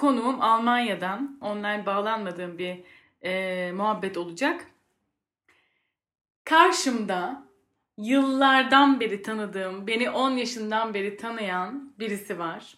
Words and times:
konuğum 0.00 0.40
Almanya'dan. 0.42 1.38
Online 1.40 1.86
bağlanmadığım 1.86 2.58
bir 2.58 2.80
e, 3.22 3.72
muhabbet 3.72 4.16
olacak. 4.16 4.66
Karşımda 6.44 7.42
yıllardan 7.98 9.00
beri 9.00 9.22
tanıdığım, 9.22 9.86
beni 9.86 10.10
10 10.10 10.30
yaşından 10.30 10.94
beri 10.94 11.16
tanıyan 11.16 11.94
birisi 11.98 12.38
var. 12.38 12.74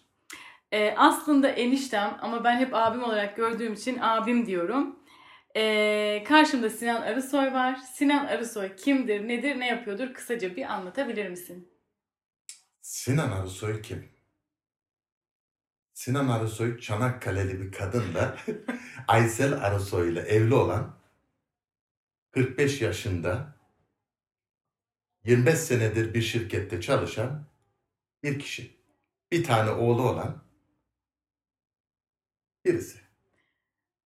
E, 0.71 0.93
aslında 0.97 1.49
eniştem 1.49 2.17
ama 2.21 2.43
ben 2.43 2.57
hep 2.57 2.75
abim 2.75 3.03
olarak 3.03 3.37
gördüğüm 3.37 3.73
için 3.73 3.97
abim 4.01 4.45
diyorum. 4.45 4.99
E, 5.55 6.23
karşımda 6.27 6.69
Sinan 6.69 7.01
Arısoy 7.01 7.53
var. 7.53 7.75
Sinan 7.93 8.25
Arısoy 8.25 8.75
kimdir, 8.75 9.27
nedir, 9.27 9.59
ne 9.59 9.67
yapıyordur 9.67 10.13
kısaca 10.13 10.55
bir 10.55 10.73
anlatabilir 10.73 11.29
misin? 11.29 11.69
Sinan 12.81 13.31
Arısoy 13.31 13.81
kim? 13.81 14.12
Sinan 16.03 16.27
Arısoy 16.27 16.79
Çanakkale'li 16.79 17.61
bir 17.61 17.71
kadın 17.71 18.13
da 18.13 18.37
Aysel 19.07 19.53
Arısoy 19.53 20.11
ile 20.11 20.19
evli 20.19 20.53
olan 20.53 20.95
45 22.31 22.81
yaşında 22.81 23.55
25 25.25 25.59
senedir 25.59 26.13
bir 26.13 26.21
şirkette 26.21 26.81
çalışan 26.81 27.45
bir 28.23 28.39
kişi. 28.39 28.77
Bir 29.31 29.43
tane 29.43 29.69
oğlu 29.69 30.09
olan 30.09 30.43
birisi. 32.65 32.99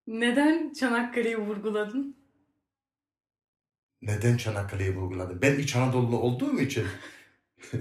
Neden 0.07 0.73
Çanakkale'yi 0.73 1.37
vurguladın? 1.37 2.17
Neden 4.01 4.37
Çanakkale'yi 4.37 4.95
vurguladım? 4.95 5.41
Ben 5.41 5.59
İç 5.59 5.75
Anadolu 5.75 6.19
olduğum 6.19 6.59
için. 6.59 6.87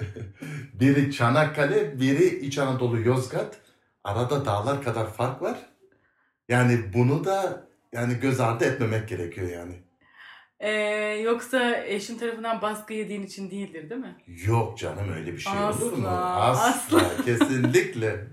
biri 0.74 1.12
Çanakkale, 1.12 2.00
biri 2.00 2.38
İç 2.38 2.58
Anadolu 2.58 3.00
Yozgat. 3.00 3.66
Arada 4.06 4.44
dağlar 4.44 4.82
kadar 4.82 5.12
fark 5.12 5.42
var. 5.42 5.58
Yani 6.48 6.78
bunu 6.94 7.24
da 7.24 7.66
yani 7.92 8.14
göz 8.20 8.40
ardı 8.40 8.64
etmemek 8.64 9.08
gerekiyor 9.08 9.50
yani. 9.50 9.74
Ee, 10.60 10.70
yoksa 11.24 11.76
eşin 11.76 12.18
tarafından 12.18 12.62
baskı 12.62 12.94
yediğin 12.94 13.22
için 13.22 13.50
değildir 13.50 13.90
değil 13.90 14.00
mi? 14.00 14.16
Yok 14.26 14.78
canım 14.78 15.12
öyle 15.12 15.32
bir 15.32 15.38
şey 15.38 15.52
olur 15.52 15.92
mu? 15.92 16.08
Asla, 16.08 16.64
Asla, 16.64 17.24
kesinlikle. 17.24 18.26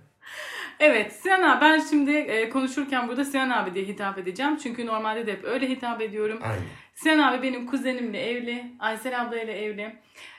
Evet 0.80 1.14
Sinan 1.14 1.42
abi 1.42 1.62
ben 1.62 1.80
şimdi 1.90 2.12
e, 2.12 2.50
konuşurken 2.50 3.08
burada 3.08 3.26
Sinan 3.26 3.50
abi 3.50 3.74
diye 3.74 3.86
hitap 3.86 4.18
edeceğim. 4.18 4.58
Çünkü 4.58 4.86
normalde 4.86 5.28
de 5.28 5.32
hep 5.32 5.44
öyle 5.44 5.70
hitap 5.70 6.02
ediyorum. 6.02 6.40
Aynen. 6.44 6.64
Sinan 6.96 7.20
abi 7.20 7.44
benim 7.44 7.68
kuzenimle 7.68 8.30
evli. 8.30 8.76
Aysel 8.80 9.22
ablayla 9.22 9.54
evli. 9.54 9.96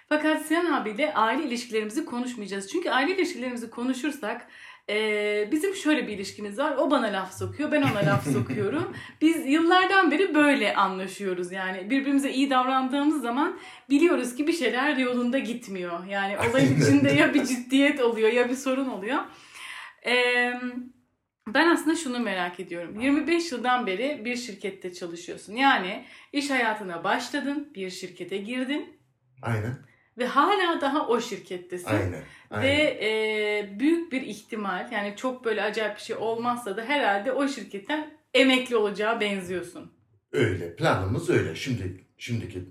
Fakat 0.08 0.42
Sinan 0.42 0.72
abiyle 0.72 1.14
aile 1.14 1.42
ilişkilerimizi 1.42 2.04
konuşmayacağız. 2.04 2.72
Çünkü 2.72 2.90
aile 2.90 3.16
ilişkilerimizi 3.16 3.70
konuşursak 3.70 4.46
e, 4.90 5.48
bizim 5.52 5.74
şöyle 5.74 6.06
bir 6.06 6.12
ilişkimiz 6.12 6.58
var. 6.58 6.76
O 6.76 6.90
bana 6.90 7.06
laf 7.06 7.32
sokuyor, 7.38 7.72
ben 7.72 7.82
ona 7.82 8.06
laf 8.06 8.24
sokuyorum. 8.32 8.96
Biz 9.20 9.46
yıllardan 9.46 10.10
beri 10.10 10.34
böyle 10.34 10.74
anlaşıyoruz. 10.74 11.52
Yani 11.52 11.90
birbirimize 11.90 12.30
iyi 12.30 12.50
davrandığımız 12.50 13.22
zaman 13.22 13.58
biliyoruz 13.90 14.34
ki 14.34 14.46
bir 14.46 14.52
şeyler 14.52 14.96
yolunda 14.96 15.38
gitmiyor. 15.38 16.06
Yani 16.06 16.36
olayın 16.38 16.80
içinde 16.80 17.10
ya 17.10 17.34
bir 17.34 17.44
ciddiyet 17.44 18.00
oluyor 18.00 18.32
ya 18.32 18.48
bir 18.48 18.56
sorun 18.56 18.88
oluyor. 18.88 19.20
Eee 20.06 20.60
ben 21.48 21.68
aslında 21.68 21.96
şunu 21.96 22.18
merak 22.18 22.60
ediyorum. 22.60 23.00
25 23.00 23.52
yıldan 23.52 23.86
beri 23.86 24.22
bir 24.24 24.36
şirkette 24.36 24.92
çalışıyorsun. 24.92 25.52
Yani 25.56 26.04
iş 26.32 26.50
hayatına 26.50 27.04
başladın, 27.04 27.72
bir 27.74 27.90
şirkete 27.90 28.36
girdin 28.36 28.96
Aynen. 29.42 29.78
ve 30.18 30.26
hala 30.26 30.80
daha 30.80 31.06
o 31.08 31.20
şirkettesin. 31.20 31.88
Aynen. 31.88 32.22
Aynen. 32.54 32.68
Ve 32.68 32.98
e, 33.02 33.80
büyük 33.80 34.12
bir 34.12 34.22
ihtimal 34.22 34.92
yani 34.92 35.14
çok 35.16 35.44
böyle 35.44 35.62
acayip 35.62 35.96
bir 35.96 36.02
şey 36.02 36.16
olmazsa 36.16 36.76
da 36.76 36.84
herhalde 36.84 37.32
o 37.32 37.48
şirketten 37.48 38.10
emekli 38.34 38.76
olacağı 38.76 39.20
benziyorsun. 39.20 39.92
Öyle. 40.32 40.76
Planımız 40.76 41.30
öyle. 41.30 41.54
Şimdi 41.54 42.04
şimdiki 42.18 42.64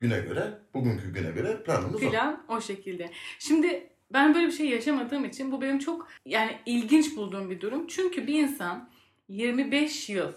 güne 0.00 0.20
göre, 0.20 0.58
bugünkü 0.74 1.14
güne 1.14 1.30
göre 1.30 1.62
planımız 1.62 2.02
o. 2.02 2.10
Plan 2.10 2.44
o 2.48 2.60
şekilde. 2.60 3.10
Şimdi 3.38 3.86
ben 4.12 4.34
böyle 4.34 4.46
bir 4.46 4.52
şey 4.52 4.68
yaşamadığım 4.68 5.24
için 5.24 5.52
bu 5.52 5.62
benim 5.62 5.78
çok 5.78 6.08
yani 6.26 6.58
ilginç 6.66 7.16
bulduğum 7.16 7.50
bir 7.50 7.60
durum. 7.60 7.86
Çünkü 7.86 8.26
bir 8.26 8.42
insan 8.42 8.90
25 9.28 10.08
yıl 10.08 10.32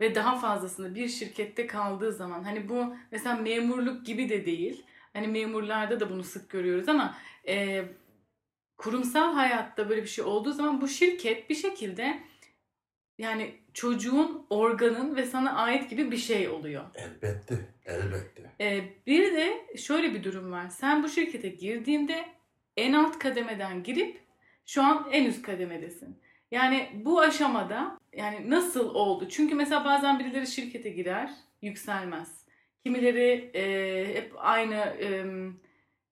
ve 0.00 0.14
daha 0.14 0.38
fazlasını 0.38 0.94
bir 0.94 1.08
şirkette 1.08 1.66
kaldığı 1.66 2.12
zaman 2.12 2.42
hani 2.42 2.68
bu 2.68 2.94
mesela 3.10 3.36
memurluk 3.36 4.06
gibi 4.06 4.28
de 4.28 4.46
değil. 4.46 4.84
Hani 5.12 5.28
memurlarda 5.28 6.00
da 6.00 6.10
bunu 6.10 6.22
sık 6.24 6.50
görüyoruz 6.50 6.88
ama 6.88 7.18
e, 7.48 7.84
kurumsal 8.84 9.34
hayatta 9.34 9.88
böyle 9.88 10.02
bir 10.02 10.08
şey 10.08 10.24
olduğu 10.24 10.52
zaman 10.52 10.80
bu 10.80 10.88
şirket 10.88 11.50
bir 11.50 11.54
şekilde 11.54 12.18
yani 13.18 13.54
çocuğun, 13.74 14.46
organın 14.50 15.16
ve 15.16 15.26
sana 15.26 15.54
ait 15.54 15.90
gibi 15.90 16.10
bir 16.10 16.16
şey 16.16 16.48
oluyor. 16.48 16.84
Elbette. 16.94 17.58
Elbette. 17.86 18.50
Ee, 18.60 18.84
bir 19.06 19.32
de 19.32 19.76
şöyle 19.76 20.14
bir 20.14 20.24
durum 20.24 20.52
var. 20.52 20.68
Sen 20.68 21.02
bu 21.02 21.08
şirkete 21.08 21.48
girdiğinde 21.48 22.24
en 22.76 22.92
alt 22.92 23.18
kademeden 23.18 23.82
girip 23.82 24.20
şu 24.66 24.82
an 24.82 25.08
en 25.12 25.24
üst 25.24 25.42
kademedesin. 25.42 26.18
Yani 26.50 26.88
bu 26.94 27.20
aşamada 27.20 27.98
yani 28.12 28.50
nasıl 28.50 28.94
oldu? 28.94 29.28
Çünkü 29.28 29.54
mesela 29.54 29.84
bazen 29.84 30.18
birileri 30.18 30.46
şirkete 30.46 30.88
girer, 30.90 31.30
yükselmez. 31.62 32.44
Kimileri 32.84 33.50
e, 33.54 34.14
hep 34.14 34.32
aynı 34.36 34.74
e, 34.74 35.24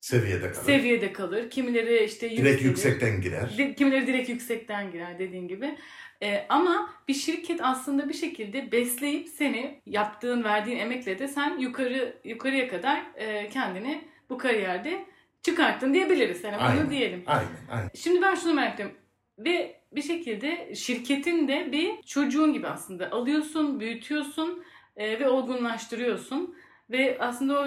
Seviyede 0.06 0.52
kalır. 0.52 0.64
seviyede 0.66 1.12
kalır. 1.12 1.50
Kimileri 1.50 2.04
işte 2.04 2.30
Direkt 2.30 2.40
yükselir. 2.42 2.64
yüksekten 2.64 3.20
girer. 3.20 3.58
Di- 3.58 3.74
Kimileri 3.74 4.06
direkt 4.06 4.28
yüksekten 4.28 4.92
girer 4.92 5.18
dediğin 5.18 5.48
gibi. 5.48 5.76
Ee, 6.22 6.46
ama 6.48 6.90
bir 7.08 7.14
şirket 7.14 7.60
aslında 7.62 8.08
bir 8.08 8.14
şekilde 8.14 8.72
besleyip 8.72 9.28
seni 9.28 9.80
yaptığın, 9.86 10.44
verdiğin 10.44 10.78
emekle 10.78 11.18
de 11.18 11.28
sen 11.28 11.58
yukarı 11.58 12.16
yukarıya 12.24 12.68
kadar 12.68 13.02
e, 13.16 13.48
kendini 13.48 14.04
bu 14.30 14.38
kariyerde 14.38 15.04
çıkarttın 15.42 15.94
diyebiliriz. 15.94 16.44
Yani 16.44 16.56
Aynen. 16.56 16.82
bunu 16.82 16.90
diyelim. 16.90 17.22
Aynen. 17.26 17.48
Aynen. 17.70 17.90
Şimdi 17.94 18.22
ben 18.22 18.34
şunu 18.34 18.54
merak 18.54 18.74
ediyorum. 18.74 18.96
Ve 19.38 19.76
bir 19.92 20.02
şekilde 20.02 20.74
şirketin 20.74 21.48
de 21.48 21.72
bir 21.72 22.02
çocuğun 22.02 22.52
gibi 22.52 22.66
aslında 22.68 23.10
alıyorsun, 23.10 23.80
büyütüyorsun 23.80 24.64
e, 24.96 25.20
ve 25.20 25.28
olgunlaştırıyorsun. 25.28 26.56
Ve 26.90 27.16
aslında 27.20 27.60
o 27.60 27.66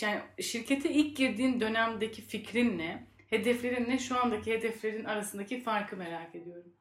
yani 0.00 0.22
şirkete 0.40 0.90
ilk 0.90 1.16
girdiğin 1.16 1.60
dönemdeki 1.60 2.22
fikrin 2.22 2.78
ne? 2.78 3.06
Hedeflerin 3.30 3.88
ne? 3.88 3.98
Şu 3.98 4.20
andaki 4.20 4.52
hedeflerin 4.52 5.04
arasındaki 5.04 5.62
farkı 5.62 5.96
merak 5.96 6.34
ediyorum. 6.34 6.72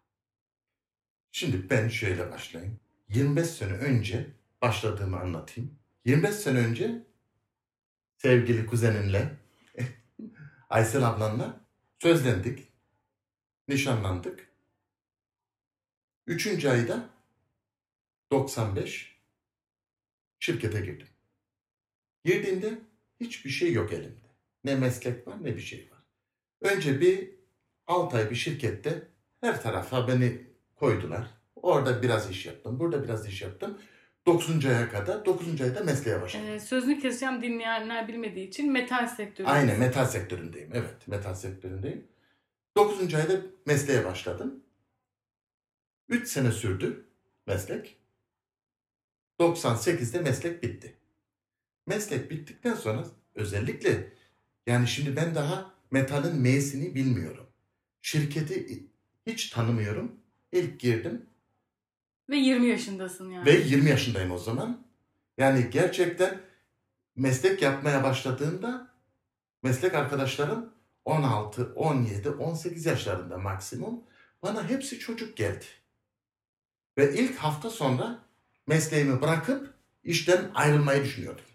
Şimdi 1.32 1.70
ben 1.70 1.88
şöyle 1.88 2.32
başlayayım. 2.32 2.80
25 3.10 3.48
sene 3.48 3.74
önce 3.74 4.28
başladığımı 4.62 5.20
anlatayım. 5.20 5.80
25 6.06 6.36
sene 6.36 6.58
önce 6.58 7.04
sevgili 8.18 8.66
kuzenimle 8.66 9.38
Aysel 10.70 11.08
ablanla 11.08 11.66
sözlendik. 12.00 12.68
Nişanlandık. 13.68 14.50
Üçüncü 16.28 16.70
ayda 16.70 17.10
95 18.32 19.20
şirkete 20.40 20.82
girdim. 20.82 21.08
Girdiğimde 22.26 22.89
hiçbir 23.20 23.50
şey 23.50 23.74
yok 23.74 23.94
elimde. 23.94 24.30
Ne 24.64 24.76
meslek 24.76 25.28
var 25.28 25.44
ne 25.44 25.56
bir 25.56 25.62
şey 25.62 25.90
var. 25.92 26.00
Önce 26.72 27.02
bir 27.02 27.32
6 27.88 28.18
ay 28.18 28.30
bir 28.30 28.36
şirkette 28.36 29.08
her 29.42 29.62
tarafa 29.62 30.08
beni 30.08 30.42
koydular. 30.76 31.28
Orada 31.56 32.02
biraz 32.02 32.32
iş 32.32 32.46
yaptım. 32.46 32.80
Burada 32.80 33.04
biraz 33.04 33.28
iş 33.28 33.42
yaptım. 33.42 33.78
9. 34.26 34.66
aya 34.66 34.90
kadar 34.90 35.26
9. 35.26 35.62
ayda 35.62 35.84
mesleğe 35.84 36.22
başladım. 36.22 36.48
Ee, 36.50 36.60
sözünü 36.60 37.00
keseceğim 37.00 37.42
dinleyenler 37.42 38.08
bilmediği 38.08 38.48
için 38.48 38.72
metal 38.72 39.08
sektörü. 39.08 39.48
Aynen 39.48 39.80
metal 39.80 40.06
sektöründeyim. 40.06 40.72
Evet 40.74 41.08
metal 41.08 41.34
sektöründeyim. 41.34 42.08
9. 42.78 43.14
ayda 43.14 43.34
mesleğe 43.66 44.06
başladım. 44.06 44.64
3 46.10 46.28
sene 46.28 46.52
sürdü 46.52 47.06
meslek. 47.48 47.98
98'de 49.40 50.20
meslek 50.22 50.64
bitti. 50.64 50.99
Meslek 51.90 52.32
bittikten 52.32 52.74
sonra 52.74 53.06
özellikle 53.36 54.14
yani 54.68 54.88
şimdi 54.88 55.16
ben 55.16 55.36
daha 55.36 55.74
metalin 55.92 56.36
M'sini 56.36 56.96
bilmiyorum. 56.96 57.48
Şirketi 58.02 58.84
hiç 59.28 59.50
tanımıyorum. 59.50 60.16
İlk 60.52 60.80
girdim 60.80 61.26
Ve 62.30 62.38
20 62.38 62.68
yaşındasın 62.68 63.30
yani. 63.32 63.46
ve 63.46 63.52
20 63.52 63.90
yaşındayım 63.90 64.32
o 64.32 64.38
zaman. 64.38 64.88
Yani 65.38 65.70
gerçekten 65.72 66.42
meslek 67.16 67.62
yapmaya 67.62 68.04
başladığımda 68.04 68.94
meslek 69.64 69.94
arkadaşlarım 69.94 70.74
16, 71.06 71.74
17, 71.76 72.30
18 72.30 72.86
yaşlarında 72.86 73.38
maksimum. 73.38 74.04
Bana 74.44 74.70
hepsi 74.70 75.00
çocuk 75.00 75.38
geldi. 75.38 75.66
Ve 76.98 77.14
ilk 77.14 77.36
hafta 77.36 77.70
sonra 77.70 78.20
mesleğimi 78.68 79.22
bırakıp 79.22 79.74
işten 80.04 80.52
ayrılmayı 80.54 81.04
düşünüyordum. 81.04 81.49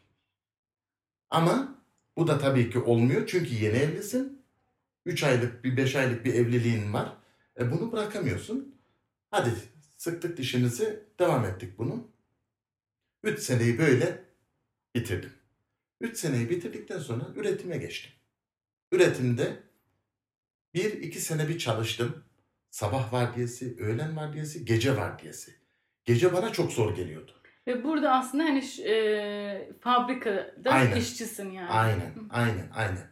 Ama 1.35 1.83
bu 2.17 2.27
da 2.27 2.39
tabii 2.39 2.71
ki 2.71 2.79
olmuyor 2.79 3.27
çünkü 3.27 3.55
yeni 3.55 3.77
evlisin. 3.77 4.43
3 5.07 5.23
aylık 5.23 5.65
bir 5.65 5.77
5 5.77 5.97
aylık 5.97 6.25
bir 6.25 6.35
evliliğin 6.35 6.93
var. 6.93 7.17
E 7.61 7.73
bunu 7.73 7.93
bırakamıyorsun. 7.93 8.75
Hadi 9.31 9.51
sıktık 9.97 10.37
dişimizi 10.37 11.05
devam 11.19 11.45
ettik 11.45 11.79
bunu. 11.79 12.09
3 13.23 13.41
seneyi 13.41 13.79
böyle 13.79 14.25
bitirdim. 14.95 15.33
3 16.01 16.17
seneyi 16.17 16.51
bitirdikten 16.51 16.99
sonra 16.99 17.27
üretime 17.37 17.77
geçtim. 17.77 18.13
Üretimde 18.93 19.63
1-2 20.75 21.13
sene 21.15 21.49
bir 21.49 21.59
çalıştım. 21.59 22.25
Sabah 22.71 23.13
vardiyası, 23.13 23.79
öğlen 23.79 24.17
vardiyası, 24.17 24.59
gece 24.59 24.97
vardiyası. 24.97 25.51
Gece 26.05 26.33
bana 26.33 26.53
çok 26.53 26.73
zor 26.73 26.97
geliyordu. 26.97 27.33
Ve 27.67 27.85
burada 27.85 28.13
aslında 28.13 28.45
hani 28.45 28.65
e, 28.85 29.73
fabrikada 29.81 30.71
Aynen. 30.71 30.97
işçisin 30.97 31.51
yani. 31.51 31.69
Aynen, 31.69 32.13
aynen, 32.31 32.71
aynen. 32.75 33.09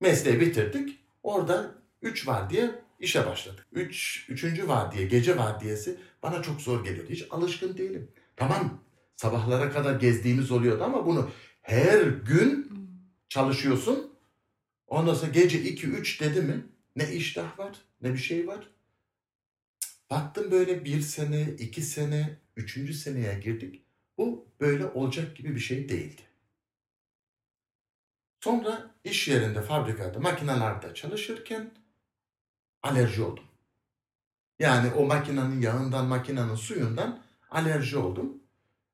Mesleği 0.00 0.40
bitirdik. 0.40 0.98
Orada 1.22 1.74
3 2.02 2.26
var 2.26 2.50
diye 2.50 2.70
işe 3.00 3.26
başladık. 3.26 3.66
3 3.72 4.26
üç, 4.28 4.44
3. 4.44 4.68
var 4.68 4.92
diye 4.92 5.06
gece 5.06 5.38
vardiyası 5.38 5.96
bana 6.22 6.42
çok 6.42 6.60
zor 6.60 6.84
geliyordu. 6.84 7.10
Hiç 7.10 7.26
alışkın 7.30 7.76
değilim. 7.76 8.10
Tamam 8.36 8.80
sabahlara 9.16 9.70
kadar 9.70 10.00
gezdiğimiz 10.00 10.50
oluyordu 10.50 10.84
ama 10.84 11.06
bunu 11.06 11.30
her 11.62 12.02
gün 12.02 12.72
çalışıyorsun. 13.28 14.12
Ondan 14.86 15.14
sonra 15.14 15.30
gece 15.30 15.62
2 15.62 15.86
3 15.86 16.20
dedi 16.20 16.42
mi 16.42 16.66
ne 16.96 17.12
iştah 17.12 17.58
var 17.58 17.76
ne 18.02 18.12
bir 18.12 18.18
şey 18.18 18.46
var. 18.46 18.68
Baktım 20.10 20.50
böyle 20.50 20.84
bir 20.84 21.00
sene, 21.00 21.42
iki 21.58 21.82
sene, 21.82 22.38
üçüncü 22.56 22.94
seneye 22.94 23.40
girdik. 23.40 23.81
Bu 24.18 24.48
böyle 24.60 24.86
olacak 24.86 25.36
gibi 25.36 25.54
bir 25.54 25.60
şey 25.60 25.88
değildi. 25.88 26.22
Sonra 28.40 28.90
iş 29.04 29.28
yerinde, 29.28 29.62
fabrikada, 29.62 30.20
makinalarda 30.20 30.94
çalışırken 30.94 31.70
alerji 32.82 33.22
oldum. 33.22 33.44
Yani 34.58 34.92
o 34.92 35.06
makinenin 35.06 35.60
yağından, 35.60 36.06
makinenin 36.06 36.54
suyundan 36.54 37.22
alerji 37.50 37.98
oldum. 37.98 38.42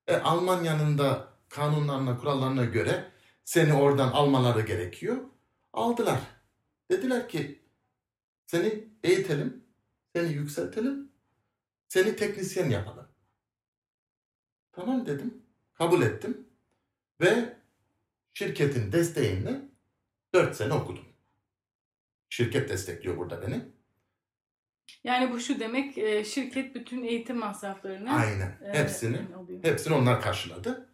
E, 0.06 0.16
Almanya'nın 0.16 0.98
da 0.98 1.28
kanunlarına, 1.48 2.18
kurallarına 2.18 2.64
göre 2.64 3.12
seni 3.44 3.74
oradan 3.74 4.08
almaları 4.08 4.60
gerekiyor. 4.60 5.16
Aldılar. 5.72 6.20
Dediler 6.90 7.28
ki 7.28 7.62
seni 8.46 8.84
eğitelim, 9.04 9.64
seni 10.14 10.32
yükseltelim, 10.32 11.12
seni 11.88 12.16
teknisyen 12.16 12.70
yapalım. 12.70 13.07
Tamam 14.78 15.06
dedim, 15.06 15.42
kabul 15.74 16.02
ettim 16.02 16.46
ve 17.20 17.56
şirketin 18.34 18.92
desteğiyle 18.92 19.60
4 20.34 20.56
sene 20.56 20.72
okudum. 20.72 21.04
Şirket 22.28 22.68
destekliyor 22.68 23.16
burada 23.16 23.42
beni. 23.42 23.64
Yani 25.04 25.32
bu 25.32 25.40
şu 25.40 25.60
demek 25.60 25.98
e, 25.98 26.24
şirket 26.24 26.74
bütün 26.74 27.02
eğitim 27.02 27.36
masraflarını 27.38 28.12
Aynen. 28.12 28.58
e, 28.64 28.78
Hepsini 28.78 29.34
alıyor. 29.36 29.64
Hepsini 29.64 29.94
onlar 29.94 30.20
karşıladı. 30.22 30.88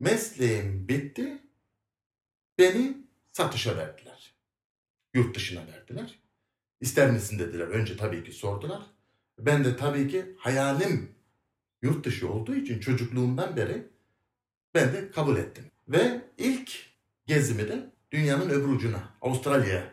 Mesleğim 0.00 0.88
bitti. 0.88 1.42
Beni 2.58 2.96
satışa 3.32 3.76
verdiler. 3.76 4.34
Yurt 5.14 5.36
dışına 5.36 5.66
verdiler. 5.66 6.18
İster 6.80 7.10
misin 7.10 7.38
dediler. 7.38 7.66
Önce 7.66 7.96
tabii 7.96 8.24
ki 8.24 8.32
sordular. 8.32 8.82
Ben 9.38 9.64
de 9.64 9.76
tabii 9.76 10.08
ki 10.08 10.36
hayalim 10.38 11.17
yurt 11.82 12.04
dışı 12.06 12.32
olduğu 12.32 12.54
için 12.54 12.80
çocukluğumdan 12.80 13.56
beri 13.56 13.86
ben 14.74 14.92
de 14.92 15.10
kabul 15.10 15.36
ettim. 15.36 15.64
Ve 15.88 16.20
ilk 16.38 16.72
gezimi 17.26 17.68
de 17.68 17.90
dünyanın 18.10 18.50
öbür 18.50 18.68
ucuna, 18.68 19.08
Avustralya'ya 19.22 19.84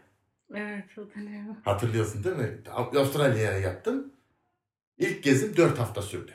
Evet 0.55 0.97
hatırlıyorum. 0.97 1.57
hatırlıyorsun 1.65 2.23
değil 2.23 2.35
mi? 2.35 2.57
Avustralya'ya 2.71 3.59
yaptım. 3.59 4.13
İlk 4.97 5.23
gezim 5.23 5.57
4 5.57 5.79
hafta 5.79 6.01
sürdü. 6.01 6.31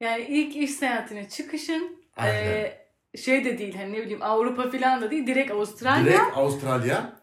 Yani 0.00 0.22
ilk 0.28 0.56
iş 0.56 0.70
seyahatine 0.70 1.28
çıkışın 1.28 1.96
e, 2.22 2.72
şey 3.16 3.44
de 3.44 3.58
değil 3.58 3.74
hani 3.74 3.92
ne 3.92 4.00
bileyim 4.02 4.22
Avrupa 4.22 4.70
falan 4.70 5.02
da 5.02 5.10
değil 5.10 5.26
direkt 5.26 5.50
Avustralya. 5.50 6.04
Direkt 6.04 6.36
Avustralya. 6.36 7.20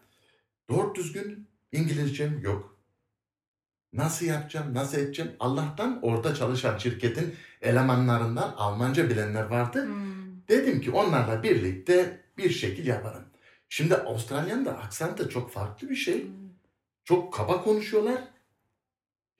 Doğru 0.68 0.94
düzgün 0.94 1.48
İngilizcem 1.72 2.40
yok. 2.40 2.79
Nasıl 3.92 4.26
yapacağım, 4.26 4.74
nasıl 4.74 4.98
edeceğim? 4.98 5.32
Allah'tan 5.40 5.98
orada 6.02 6.34
çalışan 6.34 6.78
şirketin 6.78 7.34
elemanlarından 7.62 8.54
Almanca 8.56 9.10
bilenler 9.10 9.42
vardı. 9.44 9.86
Hmm. 9.86 10.48
Dedim 10.48 10.80
ki 10.80 10.90
onlarla 10.90 11.42
birlikte 11.42 12.20
bir 12.38 12.50
şekil 12.50 12.86
yaparım. 12.86 13.24
Şimdi 13.68 13.96
Avustralya'nın 13.96 14.64
da 14.64 14.78
aksanı 14.78 15.18
da 15.18 15.28
çok 15.28 15.52
farklı 15.52 15.90
bir 15.90 15.96
şey. 15.96 16.24
Hmm. 16.24 16.30
Çok 17.04 17.34
kaba 17.34 17.62
konuşuyorlar. 17.62 18.20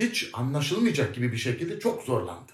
Hiç 0.00 0.30
anlaşılmayacak 0.32 1.14
gibi 1.14 1.32
bir 1.32 1.36
şekilde 1.36 1.78
çok 1.78 2.02
zorlandı. 2.02 2.52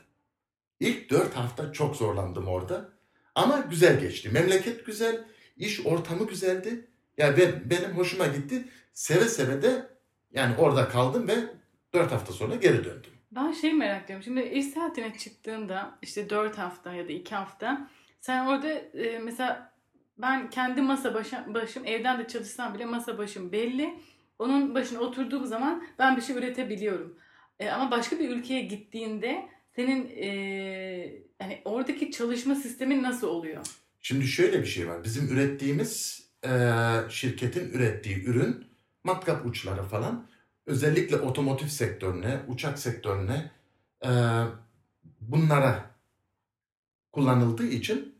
İlk 0.80 1.10
dört 1.10 1.34
hafta 1.34 1.72
çok 1.72 1.96
zorlandım 1.96 2.48
orada. 2.48 2.88
Ama 3.34 3.58
güzel 3.58 4.00
geçti. 4.00 4.28
Memleket 4.28 4.86
güzel, 4.86 5.24
iş 5.56 5.86
ortamı 5.86 6.28
güzeldi. 6.28 6.86
Ya 7.18 7.36
ve 7.36 7.70
benim 7.70 7.90
hoşuma 7.90 8.26
gitti. 8.26 8.68
Seve 8.92 9.28
seve 9.28 9.62
de 9.62 9.90
yani 10.32 10.56
orada 10.56 10.88
kaldım 10.88 11.28
ve 11.28 11.34
dört 11.96 12.12
hafta 12.12 12.32
sonra 12.32 12.54
geri 12.54 12.84
döndüm. 12.84 13.10
Ben 13.30 13.52
şey 13.52 13.72
merak 13.72 14.04
ediyorum. 14.04 14.24
Şimdi 14.24 14.40
iş 14.40 14.66
seyahatine 14.66 15.18
çıktığında 15.18 15.98
işte 16.02 16.30
4 16.30 16.58
hafta 16.58 16.94
ya 16.94 17.08
da 17.08 17.12
2 17.12 17.34
hafta 17.34 17.90
sen 18.20 18.46
orada 18.46 18.68
e, 18.68 19.18
mesela 19.18 19.72
ben 20.18 20.50
kendi 20.50 20.82
masa 20.82 21.14
başım, 21.14 21.54
başım 21.54 21.86
evden 21.86 22.18
de 22.18 22.28
çalışsam 22.28 22.74
bile 22.74 22.84
masa 22.84 23.18
başım 23.18 23.52
belli. 23.52 23.94
Onun 24.38 24.74
başına 24.74 24.98
oturduğum 25.00 25.46
zaman 25.46 25.86
ben 25.98 26.16
bir 26.16 26.22
şey 26.22 26.36
üretebiliyorum. 26.36 27.18
E, 27.60 27.70
ama 27.70 27.90
başka 27.90 28.18
bir 28.18 28.30
ülkeye 28.30 28.62
gittiğinde 28.62 29.48
senin 29.76 30.08
e, 30.16 30.26
yani 31.40 31.62
oradaki 31.64 32.10
çalışma 32.10 32.54
sistemin 32.54 33.02
nasıl 33.02 33.28
oluyor? 33.28 33.66
Şimdi 34.00 34.26
şöyle 34.26 34.60
bir 34.60 34.66
şey 34.66 34.88
var. 34.88 35.04
Bizim 35.04 35.28
ürettiğimiz 35.28 36.26
eee, 36.44 36.70
şirketin 37.08 37.70
ürettiği 37.70 38.24
ürün 38.24 38.66
matkap 39.04 39.46
uçları 39.46 39.82
falan 39.82 40.26
özellikle 40.66 41.16
otomotiv 41.16 41.66
sektörüne, 41.68 42.42
uçak 42.48 42.78
sektörüne 42.78 43.50
eee, 44.04 44.44
bunlara 45.20 45.90
kullanıldığı 47.12 47.66
için 47.66 48.18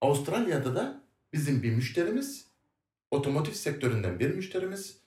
Avustralya'da 0.00 0.74
da 0.74 1.02
bizim 1.32 1.62
bir 1.62 1.72
müşterimiz 1.76 2.46
otomotiv 3.10 3.52
sektöründen 3.52 4.20
bir 4.20 4.34
müşterimiz 4.34 5.00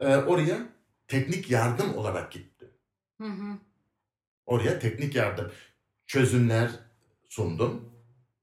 eee, 0.00 0.16
oraya 0.16 0.68
teknik 1.08 1.50
yardım 1.50 1.94
olarak 1.98 2.32
gitti. 2.32 2.70
Hı 3.20 3.28
hı. 3.28 3.58
Oraya 4.46 4.78
teknik 4.78 5.14
yardım 5.14 5.52
çözümler 6.06 6.70
sundum. 7.28 7.92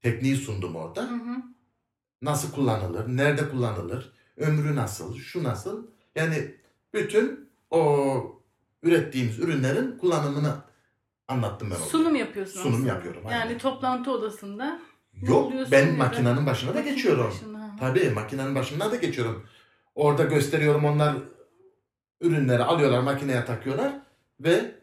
Tekniği 0.02 0.36
sundum 0.36 0.76
orada. 0.76 1.04
Hı 1.12 1.16
hı. 1.16 1.44
nasıl 2.22 2.52
kullanılır, 2.52 3.08
nerede 3.18 3.50
kullanılır, 3.50 4.14
ömrü 4.38 4.76
nasıl, 4.76 5.18
şu 5.18 5.44
nasıl. 5.44 5.88
Yani 6.16 6.56
bütün 6.94 7.51
o 7.72 8.42
ürettiğimiz 8.84 9.40
ürünlerin 9.40 9.98
kullanımını 9.98 10.56
anlattım 11.28 11.68
ben 11.72 11.76
orada. 11.76 11.86
Sunum 11.86 12.16
yapıyorsun 12.16 12.62
Sunum 12.62 12.76
aslında. 12.76 12.90
yapıyorum, 12.90 13.22
Yani 13.32 13.44
aynen. 13.44 13.58
toplantı 13.58 14.12
odasında 14.12 14.80
Yok 15.22 15.52
ben 15.72 15.88
da- 15.90 15.94
makinenin 15.98 16.46
başına 16.46 16.70
da 16.70 16.74
Makine 16.74 16.94
geçiyorum. 16.96 17.28
başına. 17.28 17.76
Tabii 17.80 18.10
makinenin 18.10 18.56
başına 18.56 18.92
da 18.92 18.96
geçiyorum. 18.96 19.46
Orada 19.96 20.24
gösteriyorum 20.24 20.86
onlar 20.86 21.16
ürünleri 22.22 22.64
alıyorlar 22.64 23.00
makineye 23.02 23.46
takıyorlar 23.46 23.94
ve 24.40 24.76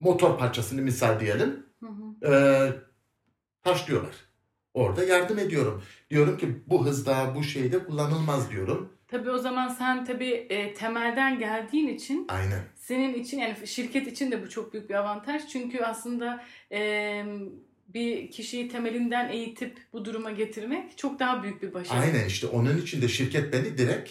motor 0.00 0.38
parçasını 0.38 0.82
misal 0.82 1.20
diyelim 1.20 1.66
Hı 1.80 1.86
hı. 1.86 2.32
e, 2.32 2.72
taşlıyorlar. 3.62 4.14
Orada 4.74 5.04
yardım 5.04 5.38
ediyorum. 5.38 5.82
Diyorum 6.10 6.36
ki 6.38 6.62
bu 6.66 6.86
hızda 6.86 7.32
bu 7.34 7.42
şeyde 7.42 7.84
kullanılmaz 7.84 8.50
diyorum. 8.50 8.92
Tabii 9.16 9.30
o 9.30 9.38
zaman 9.38 9.68
sen 9.68 10.04
tabii 10.04 10.46
e, 10.50 10.74
temelden 10.74 11.38
geldiğin 11.38 11.88
için 11.88 12.26
Aynen. 12.28 12.62
senin 12.74 13.14
için 13.14 13.38
yani 13.38 13.66
şirket 13.66 14.06
için 14.06 14.30
de 14.30 14.42
bu 14.42 14.48
çok 14.48 14.72
büyük 14.72 14.90
bir 14.90 14.94
avantaj. 14.94 15.42
Çünkü 15.52 15.80
aslında 15.80 16.44
e, 16.72 17.24
bir 17.88 18.30
kişiyi 18.30 18.68
temelinden 18.68 19.28
eğitip 19.28 19.78
bu 19.92 20.04
duruma 20.04 20.30
getirmek 20.30 20.98
çok 20.98 21.20
daha 21.20 21.42
büyük 21.42 21.62
bir 21.62 21.74
başarı. 21.74 21.98
Aynen 21.98 22.24
işte 22.24 22.46
onun 22.46 22.78
için 22.78 23.02
de 23.02 23.08
şirket 23.08 23.52
beni 23.52 23.78
direkt 23.78 24.10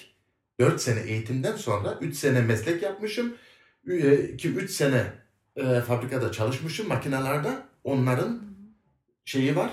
4 0.60 0.82
sene 0.82 1.00
eğitimden 1.00 1.56
sonra 1.56 1.98
3 2.02 2.16
sene 2.16 2.42
meslek 2.42 2.84
yapmışım. 2.84 3.36
2-3 3.88 4.68
sene 4.68 5.04
e, 5.56 5.82
fabrikada 5.82 6.32
çalışmışım 6.32 6.88
makinelerde. 6.88 7.50
Onların 7.84 8.42
şeyi 9.26 9.56
var. 9.56 9.72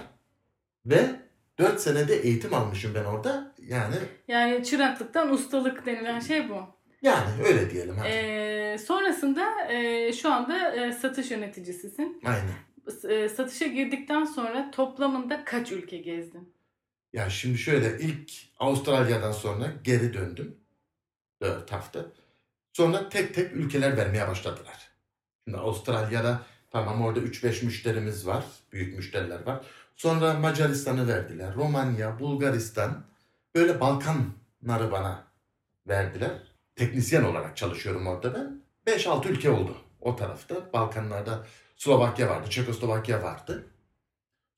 Ve 0.86 1.21
4 1.62 1.81
senede 1.81 2.16
eğitim 2.16 2.54
almışım 2.54 2.95
ben 2.95 3.04
orada. 3.04 3.54
Yani 3.66 3.95
Yani 4.28 4.64
çıraklıktan 4.64 5.33
ustalık 5.33 5.87
denilen 5.87 6.21
şey 6.21 6.49
bu. 6.49 6.66
yani 7.02 7.42
öyle 7.47 7.71
diyelim. 7.71 7.97
Hadi. 7.99 8.09
E, 8.09 8.78
sonrasında 8.78 9.73
e, 9.73 10.12
şu 10.12 10.33
anda 10.33 10.75
e, 10.76 10.92
satış 10.92 11.31
yöneticisisin. 11.31 12.21
Aynen. 12.25 12.54
E, 13.14 13.28
satışa 13.28 13.66
girdikten 13.66 14.25
sonra 14.25 14.71
toplamında 14.71 15.45
kaç 15.45 15.73
ülke 15.73 15.97
gezdin? 15.99 16.52
Ya 17.12 17.31
şimdi 17.31 17.59
şöyle 17.59 17.99
ilk 18.00 18.31
Avustralya'dan 18.59 19.33
sonra 19.33 19.66
geri 19.85 20.14
döndüm. 20.14 20.57
4 21.42 21.73
hafta. 21.73 22.07
Sonra 22.73 23.09
tek 23.09 23.35
tek 23.35 23.52
ülkeler 23.52 23.97
vermeye 23.97 24.28
başladılar. 24.28 24.90
Şimdi 25.45 25.59
Avustralya'da 25.59 26.42
tamam 26.71 27.02
orada 27.02 27.21
3-5 27.21 27.64
müşterimiz 27.64 28.26
var. 28.26 28.45
Büyük 28.73 28.97
müşteriler 28.97 29.47
var. 29.47 29.66
Sonra 29.96 30.34
Macaristan'ı 30.34 31.08
verdiler. 31.08 31.54
Romanya, 31.54 32.18
Bulgaristan. 32.18 33.04
Böyle 33.54 33.80
Balkanları 33.80 34.92
bana 34.92 35.25
verdiler. 35.88 36.42
Teknisyen 36.76 37.25
olarak 37.25 37.56
çalışıyorum 37.56 38.06
orada 38.06 38.34
ben. 38.34 38.62
5-6 38.87 39.28
ülke 39.28 39.50
oldu 39.50 39.76
o 40.00 40.16
tarafta. 40.16 40.72
Balkanlarda 40.72 41.46
Slovakya 41.76 42.28
vardı, 42.28 42.50
Çekoslovakya 42.50 43.22
vardı. 43.22 43.66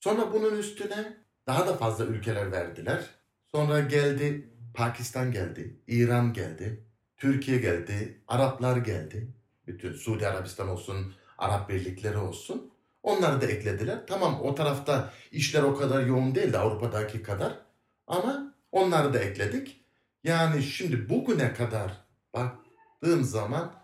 Sonra 0.00 0.33
bunun 0.33 0.59
üstüne 0.59 1.17
daha 1.47 1.67
da 1.67 1.76
fazla 1.76 2.05
ülkeler 2.05 2.53
verdiler. 2.53 3.11
Sonra 3.55 3.81
geldi 3.81 4.50
Pakistan 4.75 5.33
geldi, 5.33 5.81
İran 5.87 6.33
geldi, 6.33 6.85
Türkiye 7.17 7.59
geldi, 7.59 8.23
Araplar 8.29 8.76
geldi. 8.76 9.29
Bütün 9.67 9.93
Suudi 9.93 10.29
Arabistan 10.29 10.69
olsun, 10.69 11.14
Arap 11.38 11.69
birlikleri 11.69 12.19
olsun. 12.19 12.74
Onları 13.05 13.41
da 13.41 13.47
eklediler. 13.47 14.07
Tamam 14.07 14.41
o 14.43 14.55
tarafta 14.55 15.13
işler 15.33 15.63
o 15.63 15.77
kadar 15.77 16.07
yoğun 16.07 16.35
değildi 16.35 16.59
Avrupa'daki 16.59 17.23
kadar. 17.23 17.59
Ama 18.07 18.55
onları 18.73 19.15
da 19.15 19.19
ekledik. 19.19 19.81
Yani 20.25 20.63
şimdi 20.63 21.09
bugüne 21.09 21.55
kadar 21.55 21.93
baktığım 22.35 23.25
zaman 23.25 23.75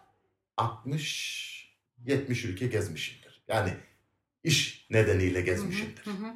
60 0.57 1.77
70 1.99 2.45
ülke 2.45 2.67
gezmişimdir. 2.67 3.45
Yani 3.49 3.73
iş 4.45 4.87
nedeniyle 4.91 5.41
gezmişimdir. 5.41 6.05
Hı 6.05 6.11
hı 6.11 6.27
hı. 6.27 6.33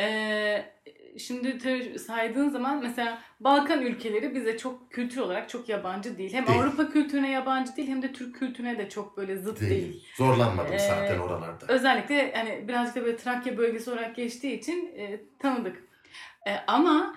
Ee, 0.00 0.72
şimdi 1.18 1.98
saydığın 1.98 2.48
zaman 2.48 2.80
mesela 2.82 3.18
Balkan 3.40 3.82
ülkeleri 3.82 4.34
bize 4.34 4.58
çok 4.58 4.90
kültür 4.90 5.20
olarak 5.20 5.48
çok 5.48 5.68
yabancı 5.68 6.18
değil. 6.18 6.32
Hem 6.32 6.46
Değil. 6.46 6.58
Avrupa 6.58 6.90
kültürüne 6.90 7.30
yabancı 7.30 7.76
değil 7.76 7.88
hem 7.88 8.02
de 8.02 8.12
Türk 8.12 8.34
kültürüne 8.34 8.78
de 8.78 8.88
çok 8.88 9.16
böyle 9.16 9.36
zıt 9.36 9.60
değil. 9.60 9.70
Değil. 9.70 10.04
Zorlanmadım 10.16 10.72
Ee, 10.72 10.78
zaten 10.78 11.18
oralarda. 11.18 11.66
Özellikle 11.68 12.32
hani 12.34 12.68
birazcık 12.68 12.96
da 12.96 13.04
böyle 13.04 13.16
Trakya 13.16 13.56
bölgesi 13.58 13.90
olarak 13.90 14.16
geçtiği 14.16 14.58
için 14.58 14.94
e, 14.96 15.20
tanıdık. 15.38 15.84
E, 16.46 16.56
ama 16.66 17.16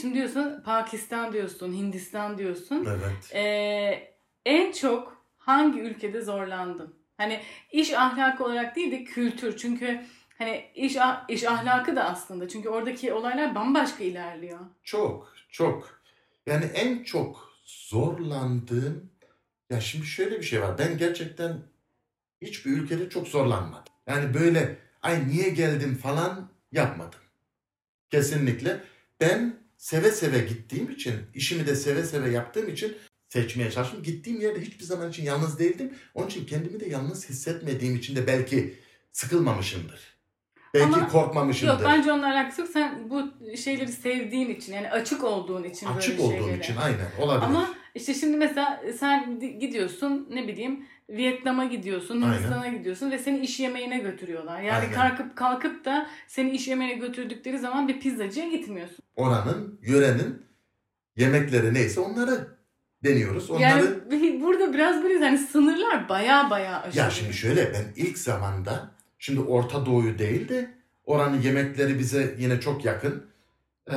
şimdi 0.00 0.14
diyorsun 0.14 0.62
Pakistan 0.64 1.32
diyorsun, 1.32 1.72
Hindistan 1.72 2.38
diyorsun. 2.38 2.88
Evet. 2.90 3.34
E, 3.34 4.16
en 4.44 4.72
çok 4.72 5.24
hangi 5.38 5.80
ülkede 5.80 6.20
zorlandın? 6.20 6.94
Hani 7.16 7.40
iş 7.72 7.92
ahlakı 7.92 8.44
olarak 8.44 8.76
değil 8.76 8.92
de 8.92 9.04
kültür. 9.04 9.56
Çünkü 9.56 10.00
hani 10.38 10.64
iş 10.74 10.96
ah- 10.96 11.24
iş 11.28 11.44
ahlakı 11.44 11.96
da 11.96 12.04
aslında. 12.04 12.48
Çünkü 12.48 12.68
oradaki 12.68 13.12
olaylar 13.12 13.54
bambaşka 13.54 14.04
ilerliyor. 14.04 14.60
Çok, 14.84 15.34
çok. 15.50 16.00
Yani 16.46 16.64
en 16.64 17.04
çok 17.04 17.52
zorlandığım 17.64 19.10
ya 19.70 19.80
şimdi 19.80 20.06
şöyle 20.06 20.38
bir 20.38 20.44
şey 20.44 20.62
var. 20.62 20.78
Ben 20.78 20.98
gerçekten 20.98 21.62
hiçbir 22.42 22.70
ülkede 22.70 23.08
çok 23.08 23.28
zorlanmadım. 23.28 23.92
Yani 24.06 24.34
böyle 24.34 24.78
ay 25.02 25.28
niye 25.28 25.48
geldim 25.48 25.94
falan 25.94 26.50
yapmadım. 26.72 27.20
Kesinlikle. 28.10 28.80
Ben 29.20 29.56
seve 29.76 30.10
seve 30.10 30.38
gittiğim 30.38 30.90
için, 30.90 31.14
işimi 31.34 31.66
de 31.66 31.76
seve 31.76 32.02
seve 32.02 32.30
yaptığım 32.30 32.68
için 32.68 32.96
seçmeye 33.28 33.70
çalıştım. 33.70 34.02
Gittiğim 34.02 34.40
yerde 34.40 34.60
hiçbir 34.60 34.84
zaman 34.84 35.10
için 35.10 35.24
yalnız 35.24 35.58
değildim. 35.58 35.94
Onun 36.14 36.26
için 36.26 36.46
kendimi 36.46 36.80
de 36.80 36.86
yalnız 36.88 37.28
hissetmediğim 37.28 37.96
için 37.96 38.16
de 38.16 38.26
belki 38.26 38.78
sıkılmamışımdır. 39.12 40.15
Belki 40.74 40.86
Ama- 40.86 41.08
korkmamışımdır. 41.08 41.72
Yok 41.74 41.82
bence 41.84 42.12
onunla 42.12 42.26
alakası 42.32 42.60
yok. 42.60 42.70
Sen 42.72 43.10
bu 43.10 43.22
şeyleri 43.56 43.92
sevdiğin 43.92 44.50
için 44.50 44.72
yani 44.72 44.90
açık 44.90 45.24
olduğun 45.24 45.64
için 45.64 45.86
Açık 45.86 46.18
böyle 46.18 46.22
olduğum 46.22 46.32
şeylere. 46.44 46.58
için 46.58 46.76
aynen 46.76 47.06
olabilir. 47.20 47.46
Ama 47.46 47.68
işte 47.94 48.14
şimdi 48.14 48.36
mesela 48.36 48.82
sen 48.98 49.40
di- 49.40 49.58
gidiyorsun 49.58 50.28
ne 50.34 50.48
bileyim 50.48 50.86
Vietnam'a 51.10 51.64
gidiyorsun, 51.64 52.22
Aynen. 52.22 52.34
Hindistan'a 52.34 52.68
gidiyorsun 52.68 53.10
ve 53.10 53.18
seni 53.18 53.38
iş 53.38 53.60
yemeğine 53.60 53.98
götürüyorlar. 53.98 54.60
Yani 54.62 54.78
Aynen. 54.78 54.92
kalkıp 54.92 55.36
kalkıp 55.36 55.84
da 55.84 56.06
seni 56.26 56.50
iş 56.50 56.68
yemeğine 56.68 56.94
götürdükleri 56.94 57.58
zaman 57.58 57.88
bir 57.88 58.00
pizzacıya 58.00 58.48
gitmiyorsun. 58.48 58.98
oranın, 59.16 59.80
yörenin 59.82 60.42
yemekleri 61.16 61.74
neyse 61.74 62.00
onları 62.00 62.48
deniyoruz. 63.04 63.50
Onları 63.50 63.62
Yani 64.10 64.40
burada 64.42 64.74
biraz 64.74 65.02
böyle 65.02 65.24
hani 65.24 65.38
sınırlar 65.38 66.08
baya 66.08 66.50
baya 66.50 66.82
aşırı. 66.82 66.98
ya 67.02 67.10
şimdi 67.10 67.32
şöyle 67.34 67.72
ben 67.74 67.84
ilk 67.96 68.18
zamanda 68.18 68.95
şimdi 69.26 69.40
Orta 69.40 69.86
Doğu'yu 69.86 70.18
değil 70.18 70.48
de 70.48 70.74
oranın 71.04 71.40
yemekleri 71.40 71.98
bize 71.98 72.36
yine 72.38 72.60
çok 72.60 72.84
yakın. 72.84 73.26
Ee, 73.90 73.94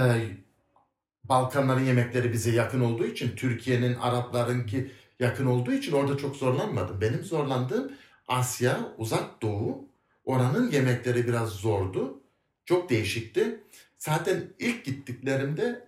Balkanların 1.24 1.84
yemekleri 1.86 2.34
bize 2.34 2.52
yakın 2.52 2.82
olduğu 2.82 3.06
için 3.06 3.36
Türkiye'nin, 3.36 3.96
Araplarınki 3.96 4.92
yakın 5.20 5.46
olduğu 5.46 5.74
için 5.74 5.92
orada 5.92 6.18
çok 6.18 6.36
zorlanmadım. 6.36 7.02
Benim 7.02 7.24
zorlandığım 7.24 7.92
Asya, 8.28 8.80
Uzak 8.98 9.42
Doğu. 9.42 9.86
Oranın 10.26 10.72
yemekleri 10.72 11.28
biraz 11.28 11.50
zordu. 11.50 12.22
Çok 12.66 12.90
değişikti. 12.90 13.64
Zaten 13.98 14.44
ilk 14.60 14.86
gittiklerimde 14.86 15.88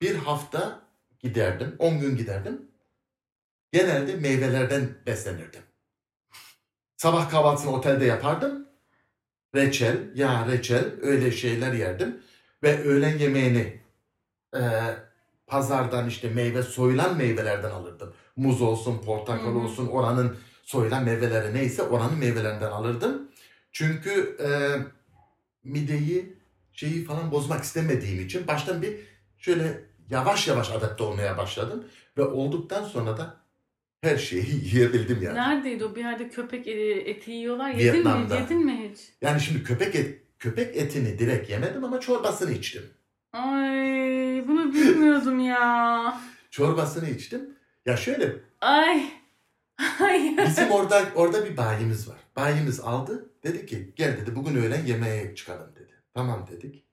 bir 0.00 0.16
hafta 0.16 0.82
giderdim, 1.20 1.76
10 1.78 2.00
gün 2.00 2.16
giderdim. 2.16 2.62
Genelde 3.72 4.16
meyvelerden 4.16 4.88
beslenirdim. 5.06 5.71
Sabah 7.02 7.30
kahvaltısını 7.30 7.72
otelde 7.72 8.04
yapardım. 8.04 8.66
Reçel, 9.54 9.96
ya 10.14 10.46
reçel 10.46 10.84
öyle 11.02 11.30
şeyler 11.30 11.72
yerdim. 11.72 12.22
Ve 12.62 12.84
öğlen 12.84 13.18
yemeğini 13.18 13.80
e, 14.54 14.60
pazardan 15.46 16.08
işte 16.08 16.30
meyve 16.30 16.62
soyulan 16.62 17.16
meyvelerden 17.16 17.70
alırdım. 17.70 18.14
Muz 18.36 18.62
olsun, 18.62 18.98
portakal 19.06 19.44
Hı 19.44 19.50
hı. 19.50 19.58
olsun 19.58 19.86
oranın 19.86 20.36
soyulan 20.62 21.04
meyveleri 21.04 21.54
neyse 21.54 21.82
oranın 21.82 22.18
meyvelerinden 22.18 22.70
alırdım. 22.70 23.28
Çünkü 23.72 24.36
e, 24.40 24.50
mideyi 25.64 26.36
şeyi 26.72 27.04
falan 27.04 27.30
bozmak 27.30 27.64
istemediğim 27.64 28.26
için 28.26 28.46
baştan 28.46 28.82
bir 28.82 28.96
şöyle 29.38 29.84
yavaş 30.10 30.48
yavaş 30.48 30.70
adapte 30.70 31.04
olmaya 31.04 31.38
başladım. 31.38 31.84
Ve 32.18 32.22
olduktan 32.22 32.84
sonra 32.84 33.16
da 33.16 33.41
her 34.02 34.16
şeyi 34.16 34.64
yiyebildim 34.64 35.22
yani. 35.22 35.34
Neredeydi 35.36 35.84
o 35.84 35.94
bir 35.94 36.00
yerde 36.00 36.28
köpek 36.28 36.66
e, 36.66 36.72
eti 36.90 37.30
yiyorlar. 37.30 37.70
Yedin 37.70 37.84
mi? 37.86 37.94
Vietnam'da. 37.94 38.38
Yedin 38.38 38.64
mi 38.64 38.90
hiç? 38.90 39.00
Yani 39.20 39.40
şimdi 39.40 39.64
köpek 39.64 39.94
et, 39.94 40.22
köpek 40.38 40.76
etini 40.76 41.18
direkt 41.18 41.50
yemedim 41.50 41.84
ama 41.84 42.00
çorbasını 42.00 42.52
içtim. 42.52 42.82
Ay 43.32 44.44
bunu 44.48 44.74
bilmiyordum 44.74 45.40
ya. 45.40 46.20
Çorbasını 46.50 47.10
içtim. 47.10 47.56
Ya 47.86 47.96
şöyle 47.96 48.32
Ay. 48.60 49.04
Ay. 50.00 50.36
bizim 50.46 50.70
orada 50.70 51.08
orada 51.14 51.44
bir 51.44 51.56
bayimiz 51.56 52.08
var. 52.08 52.18
Bayimiz 52.36 52.80
aldı. 52.80 53.30
Dedi 53.42 53.66
ki 53.66 53.92
gel 53.96 54.16
dedi 54.16 54.36
bugün 54.36 54.56
öğlen 54.56 54.86
yemeğe 54.86 55.34
çıkalım 55.34 55.76
dedi. 55.76 55.92
Tamam 56.14 56.46
dedik. 56.50 56.84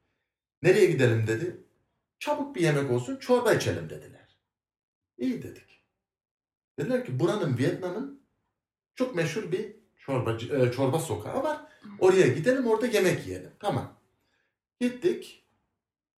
Nereye 0.63 0.85
gidelim 0.85 1.27
dedi. 1.27 1.57
Çabuk 2.19 2.55
bir 2.55 2.61
yemek 2.61 2.91
olsun 2.91 3.17
çorba 3.17 3.53
içelim 3.53 3.89
dediler. 3.89 4.37
İyi 5.17 5.43
dedik. 5.43 5.78
Dediler 6.79 7.05
ki 7.05 7.19
buranın 7.19 7.57
Vietnam'ın 7.57 8.21
çok 8.95 9.15
meşhur 9.15 9.51
bir 9.51 9.75
çorbacı, 9.97 10.55
e, 10.55 10.71
çorba 10.71 10.99
sokağı 10.99 11.43
var. 11.43 11.61
Oraya 11.99 12.27
gidelim 12.27 12.67
orada 12.67 12.87
yemek 12.87 13.27
yiyelim. 13.27 13.51
Tamam. 13.59 13.93
Gittik. 14.79 15.45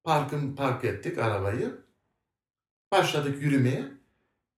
Parkın 0.03 0.55
park 0.55 0.85
ettik 0.85 1.17
arabayı. 1.17 1.81
Başladık 2.91 3.41
yürümeye. 3.41 3.85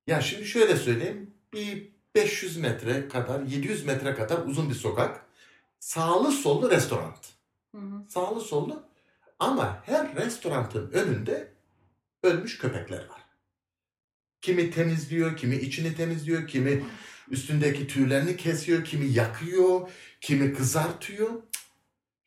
Ya 0.07 0.21
şimdi 0.21 0.45
şöyle 0.45 0.75
söyleyeyim. 0.75 1.33
Bir 1.53 1.91
500 2.15 2.57
metre 2.57 3.07
kadar, 3.07 3.41
700 3.41 3.85
metre 3.85 4.15
kadar 4.15 4.45
uzun 4.45 4.69
bir 4.69 4.75
sokak. 4.75 5.25
Sağlı 5.79 6.31
sollu 6.31 6.71
restoran. 6.71 7.15
Hı 7.75 7.81
hı. 7.81 8.09
Sağlı 8.09 8.41
sollu. 8.41 8.83
Ama 9.39 9.81
her 9.85 10.15
restoranın 10.15 10.91
önünde 10.91 11.51
ölmüş 12.23 12.57
köpekler 12.57 13.05
var. 13.09 13.22
Kimi 14.43 14.71
temizliyor, 14.71 15.37
kimi 15.37 15.55
içini 15.55 15.95
temizliyor, 15.95 16.47
kimi 16.47 16.83
üstündeki 17.29 17.87
tüylerini 17.87 18.37
kesiyor, 18.37 18.83
kimi 18.83 19.05
yakıyor, 19.05 19.89
kimi 20.21 20.53
kızartıyor. 20.53 21.43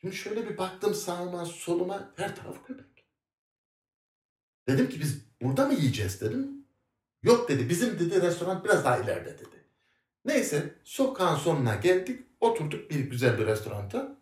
Şimdi 0.01 0.17
şöyle 0.17 0.49
bir 0.49 0.59
baktım 0.59 0.95
sağıma, 0.95 1.45
soluma, 1.45 2.13
her 2.17 2.37
taraf 2.37 2.67
köpek. 2.67 2.87
Dedim 4.69 4.89
ki 4.89 5.01
biz 5.01 5.19
burada 5.43 5.67
mı 5.67 5.75
yiyeceğiz 5.75 6.21
dedim. 6.21 6.67
Yok 7.23 7.49
dedi, 7.49 7.69
bizim 7.69 7.99
dedi 7.99 8.23
restoran 8.23 8.65
biraz 8.65 8.85
daha 8.85 8.99
ileride 8.99 9.39
dedi. 9.39 9.65
Neyse 10.25 10.75
sokağın 10.85 11.37
sonuna 11.37 11.75
geldik, 11.75 12.27
oturduk 12.41 12.91
bir 12.91 13.01
güzel 13.01 13.39
bir 13.39 13.47
restoranta. 13.47 14.19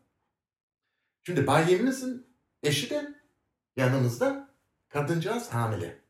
Şimdi 1.22 1.46
bayimizin 1.46 2.26
eşi 2.62 2.90
de 2.90 3.14
yanımızda 3.76 4.54
kadıncağız 4.88 5.48
hamile. 5.48 6.03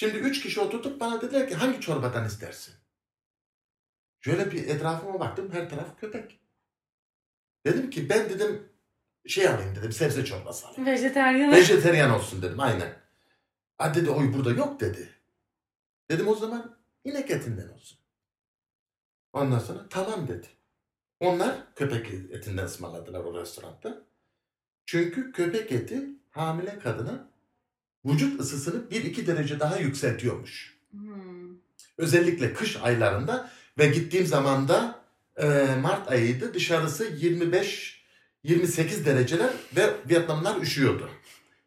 Şimdi 0.00 0.16
üç 0.16 0.42
kişi 0.42 0.60
oturduk 0.60 1.00
bana 1.00 1.22
dediler 1.22 1.48
ki 1.48 1.54
hangi 1.54 1.80
çorbadan 1.80 2.26
istersin? 2.26 2.74
Şöyle 4.20 4.52
bir 4.52 4.68
etrafıma 4.68 5.20
baktım 5.20 5.52
her 5.52 5.70
taraf 5.70 6.00
köpek. 6.00 6.40
Dedim 7.66 7.90
ki 7.90 8.08
ben 8.08 8.30
dedim 8.30 8.68
şey 9.26 9.48
alayım 9.48 9.76
dedim 9.76 9.92
sebze 9.92 10.24
çorbası 10.24 10.66
alayım. 10.66 10.86
Vejeteryan. 10.86 11.52
Vejeteryan 11.52 12.10
olsun 12.10 12.42
dedim 12.42 12.60
aynen. 12.60 12.96
Ha 13.78 13.94
dedi 13.94 14.10
oy 14.10 14.32
burada 14.32 14.50
yok 14.50 14.80
dedi. 14.80 15.14
Dedim 16.10 16.28
o 16.28 16.34
zaman 16.34 16.78
inek 17.04 17.30
etinden 17.30 17.68
olsun. 17.68 17.98
Ondan 19.32 19.58
sonra 19.58 19.88
tamam 19.90 20.28
dedi. 20.28 20.46
Onlar 21.20 21.74
köpek 21.74 22.06
etinden 22.10 22.64
ısmarladılar 22.64 23.20
o 23.20 23.40
restoranda. 23.40 24.02
Çünkü 24.86 25.32
köpek 25.32 25.72
eti 25.72 26.08
hamile 26.30 26.78
kadına 26.78 27.30
vücut 28.04 28.40
ısısını 28.40 28.88
1-2 28.90 29.26
derece 29.26 29.60
daha 29.60 29.78
yükseltiyormuş. 29.78 30.76
Hmm. 30.90 31.56
Özellikle 31.98 32.52
kış 32.52 32.76
aylarında 32.76 33.50
ve 33.78 33.86
gittiğim 33.86 34.26
zaman 34.26 34.68
da 34.68 35.00
e, 35.36 35.68
Mart 35.80 36.10
ayıydı. 36.10 36.54
Dışarısı 36.54 37.04
25 37.04 38.04
28 38.44 39.06
dereceler 39.06 39.50
ve 39.76 39.94
Vietnamlar 40.10 40.60
üşüyordu. 40.60 41.10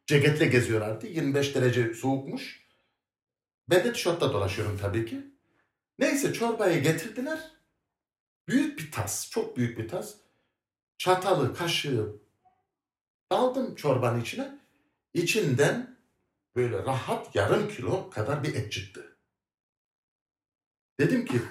Ceketle 0.05 0.45
geziyorlardı. 0.45 1.07
25 1.07 1.55
derece 1.55 1.93
soğukmuş. 1.93 2.63
Ben 3.69 3.83
de 3.83 3.93
tişörtle 3.93 4.19
dolaşıyorum 4.33 4.77
tabii 4.81 5.05
ki. 5.05 5.21
Neyse 5.99 6.33
çorbayı 6.33 6.83
getirdiler. 6.83 7.39
Büyük 8.47 8.79
bir 8.79 8.91
tas, 8.91 9.29
çok 9.29 9.57
büyük 9.57 9.77
bir 9.77 9.87
tas. 9.87 10.13
Çatalı, 10.97 11.55
kaşığı 11.55 12.15
daldım 13.31 13.75
çorbanın 13.75 14.21
içine. 14.21 14.59
İçinden 15.13 15.92
böyle 16.55 16.77
rahat 16.77 17.35
yarım 17.35 17.69
kilo 17.69 18.09
kadar 18.09 18.43
bir 18.43 18.55
et 18.55 18.71
çıktı. 18.71 19.17
Dedim 20.99 21.25
ki 21.25 21.41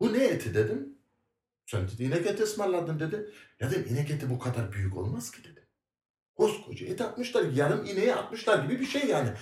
bu 0.00 0.12
ne 0.12 0.24
eti 0.24 0.54
dedim. 0.54 0.98
Sen 1.66 1.88
dedi 1.88 2.04
inek 2.04 2.26
eti 2.26 2.42
ısmarladın 2.42 3.00
dedi. 3.00 3.30
Ya 3.60 3.70
dedim 3.70 3.94
inek 3.94 4.10
eti 4.10 4.30
bu 4.30 4.38
kadar 4.38 4.72
büyük 4.72 4.96
olmaz 4.96 5.30
ki 5.30 5.44
dedi. 5.44 5.66
Koskoca 6.34 6.86
et 6.86 7.00
atmışlar 7.00 7.44
yarım 7.44 7.84
ineği 7.84 8.14
atmışlar 8.14 8.64
gibi 8.64 8.80
bir 8.80 8.86
şey 8.86 9.06
yani 9.06 9.32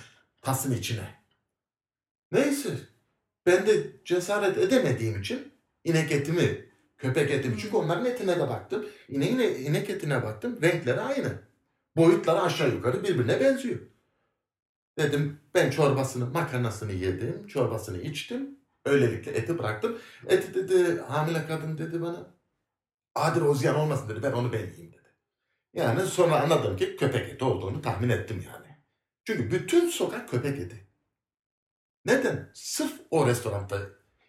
tasın 0.41 0.71
içine. 0.73 1.21
Neyse 2.31 2.69
ben 3.45 3.67
de 3.67 4.03
cesaret 4.05 4.57
edemediğim 4.57 5.21
için 5.21 5.53
inek 5.83 6.11
etimi, 6.11 6.65
köpek 6.97 7.31
etimi 7.31 7.59
çünkü 7.59 7.75
onların 7.75 8.05
etine 8.05 8.39
de 8.39 8.49
baktım. 8.49 8.85
İneğin 9.07 9.39
inek 9.39 9.89
etine 9.89 10.23
baktım. 10.23 10.59
Renkleri 10.61 11.01
aynı. 11.01 11.41
Boyutları 11.95 12.41
aşağı 12.41 12.69
yukarı 12.69 13.03
birbirine 13.03 13.39
benziyor. 13.39 13.79
Dedim 15.03 15.39
ben 15.53 15.69
çorbasını, 15.69 16.25
makarnasını 16.29 16.91
yedim, 16.91 17.47
çorbasını 17.47 18.01
içtim. 18.01 18.59
Öylelikle 18.85 19.31
eti 19.31 19.59
bıraktım. 19.59 19.97
Eti 20.27 20.53
dedi 20.53 21.01
hamile 21.01 21.47
kadın 21.47 21.77
dedi 21.77 22.01
bana. 22.01 22.35
Adil 23.15 23.41
Ozyan 23.41 23.75
olmasın 23.75 24.09
dedi 24.09 24.23
ben 24.23 24.31
onu 24.31 24.53
ben 24.53 24.59
yiyeyim 24.59 24.91
dedi. 24.91 25.15
Yani 25.73 26.01
sonra 26.01 26.41
anladım 26.41 26.77
ki 26.77 26.95
köpek 26.95 27.29
eti 27.29 27.45
olduğunu 27.45 27.81
tahmin 27.81 28.09
ettim 28.09 28.43
yani. 28.53 28.77
Çünkü 29.25 29.51
bütün 29.51 29.89
sokak 29.89 30.29
köpek 30.29 30.59
eti. 30.59 30.87
Neden? 32.05 32.51
Sırf 32.53 32.93
o 33.11 33.27
restoranda 33.27 33.79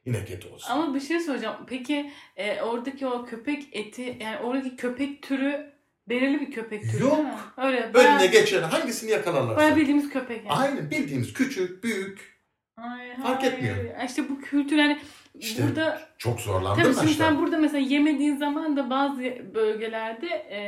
inek 0.04 0.30
eti 0.30 0.48
olsun. 0.48 0.72
Ama 0.72 0.94
bir 0.94 1.00
şey 1.00 1.20
soracağım. 1.20 1.66
Peki 1.66 2.12
e, 2.36 2.62
oradaki 2.62 3.06
o 3.06 3.24
köpek 3.24 3.68
eti 3.72 4.18
yani 4.20 4.38
oradaki 4.38 4.76
köpek 4.76 5.22
türü 5.22 5.71
belirli 6.08 6.40
bir 6.40 6.50
köpek 6.50 6.90
türü 6.90 7.02
Yok. 7.02 7.12
değil 7.16 7.24
mi? 7.28 7.34
Öyle 7.56 7.80
Önüne 7.82 7.94
bayağı, 7.94 8.26
geçen 8.26 8.62
hangisini 8.62 9.10
yakalarlarsa. 9.10 9.56
bayağı 9.56 9.76
bildiğimiz 9.76 10.10
köpek 10.10 10.36
yani. 10.46 10.50
Aynen 10.58 10.90
bildiğimiz 10.90 11.32
küçük, 11.32 11.84
büyük. 11.84 12.42
Ay, 12.76 13.16
Fark 13.22 13.42
hayır. 13.42 13.52
etmiyor. 13.52 13.76
İşte 14.06 14.28
bu 14.28 14.40
kültür 14.40 14.76
yani 14.76 14.98
İşte 15.34 15.68
burada 15.68 16.08
Çok 16.18 16.40
zorlandım 16.40 16.82
tabii 16.82 16.94
şimdi 16.94 17.06
başta. 17.06 17.24
sen 17.24 17.38
burada 17.38 17.58
mesela 17.58 17.78
yemediğin 17.88 18.36
zaman 18.36 18.76
da 18.76 18.90
bazı 18.90 19.22
bölgelerde 19.54 20.26
e, 20.28 20.60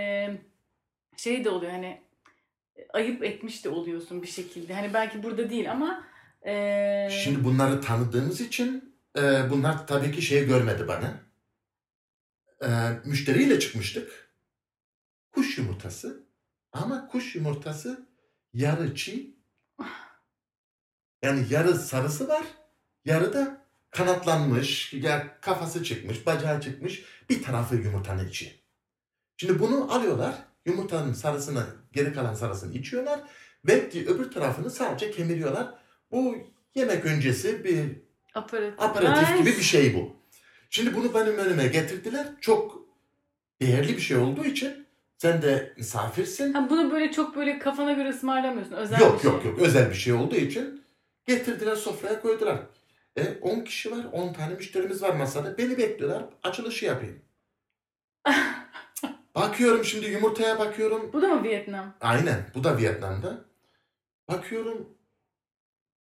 şey 1.17 1.45
de 1.45 1.51
oluyor 1.51 1.73
hani 1.73 2.01
ayıp 2.93 3.25
etmiş 3.25 3.65
de 3.65 3.69
oluyorsun 3.69 4.23
bir 4.23 4.27
şekilde. 4.27 4.75
Hani 4.75 4.95
belki 4.95 5.23
burada 5.23 5.51
değil 5.51 5.71
ama 5.71 6.05
e, 6.47 7.09
Şimdi 7.25 7.45
bunları 7.45 7.81
tanıdığımız 7.81 8.41
için 8.41 8.95
e, 9.19 9.51
bunlar 9.51 9.87
tabii 9.87 10.13
ki 10.13 10.23
şey 10.23 10.47
görmedi 10.47 10.89
bana. 10.89 11.15
E, 12.63 12.69
müşteriyle 13.05 13.61
çıkmıştık. 13.61 14.24
Kuş 15.35 15.59
yumurtası. 15.59 16.23
Ama 16.73 17.09
kuş 17.09 17.35
yumurtası 17.35 18.07
yarı 18.53 18.95
çiğ. 18.95 19.37
Yani 21.23 21.47
yarı 21.51 21.75
sarısı 21.75 22.29
var. 22.29 22.45
Yarı 23.05 23.33
da 23.33 23.65
kanatlanmış. 23.91 24.95
Kafası 25.41 25.85
çıkmış, 25.85 26.27
bacağı 26.27 26.61
çıkmış. 26.61 27.05
Bir 27.31 27.43
tarafı 27.43 27.77
yumurtanın 27.77 28.29
içi. 28.29 28.61
Şimdi 29.37 29.59
bunu 29.59 29.95
alıyorlar. 29.95 30.35
Yumurtanın 30.67 31.13
sarısını, 31.13 31.67
geri 31.93 32.13
kalan 32.13 32.35
sarısını 32.35 32.75
içiyorlar. 32.75 33.21
Ve 33.65 33.91
öbür 34.07 34.31
tarafını 34.31 34.71
sadece 34.71 35.11
kemiriyorlar. 35.11 35.75
Bu 36.11 36.37
yemek 36.75 37.05
öncesi 37.05 37.65
bir 37.65 37.97
aparatif, 38.35 38.81
aparatif 38.81 39.39
gibi 39.39 39.47
bir 39.59 39.63
şey 39.63 39.95
bu. 39.95 40.17
Şimdi 40.71 40.95
bunu 40.95 41.15
benim 41.15 41.39
önüme 41.39 41.67
getirdiler. 41.67 42.27
Çok 42.41 42.89
değerli 43.61 43.97
bir 43.97 44.03
şey 44.03 44.17
olduğu 44.17 44.45
için 44.45 44.84
sen 45.19 45.43
de 45.43 45.75
misafirsin. 45.77 46.53
Ha, 46.53 46.67
bunu 46.71 46.91
böyle 46.93 47.13
çok 47.13 47.37
böyle 47.37 47.59
kafana 47.59 47.93
göre 47.93 48.09
ısmarlamıyorsun. 48.09 48.73
Özel 48.73 48.99
bir 48.99 49.05
Yok 49.05 49.21
şey. 49.23 49.31
yok 49.31 49.45
yok 49.45 49.59
özel 49.59 49.91
bir 49.91 49.95
şey 49.95 50.13
olduğu 50.13 50.37
için 50.37 50.85
getirdiler 51.27 51.77
sofraya 51.77 52.21
koydular. 52.21 52.59
E 53.17 53.39
10 53.41 53.61
kişi 53.61 53.91
var 53.91 54.05
10 54.13 54.33
tane 54.33 54.55
müşterimiz 54.55 55.03
var 55.03 55.15
masada. 55.15 55.59
Beni 55.59 55.79
bekliyorlar 55.79 56.25
açılışı 56.43 56.85
yapayım. 56.85 57.23
bakıyorum 59.35 59.85
şimdi 59.85 60.07
yumurtaya 60.07 60.59
bakıyorum. 60.59 61.11
Bu 61.13 61.23
da 61.23 61.29
mı 61.29 61.43
Vietnam? 61.45 61.95
Aynen 62.01 62.51
bu 62.55 62.65
da 62.65 62.79
Vietnam'da. 62.79 63.45
Bakıyorum 64.29 64.89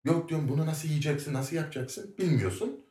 yok 0.05 0.29
diyorum 0.29 0.49
bunu 0.49 0.67
nasıl 0.67 0.89
yiyeceksin 0.89 1.35
nasıl 1.35 1.57
yapacaksın 1.57 2.15
bilmiyorsun. 2.19 2.85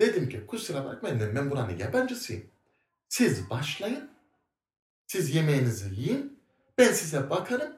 Dedim 0.00 0.28
ki 0.28 0.46
kusura 0.46 0.84
bakmayın 0.84 1.20
dedim, 1.20 1.32
ben 1.36 1.50
buranın 1.50 1.78
yabancısıyım. 1.78 2.44
Siz 3.08 3.50
başlayın. 3.50 4.07
Siz 5.08 5.34
yemeğinizi 5.34 5.94
yiyin. 5.94 6.38
Ben 6.78 6.92
size 6.92 7.30
bakarım. 7.30 7.72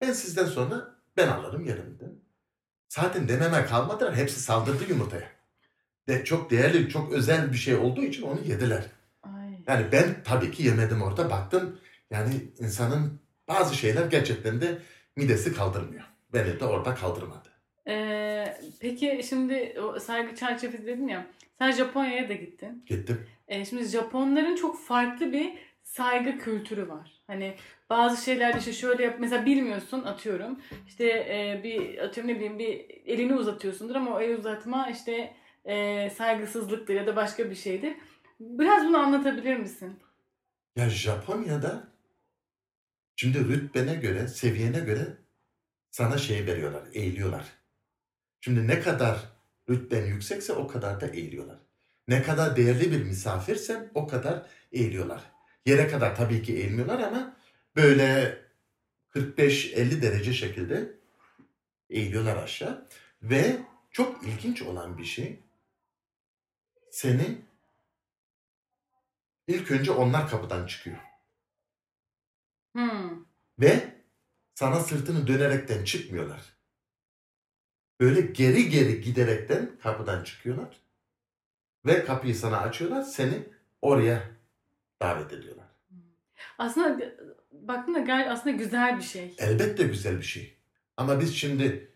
Ben 0.00 0.12
sizden 0.12 0.44
sonra 0.44 0.94
ben 1.16 1.28
alırım 1.28 1.64
yerimden. 1.64 2.12
Zaten 2.88 3.28
dememe 3.28 3.64
kalmadılar. 3.64 4.16
Hepsi 4.16 4.40
saldırdı 4.40 4.84
yumurtaya. 4.88 5.30
De 6.08 6.24
çok 6.24 6.50
değerli, 6.50 6.88
çok 6.88 7.12
özel 7.12 7.52
bir 7.52 7.56
şey 7.56 7.74
olduğu 7.74 8.02
için 8.02 8.22
onu 8.22 8.40
yediler. 8.40 8.84
Ay. 9.22 9.50
Yani 9.66 9.86
ben 9.92 10.22
tabii 10.24 10.50
ki 10.50 10.62
yemedim 10.62 11.02
orada. 11.02 11.30
Baktım 11.30 11.80
yani 12.10 12.34
insanın 12.58 13.20
bazı 13.48 13.74
şeyler 13.74 14.06
gerçekten 14.06 14.60
de 14.60 14.78
midesi 15.16 15.54
kaldırmıyor. 15.54 16.04
Beni 16.32 16.60
de 16.60 16.64
orada 16.64 16.94
kaldırmadı. 16.94 17.48
Ee, 17.88 18.58
peki 18.80 19.20
şimdi 19.28 19.80
o 19.82 20.00
saygı 20.00 20.36
çerçevesi 20.36 20.86
dedin 20.86 21.08
ya. 21.08 21.26
Sen 21.58 21.72
Japonya'ya 21.72 22.28
da 22.28 22.32
gittin. 22.32 22.84
Gittim. 22.86 23.26
Ee, 23.48 23.64
şimdi 23.64 23.84
Japonların 23.84 24.56
çok 24.56 24.80
farklı 24.80 25.32
bir 25.32 25.67
saygı 25.88 26.38
kültürü 26.38 26.88
var. 26.88 27.20
Hani 27.26 27.56
bazı 27.90 28.24
şeyler 28.24 28.54
işte 28.54 28.72
şöyle 28.72 29.02
yap 29.02 29.16
mesela 29.18 29.46
bilmiyorsun 29.46 30.04
atıyorum. 30.04 30.60
İşte 30.86 31.04
e, 31.04 31.60
bir 31.64 31.98
atıyorum 31.98 32.32
ne 32.32 32.36
bileyim 32.36 32.58
bir 32.58 32.86
elini 33.06 33.34
uzatıyorsundur 33.34 33.94
ama 33.94 34.16
o 34.16 34.20
el 34.20 34.38
uzatma 34.38 34.90
işte 34.90 35.34
e, 35.64 36.10
saygısızlıktır 36.10 36.94
ya 36.94 37.06
da 37.06 37.16
başka 37.16 37.50
bir 37.50 37.54
şeydir. 37.54 37.96
Biraz 38.40 38.86
bunu 38.86 38.98
anlatabilir 38.98 39.56
misin? 39.56 39.98
Ya 40.76 40.90
Japonya'da 40.90 41.88
şimdi 43.16 43.38
rütbene 43.38 43.94
göre, 43.94 44.28
seviyene 44.28 44.80
göre 44.80 45.06
sana 45.90 46.18
şey 46.18 46.46
veriyorlar, 46.46 46.82
eğiliyorlar. 46.92 47.44
Şimdi 48.40 48.66
ne 48.66 48.80
kadar 48.80 49.18
rütben 49.70 50.06
yüksekse 50.06 50.52
o 50.52 50.66
kadar 50.66 51.00
da 51.00 51.06
eğiliyorlar. 51.06 51.58
Ne 52.08 52.22
kadar 52.22 52.56
değerli 52.56 52.92
bir 52.92 53.04
misafirsen 53.04 53.90
o 53.94 54.06
kadar 54.06 54.46
eğiliyorlar. 54.72 55.37
Yere 55.66 55.88
kadar 55.88 56.16
tabii 56.16 56.42
ki 56.42 56.56
eğilmiyorlar 56.56 57.00
ama 57.00 57.36
böyle 57.76 58.38
45-50 59.14 60.02
derece 60.02 60.32
şekilde 60.32 60.94
eğiliyorlar 61.90 62.36
aşağı. 62.36 62.88
Ve 63.22 63.56
çok 63.90 64.22
ilginç 64.22 64.62
olan 64.62 64.98
bir 64.98 65.04
şey 65.04 65.42
seni 66.90 67.38
ilk 69.46 69.70
önce 69.70 69.90
onlar 69.90 70.30
kapıdan 70.30 70.66
çıkıyor. 70.66 70.96
Hmm. 72.76 73.24
Ve 73.58 73.94
sana 74.54 74.80
sırtını 74.80 75.26
dönerekten 75.26 75.84
çıkmıyorlar. 75.84 76.42
Böyle 78.00 78.20
geri 78.20 78.68
geri 78.68 79.00
giderekten 79.00 79.78
kapıdan 79.82 80.24
çıkıyorlar. 80.24 80.80
Ve 81.86 82.04
kapıyı 82.04 82.34
sana 82.34 82.60
açıyorlar. 82.60 83.02
Seni 83.02 83.48
oraya 83.82 84.37
davet 85.02 85.32
ediyorlar. 85.32 85.64
Aslında 86.58 86.98
baktığında 87.52 87.98
gayet 87.98 88.28
aslında 88.30 88.56
güzel 88.56 88.96
bir 88.98 89.02
şey. 89.02 89.34
Elbette 89.38 89.82
güzel 89.84 90.16
bir 90.18 90.22
şey. 90.22 90.56
Ama 90.96 91.20
biz 91.20 91.36
şimdi 91.36 91.92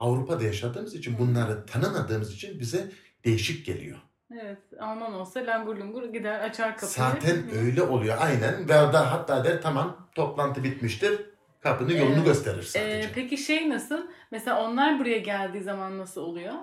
Avrupa'da 0.00 0.44
yaşadığımız 0.44 0.94
için 0.94 1.18
bunları 1.18 1.66
tanımadığımız 1.66 2.34
için 2.34 2.60
bize 2.60 2.90
değişik 3.24 3.66
geliyor. 3.66 3.98
Evet, 4.42 4.58
Alman 4.80 5.14
olsa 5.14 5.40
langur 5.40 5.76
lungur 5.76 6.04
gider 6.04 6.40
açar 6.40 6.74
kapıyı. 6.76 6.90
Zaten 6.90 7.36
Hı. 7.36 7.58
öyle 7.58 7.82
oluyor 7.82 8.16
aynen. 8.20 8.64
Ve 8.64 8.68
da 8.68 9.12
hatta 9.12 9.44
der 9.44 9.62
tamam 9.62 10.08
toplantı 10.14 10.64
bitmiştir. 10.64 11.20
Kapını 11.60 11.92
yolunu 11.92 12.20
Ee, 12.20 12.24
gösterir 12.24 12.58
Ee, 12.58 12.62
sadece. 12.62 13.10
peki 13.14 13.36
şey 13.38 13.70
nasıl? 13.70 14.06
Mesela 14.30 14.62
onlar 14.68 14.98
buraya 14.98 15.18
geldiği 15.18 15.62
zaman 15.62 15.98
nasıl 15.98 16.20
oluyor? 16.20 16.54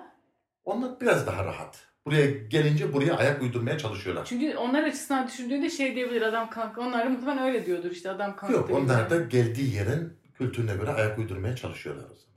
Onlar 0.64 1.00
biraz 1.00 1.26
daha 1.26 1.44
rahat. 1.44 1.86
Buraya 2.06 2.26
gelince 2.30 2.92
buraya 2.92 3.16
ayak 3.16 3.42
uydurmaya 3.42 3.78
çalışıyorlar. 3.78 4.24
Çünkü 4.24 4.56
onlar 4.56 4.82
açısından 4.82 5.26
düşündüğünde 5.26 5.70
şey 5.70 5.94
diyebilir 5.94 6.22
adam 6.22 6.50
kalktı. 6.50 6.80
Onlar 6.80 7.04
da 7.06 7.10
muhtemelen 7.10 7.44
öyle 7.44 7.66
diyordur 7.66 7.90
işte 7.90 8.10
adam 8.10 8.36
kalktı. 8.36 8.54
Yok 8.54 8.70
onlar 8.70 9.10
da 9.10 9.16
geldiği 9.16 9.74
yerin 9.74 10.12
kültürüne 10.34 10.74
göre 10.76 10.90
ayak 10.90 11.18
uydurmaya 11.18 11.56
çalışıyorlar 11.56 12.04
o 12.04 12.14
zaman. 12.14 12.36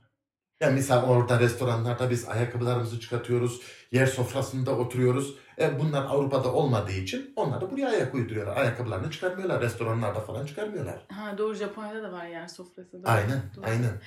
Yani 0.60 0.74
misal 0.74 1.08
orada 1.08 1.40
restoranlarda 1.40 2.10
biz 2.10 2.28
ayakkabılarımızı 2.28 3.00
çıkartıyoruz. 3.00 3.60
Yer 3.92 4.06
sofrasında 4.06 4.76
oturuyoruz. 4.78 5.34
E 5.58 5.80
bunlar 5.80 6.02
Avrupa'da 6.04 6.52
olmadığı 6.52 6.92
için 6.92 7.32
onlar 7.36 7.60
da 7.60 7.70
buraya 7.70 7.88
ayak 7.88 8.14
uyduruyorlar. 8.14 8.56
Ayakkabılarını 8.56 9.10
çıkarmıyorlar. 9.10 9.60
Restoranlarda 9.62 10.20
falan 10.20 10.46
çıkarmıyorlar. 10.46 11.06
Ha 11.08 11.38
doğru 11.38 11.54
Japonya'da 11.54 12.02
da 12.02 12.12
var 12.12 12.26
yer 12.26 12.48
sofrası. 12.48 12.92
Doğru, 12.92 13.10
Aynen, 13.10 13.42
doğru. 13.56 13.64
aynen. 13.66 14.00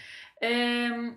Ee, 0.43 1.13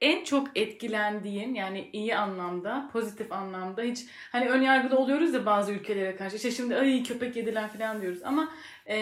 en 0.00 0.24
çok 0.24 0.56
etkilendiğin 0.58 1.54
yani 1.54 1.90
iyi 1.92 2.16
anlamda, 2.16 2.90
pozitif 2.92 3.32
anlamda 3.32 3.82
hiç 3.82 4.06
hani 4.32 4.48
ön 4.48 4.62
yargılı 4.62 4.98
oluyoruz 4.98 5.34
ya 5.34 5.46
bazı 5.46 5.72
ülkelere 5.72 6.16
karşı. 6.16 6.36
İşte 6.36 6.50
şimdi 6.50 6.76
ay 6.76 7.02
köpek 7.02 7.36
yediler 7.36 7.72
falan 7.72 8.00
diyoruz 8.02 8.22
ama 8.24 8.52
e, 8.88 8.96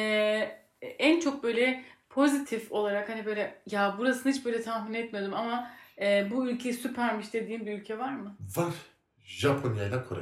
en 0.83 1.21
çok 1.21 1.43
böyle 1.43 1.85
pozitif 2.11 2.73
olarak 2.73 3.09
hani 3.09 3.27
böyle 3.27 3.63
ya 3.71 3.99
burasını 3.99 4.33
hiç 4.33 4.45
böyle 4.45 4.63
tahmin 4.63 4.95
etmedim 4.95 5.35
ama 5.35 5.71
e, 6.01 6.31
bu 6.31 6.49
ülke 6.49 6.73
süpermiş 6.73 7.33
dediğin 7.33 7.67
bir 7.67 7.79
ülke 7.79 7.99
var 7.99 8.13
mı? 8.13 8.37
Var. 8.57 8.75
Japonya 9.25 9.85
ile 9.85 10.05
Kore. 10.05 10.21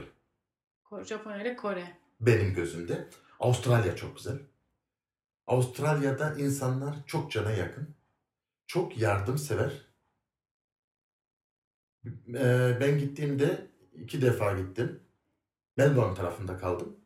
Ko- 0.85 1.05
Japonya 1.05 1.43
ile 1.43 1.57
Kore. 1.57 1.85
Benim 2.21 2.55
gözümde. 2.55 3.09
Avustralya 3.41 3.97
çok 3.97 4.17
güzel. 4.17 4.39
Avustralya'da 5.47 6.35
insanlar 6.39 6.95
çok 7.07 7.31
cana 7.33 7.51
yakın. 7.51 7.95
Çok 8.67 8.99
yardımsever. 8.99 9.73
Ee, 12.07 12.77
Ben 12.81 12.99
gittiğimde 12.99 13.67
iki 14.03 14.23
defa 14.23 14.53
gittim. 14.59 15.01
Melbourne 15.77 16.15
tarafında 16.15 16.59
kaldım. 16.59 16.97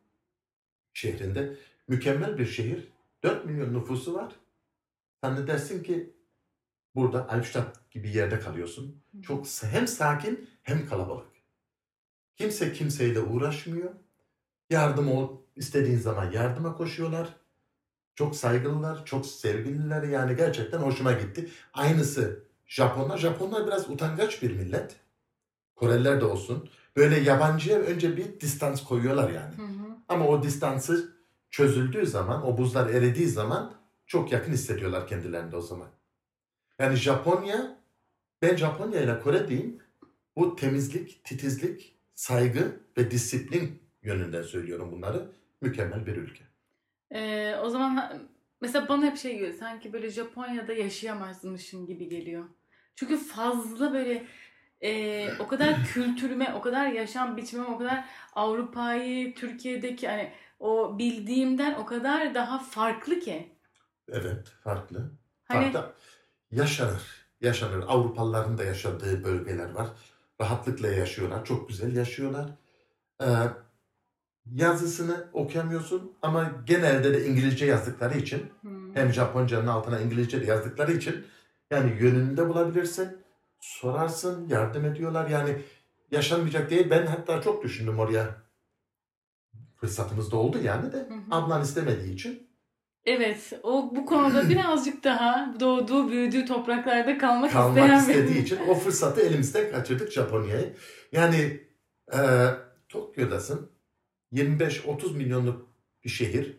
Şehrinde. 0.95 1.57
Mükemmel 1.89 2.39
bir 2.39 2.47
şehir. 2.47 2.89
4 3.23 3.45
milyon 3.45 3.75
nüfusu 3.75 4.15
var. 4.15 4.33
Sen 5.25 5.37
de 5.37 5.47
dersin 5.47 5.83
ki 5.83 6.17
burada 6.95 7.29
Alpstadt 7.29 7.91
gibi 7.91 8.17
yerde 8.17 8.41
kalıyorsun. 8.41 9.03
Çok 9.23 9.47
hem 9.63 9.87
sakin 9.89 10.51
hem 10.63 10.87
kalabalık. 10.89 11.29
Kimse 12.37 12.73
kimseyle 12.73 13.21
uğraşmıyor. 13.21 13.91
Yardım 14.71 15.13
ol, 15.13 15.37
istediğin 15.57 15.99
zaman 15.99 16.31
yardıma 16.31 16.77
koşuyorlar. 16.77 17.37
Çok 18.15 18.37
saygılılar, 18.37 19.05
çok 19.05 19.27
sevgililer 19.27 20.03
yani 20.03 20.37
gerçekten 20.37 20.79
hoşuma 20.79 21.13
gitti. 21.13 21.51
Aynısı 21.73 22.48
Japonlar. 22.69 23.19
Japonlar 23.19 23.67
biraz 23.67 23.91
utangaç 23.91 24.43
bir 24.43 24.57
millet. 24.57 24.97
Koreliler 25.75 26.21
de 26.21 26.25
olsun. 26.25 26.69
Böyle 26.97 27.21
yabancıya 27.21 27.79
önce 27.79 28.17
bir 28.17 28.41
distans 28.41 28.85
koyuyorlar 28.85 29.31
yani. 29.31 29.55
Hı 29.57 29.63
hı. 29.63 29.97
Ama 30.09 30.29
o 30.29 30.43
distansı 30.43 31.17
çözüldüğü 31.51 32.07
zaman, 32.07 32.47
o 32.47 32.59
buzlar 32.59 32.91
eridiği 32.91 33.27
zaman 33.27 33.75
çok 34.07 34.33
yakın 34.33 34.53
hissediyorlar 34.53 35.07
kendilerini 35.07 35.53
de 35.53 35.57
o 35.57 35.61
zaman. 35.61 35.89
Yani 36.79 36.97
Japonya, 36.97 37.79
ben 38.43 38.57
Japonya 38.57 39.01
ile 39.01 39.21
Kore 39.21 39.49
diyeyim, 39.49 39.79
bu 40.37 40.57
temizlik, 40.57 41.25
titizlik, 41.25 41.99
saygı 42.15 42.81
ve 42.99 43.11
disiplin 43.11 43.83
yönünden 44.03 44.43
söylüyorum 44.43 44.93
bunları. 44.93 45.33
Mükemmel 45.61 46.07
bir 46.07 46.17
ülke. 46.17 46.45
Ee, 47.11 47.57
o 47.63 47.71
zaman 47.71 48.23
mesela 48.61 48.89
bana 48.89 49.07
hep 49.07 49.17
şey 49.17 49.33
geliyor 49.33 49.55
sanki 49.59 49.93
böyle 49.93 50.11
Japonya'da 50.11 50.73
yaşayamazmışım 50.73 51.87
gibi 51.87 52.09
geliyor. 52.09 52.45
Çünkü 52.99 53.17
fazla 53.17 53.93
böyle 53.93 54.27
e, 54.81 55.29
o 55.39 55.49
kadar 55.49 55.85
kültürüme, 55.95 56.55
o 56.55 56.61
kadar 56.61 56.87
yaşam 56.87 57.37
biçimime, 57.37 57.69
o 57.69 57.79
kadar 57.79 58.05
Avrupa'yı, 58.35 59.35
Türkiye'deki 59.35 60.09
hani 60.09 60.33
o 60.61 60.99
bildiğimden 60.99 61.75
o 61.75 61.87
kadar 61.87 62.35
daha 62.35 62.59
farklı 62.59 63.21
ki. 63.21 63.53
Evet, 64.13 64.49
farklı. 64.65 65.11
Hani 65.45 65.67
Hatta 65.67 65.93
yaşanır, 66.51 67.03
yaşanır. 67.41 67.85
Avrupalıların 67.89 68.59
da 68.59 68.65
yaşadığı 68.65 69.25
bölgeler 69.25 69.71
var. 69.71 69.89
Rahatlıkla 70.41 70.89
yaşıyorlar, 70.89 71.45
çok 71.45 71.69
güzel 71.69 71.97
yaşıyorlar. 71.97 72.51
Ee, 73.23 73.27
yazısını 74.53 75.29
okuyamıyorsun 75.33 76.13
ama 76.23 76.53
genelde 76.67 77.15
de 77.15 77.27
İngilizce 77.27 77.67
yazdıkları 77.67 78.19
için 78.19 78.51
Hmm. 78.61 78.97
hem 78.97 79.13
Japonca'nın 79.13 79.67
altına 79.67 80.01
İngilizce 80.01 80.41
de 80.41 80.47
yazdıkları 80.47 80.93
için 80.93 81.27
yani 81.71 81.97
yönünü 82.01 82.37
de 82.37 82.49
bulabilirsin. 82.49 83.19
Sorarsın, 83.61 84.49
yardım 84.49 84.85
ediyorlar. 84.85 85.29
Yani 85.29 85.63
yaşanmayacak 86.11 86.71
değil. 86.71 86.91
Ben 86.91 87.07
hatta 87.07 87.43
çok 87.43 87.65
düşündüm 87.65 87.99
oraya. 87.99 88.43
Fırsatımız 89.77 90.33
da 90.33 90.37
oldu 90.37 90.59
yani 90.63 90.93
de. 90.93 90.97
Hı 90.97 91.15
hı. 91.15 91.21
Ablan 91.31 91.63
istemediği 91.63 92.15
için. 92.15 92.49
Evet, 93.05 93.53
o 93.63 93.91
bu 93.97 94.07
konuda 94.07 94.49
birazcık 94.49 95.05
daha 95.05 95.55
doğduğu, 95.61 96.11
büyüdüğü 96.11 96.47
topraklarda 96.47 97.19
kalmak, 97.19 97.53
kalmak 97.53 97.99
isteyen 97.99 97.99
istediği 97.99 98.43
için 98.43 98.59
o 98.69 98.75
fırsatı 98.75 99.21
elimizden 99.21 99.71
kaçırdık 99.71 100.13
Japonya'yı. 100.13 100.77
Yani 101.13 101.61
e, 102.13 102.19
Tokyo'dasın. 102.89 103.71
25-30 104.33 105.17
milyonluk 105.17 105.69
bir 106.05 106.09
şehir. 106.09 106.57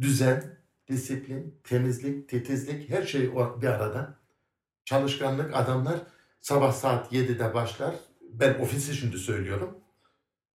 Düzen, 0.00 0.57
disiplin, 0.88 1.60
temizlik, 1.64 2.28
titizlik 2.28 2.90
her 2.90 3.02
şey 3.02 3.32
bir 3.32 3.66
arada. 3.66 4.18
Çalışkanlık 4.84 5.56
adamlar 5.56 5.98
sabah 6.40 6.72
saat 6.72 7.12
7'de 7.12 7.54
başlar. 7.54 7.94
Ben 8.20 8.54
ofisi 8.54 8.94
şimdi 8.96 9.18
söylüyorum. 9.18 9.78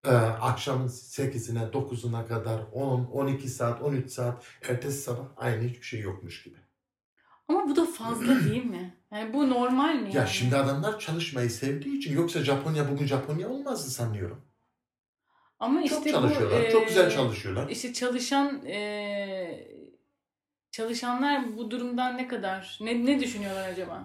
Ee, 0.05 0.09
akşamın 0.09 0.87
8'ine 0.87 1.71
9'una 1.71 2.27
kadar 2.27 2.61
10, 2.71 3.05
12 3.05 3.49
saat, 3.49 3.81
13 3.81 4.11
saat 4.11 4.43
ertesi 4.69 5.01
sabah 5.01 5.25
aynı 5.37 5.63
hiçbir 5.63 5.85
şey 5.85 5.99
yokmuş 5.99 6.43
gibi. 6.43 6.57
Ama 7.47 7.69
bu 7.69 7.75
da 7.75 7.85
fazla 7.85 8.39
değil 8.49 8.65
mi? 8.65 8.97
Yani 9.11 9.33
bu 9.33 9.49
normal 9.49 9.95
mi? 9.95 10.07
Ya 10.07 10.21
yani? 10.21 10.29
şimdi 10.29 10.55
adamlar 10.55 10.99
çalışmayı 10.99 11.49
sevdiği 11.49 11.97
için 11.97 12.13
yoksa 12.13 12.43
Japonya 12.43 12.91
bugün 12.91 13.05
Japonya 13.05 13.49
olmazdı 13.49 13.89
sanıyorum. 13.89 14.41
Ama 15.59 15.81
işte 15.81 15.95
çok 15.95 16.05
bu, 16.05 16.11
çalışıyorlar, 16.11 16.71
çok 16.71 16.87
güzel 16.87 17.07
e, 17.07 17.11
çalışıyorlar. 17.11 17.69
İşte 17.69 17.93
çalışan 17.93 18.65
e, 18.65 19.73
çalışanlar 20.73 21.57
bu 21.57 21.71
durumdan 21.71 22.17
ne 22.17 22.27
kadar 22.27 22.77
ne 22.81 23.05
ne 23.05 23.19
düşünüyorlar 23.19 23.69
acaba? 23.69 24.03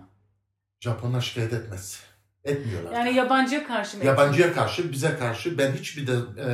Japonlar 0.81 1.21
şikayet 1.21 1.53
etmez. 1.53 2.03
Etmiyorlar. 2.45 2.93
Yani 2.93 3.15
yabancıya 3.15 3.67
karşı 3.67 3.99
mı? 3.99 4.05
Yabancıya 4.05 4.53
karşı, 4.53 4.93
bize 4.93 5.17
karşı 5.17 5.59
ben 5.59 5.73
hiçbir 5.73 6.07
de 6.07 6.13
e, 6.39 6.49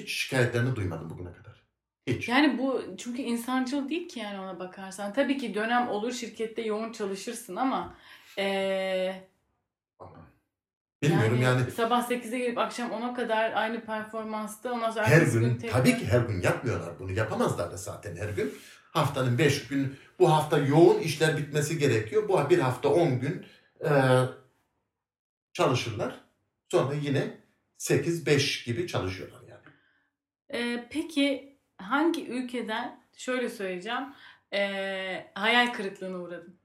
hiç 0.00 0.12
şikayetlerini 0.12 0.76
duymadım 0.76 1.10
bugüne 1.10 1.32
kadar. 1.32 1.64
Hiç. 2.06 2.28
Yani 2.28 2.58
bu 2.58 2.82
çünkü 2.98 3.22
insancıl 3.22 3.88
değil 3.88 4.08
ki 4.08 4.20
yani 4.20 4.40
ona 4.40 4.58
bakarsan. 4.58 5.12
Tabii 5.12 5.38
ki 5.38 5.54
dönem 5.54 5.88
olur 5.88 6.12
şirkette 6.12 6.62
yoğun 6.62 6.92
çalışırsın 6.92 7.56
ama 7.56 7.94
e, 8.38 9.28
Bilmiyorum 11.02 11.42
yani, 11.42 11.70
sabah 11.70 12.10
8'e 12.10 12.38
gelip 12.38 12.58
akşam 12.58 12.90
10'a 12.90 13.14
kadar 13.14 13.52
aynı 13.52 13.84
performansta 13.84 14.72
ondan 14.72 14.90
sonra 14.90 15.06
her 15.06 15.22
gün 15.22 15.56
tekrar- 15.56 15.78
tabii 15.78 15.98
ki 15.98 16.06
her 16.06 16.20
gün 16.20 16.42
yapmıyorlar 16.42 16.98
bunu. 16.98 17.12
Yapamazlar 17.12 17.70
da 17.72 17.76
zaten 17.76 18.16
her 18.16 18.28
gün. 18.28 18.54
Haftanın 18.98 19.38
5 19.38 19.68
gün 19.68 19.96
bu 20.18 20.32
hafta 20.32 20.58
yoğun 20.58 20.98
işler 20.98 21.36
bitmesi 21.36 21.78
gerekiyor. 21.78 22.28
Bu 22.28 22.50
bir 22.50 22.58
hafta 22.58 22.88
10 22.88 23.20
gün 23.20 23.46
e, 23.84 23.90
çalışırlar. 25.52 26.20
Sonra 26.68 26.94
yine 26.94 27.40
8-5 27.78 28.64
gibi 28.64 28.86
çalışıyorlar 28.86 29.40
yani. 29.48 29.58
Ee, 30.52 30.88
peki 30.90 31.58
hangi 31.78 32.28
ülkeden 32.28 33.04
şöyle 33.16 33.50
söyleyeceğim 33.50 34.04
ee, 34.52 35.30
hayal 35.34 35.72
kırıklığına 35.72 36.18
uğradın? 36.18 36.60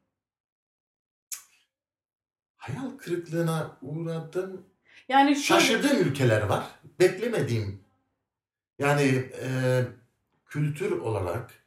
Hayal 2.55 2.97
kırıklığına 2.97 3.77
uğradım. 3.81 4.65
Yani 5.09 5.35
şöyle, 5.35 5.61
Şaşırdığım 5.61 6.01
ülkeler 6.01 6.41
var. 6.41 6.65
Beklemediğim 6.99 7.83
yani 8.79 9.29
e, 9.41 9.81
kültür 10.45 10.91
olarak 10.91 11.62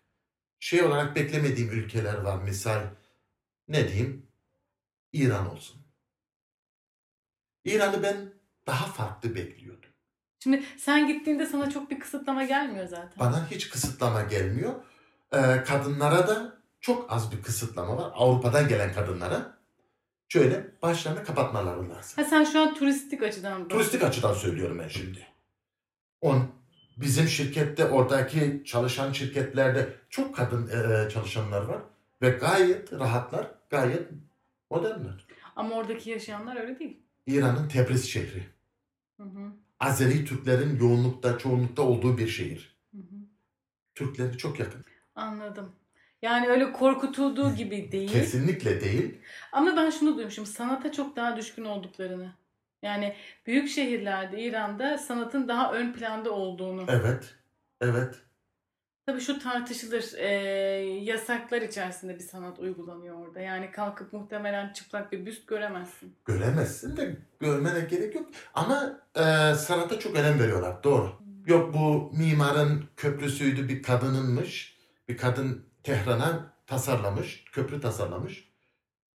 şey 0.60 0.82
olarak 0.82 1.16
beklemediğim 1.16 1.70
ülkeler 1.70 2.14
var. 2.18 2.42
Misal 2.42 2.82
ne 3.68 3.88
diyeyim? 3.88 4.26
İran 5.12 5.50
olsun. 5.50 5.82
İran'ı 7.64 8.02
ben 8.02 8.32
daha 8.66 8.86
farklı 8.86 9.34
bekliyordum. 9.34 9.90
Şimdi 10.42 10.64
sen 10.76 11.06
gittiğinde 11.06 11.46
sana 11.46 11.70
çok 11.70 11.90
bir 11.90 12.00
kısıtlama 12.00 12.44
gelmiyor 12.44 12.86
zaten. 12.86 13.18
Bana 13.18 13.50
hiç 13.50 13.68
kısıtlama 13.68 14.22
gelmiyor. 14.22 14.74
E, 15.32 15.64
kadınlara 15.64 16.28
da 16.28 16.58
çok 16.80 17.12
az 17.12 17.32
bir 17.32 17.42
kısıtlama 17.42 17.96
var. 17.96 18.10
Avrupa'dan 18.14 18.68
gelen 18.68 18.92
kadınlara 18.92 19.58
şöyle 20.28 20.82
başlarını 20.82 21.24
kapatmaları 21.24 21.90
lazım. 21.90 22.12
Ha 22.16 22.24
sen 22.24 22.44
şu 22.44 22.60
an 22.60 22.74
turistik 22.74 23.22
açıdan 23.22 23.64
bak. 23.64 23.70
Turistik 23.70 24.02
açıdan 24.02 24.34
söylüyorum 24.34 24.78
ben 24.78 24.88
şimdi. 24.88 25.26
On 26.20 26.55
bizim 26.96 27.28
şirkette 27.28 27.84
oradaki 27.84 28.62
çalışan 28.66 29.12
şirketlerde 29.12 29.88
çok 30.10 30.36
kadın 30.36 30.66
e, 30.68 31.10
çalışanlar 31.10 31.62
var 31.62 31.82
ve 32.22 32.30
gayet 32.30 32.92
rahatlar, 32.92 33.50
gayet 33.70 34.08
modernler. 34.70 35.26
Ama 35.56 35.74
oradaki 35.74 36.10
yaşayanlar 36.10 36.56
öyle 36.56 36.78
değil. 36.78 37.00
İran'ın 37.26 37.68
Tebriz 37.68 38.08
şehri. 38.10 38.42
Hı 39.16 39.22
hı. 39.22 39.52
Azeri 39.80 40.24
Türklerin 40.24 40.78
yoğunlukta, 40.78 41.38
çoğunlukta 41.38 41.82
olduğu 41.82 42.18
bir 42.18 42.28
şehir. 42.28 42.76
Hı 42.92 42.98
hı. 42.98 43.16
Türkleri 43.94 44.38
çok 44.38 44.60
yakın. 44.60 44.84
Anladım. 45.14 45.72
Yani 46.22 46.48
öyle 46.48 46.72
korkutulduğu 46.72 47.54
gibi 47.54 47.92
değil. 47.92 48.12
Kesinlikle 48.12 48.80
değil. 48.80 49.18
Ama 49.52 49.76
ben 49.76 49.90
şunu 49.90 50.16
duymuşum. 50.16 50.46
Sanata 50.46 50.92
çok 50.92 51.16
daha 51.16 51.36
düşkün 51.36 51.64
olduklarını. 51.64 52.32
Yani 52.86 53.14
büyük 53.46 53.68
şehirlerde 53.68 54.42
İran'da 54.42 54.98
sanatın 54.98 55.48
daha 55.48 55.72
ön 55.72 55.92
planda 55.92 56.30
olduğunu. 56.30 56.84
Evet. 56.88 57.34
Evet. 57.80 58.14
Tabii 59.06 59.20
şu 59.20 59.38
tartışılır. 59.38 60.12
Ee, 60.16 60.28
yasaklar 61.02 61.62
içerisinde 61.62 62.14
bir 62.14 62.24
sanat 62.24 62.58
uygulanıyor 62.58 63.26
orada. 63.26 63.40
Yani 63.40 63.70
kalkıp 63.70 64.12
muhtemelen 64.12 64.72
çıplak 64.72 65.12
bir 65.12 65.26
büst 65.26 65.46
göremezsin. 65.46 66.16
Göremezsin 66.24 66.96
de 66.96 67.16
görmene 67.40 67.80
gerek 67.80 68.14
yok. 68.14 68.28
Ama 68.54 69.00
e, 69.14 69.54
sanata 69.54 69.98
çok 69.98 70.16
önem 70.16 70.40
veriyorlar. 70.40 70.84
Doğru. 70.84 71.12
Yok 71.46 71.74
bu 71.74 72.12
mimarın 72.16 72.84
köprüsüydü 72.96 73.68
bir 73.68 73.82
kadınınmış. 73.82 74.78
Bir 75.08 75.16
kadın 75.16 75.66
Tehran'a 75.82 76.52
tasarlamış, 76.66 77.44
köprü 77.52 77.80
tasarlamış. 77.80 78.48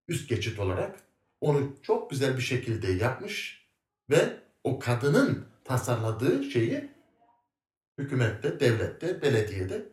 Üst 0.07 0.29
geçit 0.29 0.59
olarak. 0.59 0.95
Onu 1.41 1.73
çok 1.81 2.09
güzel 2.09 2.37
bir 2.37 2.41
şekilde 2.41 2.91
yapmış 2.91 3.60
ve 4.11 4.37
o 4.63 4.79
kadının 4.79 5.47
tasarladığı 5.63 6.43
şeyi 6.43 6.89
hükümette, 7.97 8.59
devlette, 8.59 9.21
belediyede 9.21 9.85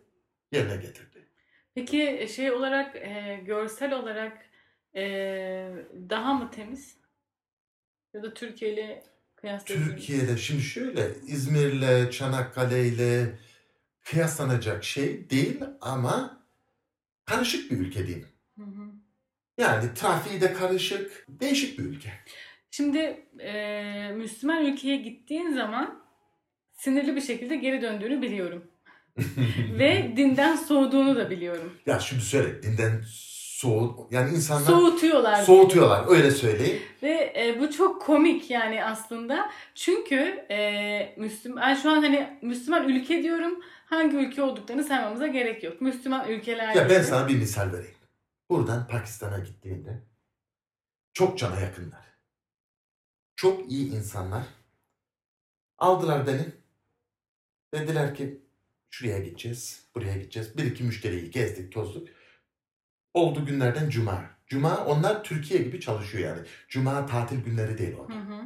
yerine 0.53 0.77
getirdi. 0.77 1.29
Peki 1.75 2.29
şey 2.35 2.53
olarak, 2.53 2.97
e, 2.97 3.43
görsel 3.47 3.93
olarak 3.93 4.45
e, 4.95 5.03
daha 6.11 6.35
mı 6.35 6.51
temiz? 6.51 6.97
Ya 8.15 8.23
da 8.23 8.35
Türkiye 8.35 8.73
ile 8.73 9.05
kıyasladığınız? 9.37 9.89
Türkiye'de 9.89 10.37
şimdi 10.37 10.63
şöyle 10.63 11.11
İzmir'le, 11.27 12.11
Çanakkale'yle 12.11 13.39
kıyaslanacak 14.05 14.85
şey 14.85 15.31
değil 15.31 15.61
ama 15.81 16.45
karışık 17.25 17.71
bir 17.71 17.79
ülke 17.79 18.07
diyeyim. 18.07 18.29
Hı 18.59 18.65
hı. 18.65 18.91
Yani 19.59 19.95
trafiği 19.95 20.41
de 20.41 20.53
karışık, 20.53 21.27
değişik 21.29 21.79
bir 21.79 21.85
ülke. 21.85 22.13
Şimdi 22.71 23.27
e, 23.41 24.13
Müslüman 24.17 24.65
ülkeye 24.67 24.97
gittiğin 24.97 25.55
zaman 25.55 26.03
sinirli 26.73 27.17
bir 27.17 27.21
şekilde 27.21 27.57
geri 27.57 27.83
döndüğünü 27.83 28.23
biliyorum. 28.23 28.71
Ve 29.79 30.13
dinden 30.17 30.57
soğuduğunu 30.57 31.17
da 31.17 31.31
biliyorum. 31.31 31.73
ya 31.87 31.99
şimdi 32.01 32.23
söyle 32.23 32.63
dinden 32.63 33.03
soğut 33.59 34.13
yani 34.13 34.31
insanlar 34.31 34.67
Soğutuyorlar. 34.67 35.43
soğutuyorlar 35.43 36.05
öyle 36.09 36.31
söyleyeyim. 36.31 36.83
Ve 37.03 37.33
e, 37.37 37.61
bu 37.61 37.71
çok 37.73 38.03
komik 38.03 38.51
yani 38.51 38.85
aslında. 38.85 39.51
Çünkü 39.75 40.17
e, 40.51 41.15
Müslüman, 41.17 41.75
şu 41.75 41.91
an 41.91 42.03
hani 42.03 42.39
Müslüman 42.43 42.89
ülke 42.89 43.23
diyorum. 43.23 43.61
Hangi 43.87 44.17
ülke 44.17 44.43
olduklarını 44.43 44.85
saymamıza 44.85 45.27
gerek 45.27 45.65
yok. 45.65 45.81
Müslüman 45.81 46.29
ülkeler 46.29 46.75
Ya 46.75 46.91
ben 46.91 47.03
sana 47.03 47.29
bir 47.29 47.37
misal 47.37 47.73
vereyim. 47.73 47.95
Buradan 48.51 48.89
Pakistan'a 48.89 49.39
gittiğinde 49.39 50.03
çok 51.13 51.39
cana 51.39 51.61
yakınlar. 51.61 52.08
Çok 53.39 53.73
iyi 53.73 53.93
insanlar. 53.93 54.47
Aldılar 55.79 56.27
beni. 56.27 56.53
Dediler 57.75 58.15
ki 58.15 58.43
şuraya 58.91 59.19
gideceğiz, 59.19 59.89
buraya 59.95 60.17
gideceğiz. 60.17 60.59
Bir 60.59 60.65
iki 60.65 60.85
müşteriyi 60.85 61.31
gezdik, 61.31 61.73
tozduk. 61.73 62.09
Oldu 63.15 63.47
günlerden 63.47 63.91
cuma. 63.91 64.31
Cuma 64.47 64.87
onlar 64.87 65.25
Türkiye 65.25 65.63
gibi 65.63 65.81
çalışıyor 65.81 66.37
yani. 66.37 66.47
Cuma 66.69 67.07
tatil 67.07 67.45
günleri 67.45 67.79
değil 67.79 67.97
orada. 67.97 68.15
Hı 68.15 68.21
hı. 68.21 68.45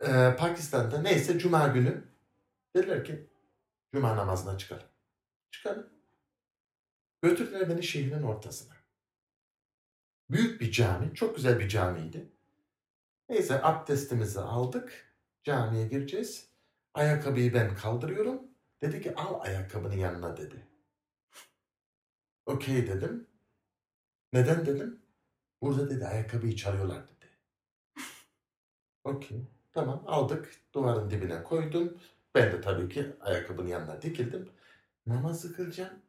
Ee, 0.00 0.36
Pakistan'da 0.36 1.02
neyse 1.02 1.38
cuma 1.38 1.68
günü 1.68 2.04
dediler 2.76 3.04
ki 3.04 3.26
cuma 3.94 4.16
namazına 4.16 4.58
çıkalım. 4.58 4.86
Çıkalım. 5.50 5.86
Götürdüler 7.22 7.68
beni 7.68 7.82
şehrin 7.82 8.22
ortasına. 8.22 8.74
Büyük 10.30 10.60
bir 10.60 10.72
cami, 10.72 11.14
çok 11.14 11.36
güzel 11.36 11.58
bir 11.58 11.68
camiydi. 11.68 12.33
Neyse 13.28 13.62
abdestimizi 13.62 14.40
aldık. 14.40 15.14
Camiye 15.42 15.88
gireceğiz. 15.88 16.48
Ayakkabıyı 16.94 17.54
ben 17.54 17.74
kaldırıyorum. 17.74 18.42
Dedi 18.82 19.02
ki 19.02 19.14
al 19.14 19.40
ayakkabını 19.40 19.96
yanına 19.96 20.36
dedi. 20.36 20.66
Okey 22.46 22.86
dedim. 22.86 23.26
Neden 24.32 24.66
dedim. 24.66 25.02
Burada 25.62 25.90
dedi 25.90 26.06
ayakkabıyı 26.06 26.56
çalıyorlar 26.56 27.08
dedi. 27.08 27.30
Okey. 29.04 29.46
Tamam 29.72 30.04
aldık. 30.06 30.54
Duvarın 30.74 31.10
dibine 31.10 31.42
koydum. 31.42 32.00
Ben 32.34 32.52
de 32.52 32.60
tabii 32.60 32.88
ki 32.88 33.16
ayakkabının 33.20 33.68
yanına 33.68 34.02
dikildim. 34.02 34.50
Namazı 35.06 35.52
kılacağım. 35.52 36.02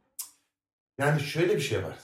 Yani 0.98 1.22
şöyle 1.22 1.56
bir 1.56 1.62
şey 1.62 1.84
var. 1.84 2.00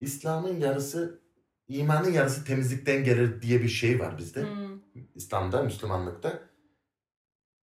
İslam'ın 0.00 0.60
yarısı, 0.60 1.20
imanın 1.68 2.12
yarısı 2.12 2.44
temizlikten 2.44 3.04
gelir 3.04 3.42
diye 3.42 3.62
bir 3.62 3.68
şey 3.68 4.00
var 4.00 4.18
bizde. 4.18 4.40
Hı. 4.40 4.68
İslam'da, 5.14 5.62
Müslümanlıkta. 5.62 6.40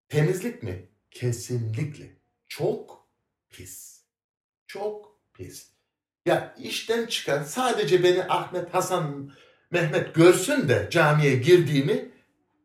Temizlik 0.10 0.64
mi? 0.64 0.90
Kesinlikle. 1.12 2.18
Çok 2.48 3.08
pis. 3.50 4.04
Çok 4.68 5.20
pis. 5.34 5.72
Ya 6.26 6.56
işten 6.60 7.06
çıkan 7.06 7.44
sadece 7.44 8.04
beni 8.04 8.24
Ahmet, 8.24 8.74
Hasan, 8.74 9.32
Mehmet 9.72 10.16
görsün 10.16 10.70
de 10.70 10.88
camiye 10.92 11.36
girdiğimi, 11.36 12.12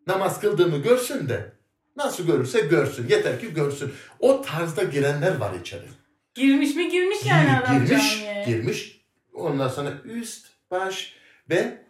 namaz 0.06 0.40
kıldığımı 0.40 0.78
görsün 0.78 1.28
de 1.28 1.52
nasıl 1.96 2.26
görürse 2.26 2.60
görsün. 2.60 3.08
Yeter 3.08 3.40
ki 3.40 3.54
görsün. 3.54 3.92
O 4.18 4.42
tarzda 4.42 4.82
girenler 4.82 5.36
var 5.36 5.60
içeri. 5.60 5.86
Girmiş 6.34 6.74
mi 6.74 6.88
girmiş 6.90 7.18
yani 7.26 7.48
Gir- 7.48 7.62
adam 7.62 7.86
girmiş, 7.86 8.20
camiye. 8.20 8.44
girmiş. 8.44 9.04
Ondan 9.32 9.68
sonra 9.68 9.92
üst, 10.04 10.46
baş 10.70 11.14
ve 11.50 11.88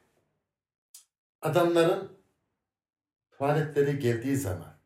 adamların 1.43 2.19
tuvaletleri 3.31 3.99
geldiği 3.99 4.37
zaman 4.37 4.79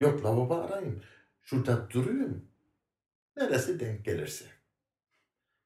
yok 0.00 0.24
lavabo 0.24 0.54
arayayım. 0.54 1.02
Şurada 1.42 1.90
duruyorum. 1.90 2.48
Neresi 3.36 3.80
denk 3.80 4.04
gelirse. 4.04 4.44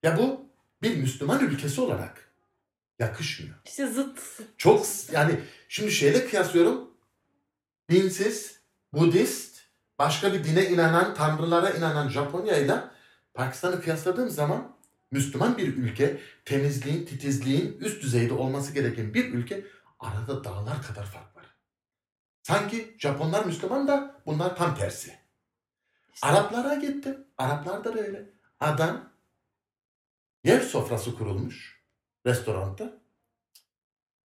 Ya 0.03 0.19
bu 0.19 0.51
bir 0.83 0.97
Müslüman 0.97 1.45
ülkesi 1.45 1.81
olarak 1.81 2.33
yakışmıyor. 2.99 3.55
İşte 3.65 3.87
zıt. 3.87 4.21
Çok 4.59 4.87
yani 5.13 5.41
şimdi 5.69 5.91
şeyle 5.91 6.27
kıyaslıyorum. 6.27 6.91
Dinsiz, 7.91 8.61
Budist, 8.93 9.61
başka 9.99 10.33
bir 10.33 10.45
dine 10.45 10.69
inanan, 10.69 11.15
tanrılara 11.15 11.71
inanan 11.71 12.09
Japonya 12.09 12.57
ile 12.57 12.81
Pakistan'ı 13.35 13.83
kıyasladığım 13.83 14.31
zaman 14.31 14.77
Müslüman 15.11 15.59
bir 15.59 15.77
ülke, 15.77 16.21
temizliğin, 16.45 17.07
titizliğin 17.07 17.79
üst 17.81 18.03
düzeyde 18.03 18.35
olması 18.35 18.75
gereken 18.75 19.15
bir 19.15 19.33
ülke 19.33 19.65
arada 19.99 20.45
dağlar 20.45 20.83
kadar 20.83 21.05
fark 21.05 21.37
var. 21.37 21.57
Sanki 22.43 22.97
Japonlar 22.99 23.45
Müslüman 23.45 23.89
da 23.89 24.23
bunlar 24.27 24.57
tam 24.57 24.75
tersi. 24.75 25.19
Araplara 26.23 26.75
gittim. 26.75 27.27
Araplar 27.39 27.85
da 27.85 27.95
böyle. 27.95 28.31
Adam 28.61 29.13
yer 30.45 30.61
sofrası 30.61 31.15
kurulmuş 31.15 31.83
restoranda. 32.27 33.01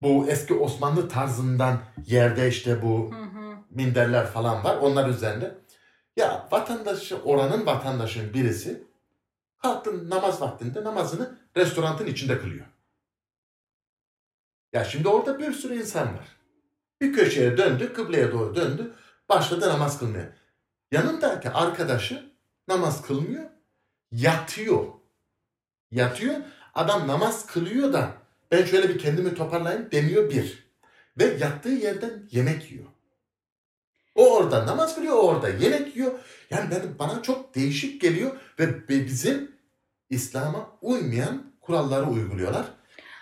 Bu 0.02 0.28
eski 0.30 0.54
Osmanlı 0.54 1.10
tarzından 1.10 1.84
yerde 2.06 2.50
işte 2.50 2.82
bu 2.82 3.12
Hı 3.16 3.22
hı. 3.24 3.58
minderler 3.70 4.28
falan 4.28 4.64
var. 4.64 4.78
Onlar 4.78 5.10
üzerinde. 5.10 5.58
Ya 6.18 6.48
vatandaşı, 6.52 7.18
oranın 7.24 7.66
vatandaşının 7.66 8.34
birisi 8.34 8.84
kalktı 9.66 10.10
namaz 10.10 10.42
vaktinde 10.42 10.84
namazını 10.84 11.38
restoranın 11.58 12.06
içinde 12.06 12.40
kılıyor. 12.40 12.66
Ya 14.74 14.84
şimdi 14.84 15.08
orada 15.08 15.40
bir 15.40 15.54
sürü 15.54 15.80
insan 15.80 16.08
var. 16.08 16.28
Bir 17.02 17.14
köşeye 17.14 17.58
döndü, 17.58 17.94
kıbleye 17.94 18.32
doğru 18.32 18.56
döndü. 18.56 18.94
Başladı 19.30 19.70
namaz 19.70 20.00
kılmaya. 20.00 20.34
Yanındaki 20.92 21.50
arkadaşı 21.50 22.32
namaz 22.68 23.02
kılmıyor. 23.02 23.44
Yatıyor. 24.12 24.86
Yatıyor. 25.92 26.36
Adam 26.74 27.08
namaz 27.08 27.46
kılıyor 27.46 27.94
da 27.94 28.14
ben 28.52 28.66
şöyle 28.66 28.90
bir 28.90 29.00
kendimi 29.00 29.36
toparlayayım 29.36 29.92
demiyor 29.92 30.30
bir. 30.30 30.66
Ve 31.18 31.24
yattığı 31.24 31.70
yerden 31.70 32.28
yemek 32.32 32.72
yiyor. 32.72 32.86
O 34.16 34.36
orada 34.36 34.68
namaz 34.68 34.96
kılıyor, 34.96 35.14
o 35.14 35.22
orada 35.22 35.50
yemek 35.50 35.96
yiyor. 35.96 36.20
Yani 36.50 36.72
benim, 36.72 37.00
bana 37.00 37.22
çok 37.22 37.56
değişik 37.56 38.02
geliyor 38.02 38.38
ve 38.60 38.88
bizim 38.88 39.55
İslam'a 40.10 40.70
uymayan 40.82 41.44
kuralları 41.62 42.06
uyguluyorlar. 42.10 42.66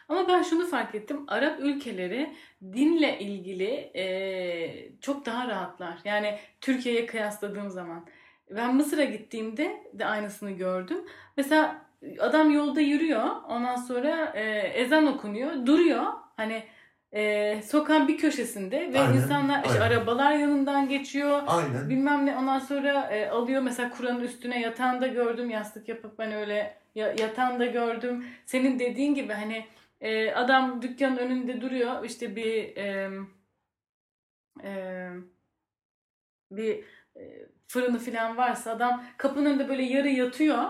Ama 0.10 0.28
ben 0.28 0.44
şunu 0.44 0.68
fark 0.68 0.96
ettim. 0.96 1.24
Arap 1.28 1.60
ülkeleri 1.60 2.34
dinle 2.74 3.20
ilgili 3.20 3.92
eee, 3.96 4.92
çok 5.02 5.26
daha 5.26 5.48
rahatlar. 5.48 5.98
Yani 6.06 6.38
Türkiye'ye 6.62 7.06
kıyasladığım 7.06 7.70
zaman. 7.70 8.06
Ben 8.50 8.76
Mısır'a 8.76 9.04
gittiğimde 9.04 9.84
de 9.94 10.06
aynısını 10.06 10.52
gördüm. 10.52 10.98
Mesela 11.38 11.86
adam 12.20 12.52
yolda 12.52 12.82
yürüyor. 12.82 13.26
Ondan 13.50 13.76
sonra 13.76 14.34
eee, 14.36 14.72
ezan 14.76 15.08
okunuyor. 15.08 15.66
Duruyor. 15.66 16.04
Hani 16.38 16.64
e, 17.14 17.62
sokağın 17.62 18.08
bir 18.08 18.18
köşesinde 18.18 18.94
ve 18.94 19.00
Aynen, 19.00 19.14
insanlar 19.14 19.64
işte 19.66 19.82
aynen. 19.82 19.96
arabalar 19.96 20.32
yanından 20.32 20.90
geçiyor. 20.90 21.42
Aynen. 21.48 21.90
Bilmem 21.90 22.26
ne 22.26 22.38
ondan 22.38 22.60
sonra 22.60 23.02
e, 23.02 23.30
alıyor 23.30 23.62
mesela 23.62 23.90
Kur'an'ın 23.90 24.22
üstüne 24.22 24.62
yatağında 24.62 25.08
gördüm 25.08 25.50
yastık 25.50 25.90
yapıp 25.90 26.20
ben 26.20 26.32
öyle 26.32 26.78
ya, 26.96 27.08
yatağında 27.20 27.66
gördüm. 27.66 28.26
Senin 28.46 28.80
dediğin 28.80 29.16
gibi 29.16 29.34
hani 29.34 29.66
e, 30.02 30.32
adam 30.32 30.82
dükkanın 30.82 31.18
önünde 31.18 31.62
duruyor 31.62 32.04
işte 32.04 32.36
bir 32.36 32.78
e, 32.78 33.10
e, 34.64 35.10
bir 36.52 36.84
e, 37.16 37.22
fırını 37.68 38.00
falan 38.00 38.38
varsa 38.38 38.72
adam 38.72 39.04
kapının 39.18 39.46
önünde 39.46 39.70
böyle 39.70 39.84
yarı 39.84 40.10
yatıyor. 40.10 40.64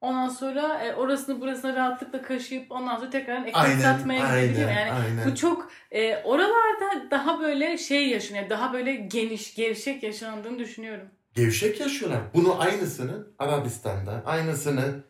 Ondan 0.00 0.28
sonra 0.28 0.84
e, 0.84 0.94
orasını 0.94 1.40
burasını 1.40 1.76
rahatlıkla 1.76 2.22
kaşıyıp 2.22 2.72
ondan 2.72 2.96
sonra 2.96 3.10
tekrar 3.10 3.46
ekmek 3.46 3.80
satmaya 3.82 4.40
gidebiliyor. 4.40 4.70
Yani 4.70 4.92
aynen. 4.92 5.30
bu 5.30 5.34
çok 5.34 5.70
e, 5.90 6.16
oralarda 6.16 7.10
daha 7.10 7.40
böyle 7.40 7.78
şey 7.78 8.08
yaşanıyor. 8.08 8.50
Daha 8.50 8.72
böyle 8.72 8.94
geniş, 8.94 9.54
gevşek 9.54 10.02
yaşandığını 10.02 10.58
düşünüyorum. 10.58 11.08
Gevşek 11.34 11.80
yaşıyorlar. 11.80 12.20
Bunu 12.34 12.60
aynısını 12.60 13.26
Arabistan'da, 13.38 14.22
aynısını 14.26 15.04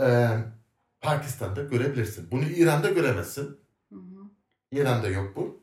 e, 0.00 0.28
Pakistan'da 1.00 1.62
görebilirsin. 1.62 2.30
Bunu 2.30 2.44
İran'da 2.44 2.90
göremezsin. 2.90 3.60
Hı 3.92 3.98
hı. 3.98 4.30
İran'da 4.72 5.08
yok 5.08 5.36
bu. 5.36 5.62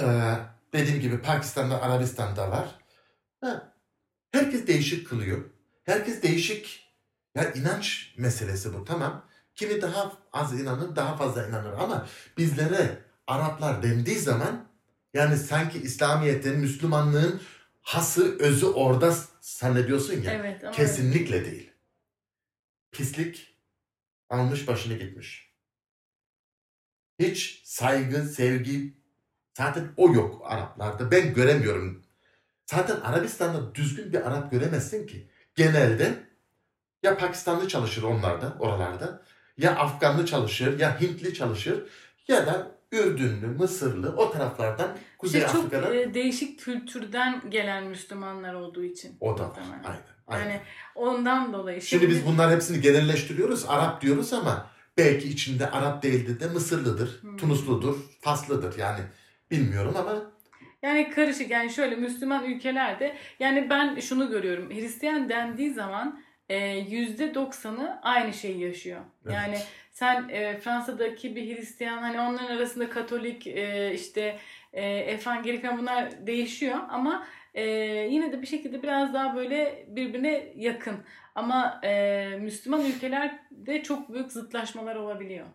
Ee, 0.00 0.34
dediğim 0.72 1.00
gibi 1.00 1.18
Pakistan'da, 1.18 1.82
Arabistan'da 1.82 2.50
var. 2.50 2.78
Ha, 3.40 3.72
herkes 4.32 4.66
değişik 4.66 5.08
kılıyor. 5.08 5.44
Herkes 5.84 6.22
değişik. 6.22 6.87
Ya 7.38 7.52
inanç 7.52 8.14
meselesi 8.16 8.74
bu 8.74 8.84
tamam. 8.84 9.28
Kimi 9.54 9.82
daha 9.82 10.12
az 10.32 10.60
inanır, 10.60 10.96
daha 10.96 11.16
fazla 11.16 11.46
inanır 11.46 11.72
ama 11.72 12.06
bizlere 12.38 12.98
Araplar 13.26 13.82
dendiği 13.82 14.18
zaman 14.18 14.68
yani 15.14 15.36
sanki 15.36 15.78
İslamiyet'in, 15.78 16.58
Müslümanlığın 16.58 17.40
hası, 17.82 18.38
özü 18.38 18.66
orada 18.66 19.14
zannediyorsun 19.40 20.22
ya. 20.22 20.32
Evet 20.32 20.64
ama 20.64 20.72
Kesinlikle 20.72 21.44
değil. 21.44 21.70
Pislik 22.92 23.56
almış 24.30 24.68
başını 24.68 24.94
gitmiş. 24.94 25.54
Hiç 27.18 27.62
saygı, 27.64 28.24
sevgi 28.24 28.94
zaten 29.58 29.92
o 29.96 30.12
yok 30.12 30.42
Araplarda. 30.44 31.10
Ben 31.10 31.34
göremiyorum. 31.34 32.04
Zaten 32.66 33.00
Arabistan'da 33.00 33.74
düzgün 33.74 34.12
bir 34.12 34.26
Arap 34.28 34.50
göremezsin 34.50 35.06
ki. 35.06 35.30
Genelde 35.54 36.27
ya 37.02 37.18
Pakistanlı 37.18 37.68
çalışır 37.68 38.02
onlarda, 38.02 38.56
oralarda. 38.58 39.22
Ya 39.58 39.76
Afganlı 39.76 40.26
çalışır, 40.26 40.80
ya 40.80 41.00
Hintli 41.00 41.34
çalışır. 41.34 41.82
Ya 42.28 42.46
da 42.46 42.70
Ürdünlü, 42.92 43.46
Mısırlı 43.46 44.14
o 44.16 44.30
taraflardan 44.30 44.88
Kuzey 45.18 45.40
işte 45.40 45.52
çok 45.52 45.64
Afrika'dan. 45.64 45.96
e, 45.96 46.14
değişik 46.14 46.60
kültürden 46.60 47.42
gelen 47.50 47.84
Müslümanlar 47.84 48.54
olduğu 48.54 48.84
için. 48.84 49.16
o 49.20 49.38
da 49.38 49.42
var. 49.42 49.54
Aynen. 49.84 50.00
aynen. 50.26 50.44
Yani 50.50 50.60
ondan 50.94 51.52
dolayı. 51.52 51.82
Şimdi 51.82 52.08
biz 52.08 52.26
bunlar 52.26 52.50
hepsini 52.50 52.80
genelleştiriyoruz. 52.80 53.64
Arap 53.68 54.02
diyoruz 54.02 54.32
ama 54.32 54.66
belki 54.98 55.28
içinde 55.28 55.70
Arap 55.70 56.02
değildir 56.02 56.40
de 56.40 56.46
Mısırlıdır, 56.46 57.22
Hmm. 57.22 57.36
Tunusludur, 57.36 57.96
Faslıdır. 58.20 58.78
Yani 58.78 59.00
bilmiyorum 59.50 59.94
ama 59.98 60.14
Yani 60.82 61.10
karışık 61.10 61.50
yani 61.50 61.70
şöyle 61.70 61.96
Müslüman 61.96 62.44
ülkelerde 62.44 63.16
yani 63.40 63.70
ben 63.70 64.00
şunu 64.00 64.30
görüyorum 64.30 64.70
Hristiyan 64.70 65.28
dendiği 65.28 65.70
zaman 65.74 66.20
e, 66.48 66.56
yüzde 66.78 67.34
doksanı 67.34 68.00
aynı 68.02 68.32
şeyi 68.32 68.60
yaşıyor. 68.60 69.00
Evet. 69.24 69.34
Yani 69.34 69.58
sen 69.90 70.28
e, 70.28 70.58
Fransa'daki 70.60 71.36
bir 71.36 71.56
Hristiyan 71.56 71.98
hani 71.98 72.20
onların 72.20 72.56
arasında 72.56 72.90
Katolik 72.90 73.46
e, 73.46 73.94
işte 73.94 74.38
e, 74.72 74.86
Evangelik 74.86 75.62
falan 75.62 75.78
bunlar 75.78 76.26
değişiyor 76.26 76.78
ama 76.90 77.26
e, 77.54 77.64
yine 78.10 78.32
de 78.32 78.42
bir 78.42 78.46
şekilde 78.46 78.82
biraz 78.82 79.14
daha 79.14 79.36
böyle 79.36 79.86
birbirine 79.88 80.52
yakın. 80.56 80.96
Ama 81.34 81.80
e, 81.84 82.26
Müslüman 82.40 82.84
ülkelerde 82.84 83.82
çok 83.82 84.12
büyük 84.14 84.32
zıtlaşmalar 84.32 84.96
olabiliyor. 84.96 85.46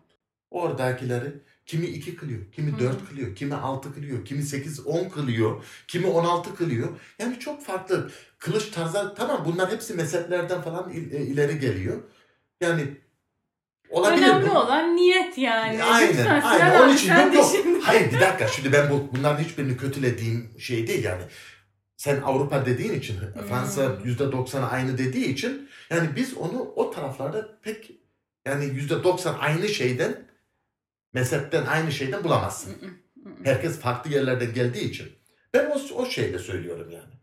oradakileri 0.50 1.32
kimi 1.66 1.86
iki 1.86 2.16
kılıyor, 2.16 2.40
kimi 2.52 2.78
dört 2.78 3.08
kılıyor, 3.08 3.34
kimi 3.36 3.54
altı 3.54 3.94
kılıyor, 3.94 4.24
kimi 4.24 4.42
sekiz 4.42 4.86
on 4.86 5.08
kılıyor, 5.08 5.64
kimi 5.88 6.06
on 6.06 6.24
altı 6.24 6.54
kılıyor. 6.56 6.88
Yani 7.18 7.38
çok 7.38 7.64
farklı 7.64 8.10
kılıç 8.38 8.68
tarzları 8.70 9.14
tamam 9.14 9.42
bunlar 9.46 9.72
hepsi 9.72 9.94
mezheplerden 9.94 10.62
falan 10.62 10.90
il- 10.90 11.12
e, 11.12 11.22
ileri 11.22 11.58
geliyor. 11.58 12.02
Yani 12.60 12.82
olabilir 13.90 14.22
Önemli 14.26 14.46
bu. 14.50 14.58
olan 14.58 14.96
niyet 14.96 15.38
yani. 15.38 15.82
Aynen, 15.84 16.08
Lütfen 16.10 16.40
aynen. 16.42 16.80
Onun 16.82 16.94
için 16.96 17.14
yok 17.14 17.34
yok. 17.34 17.54
Hayır 17.82 18.12
bir 18.12 18.20
dakika 18.20 18.48
şimdi 18.56 18.72
ben 18.72 18.90
bu 18.90 19.08
bunların 19.16 19.44
hiçbirini 19.44 19.76
kötülediğim 19.76 20.50
şey 20.58 20.86
değil 20.86 21.04
yani. 21.04 21.22
Sen 21.96 22.20
Avrupa 22.22 22.66
dediğin 22.66 22.94
için 22.94 23.16
Fransa 23.48 23.86
Hmm. 23.88 24.04
yüzde 24.04 24.32
doksanı 24.32 24.70
aynı 24.70 24.98
dediği 24.98 25.26
için 25.26 25.68
yani 25.90 26.08
biz 26.16 26.34
onu 26.36 26.58
o 26.76 26.90
taraflarda 26.90 27.58
pek 27.62 27.90
yani 28.46 28.64
yüzde 28.64 29.04
doksan 29.04 29.36
aynı 29.40 29.68
şeyden 29.68 30.33
mezhepten 31.14 31.66
aynı 31.66 31.92
şeyden 31.92 32.24
bulamazsın. 32.24 32.76
Herkes 33.44 33.80
farklı 33.80 34.10
yerlerden 34.10 34.54
geldiği 34.54 34.90
için. 34.90 35.08
Ben 35.54 35.70
o, 35.70 35.94
o 35.94 36.06
şeyle 36.06 36.38
söylüyorum 36.38 36.90
yani. 36.90 37.14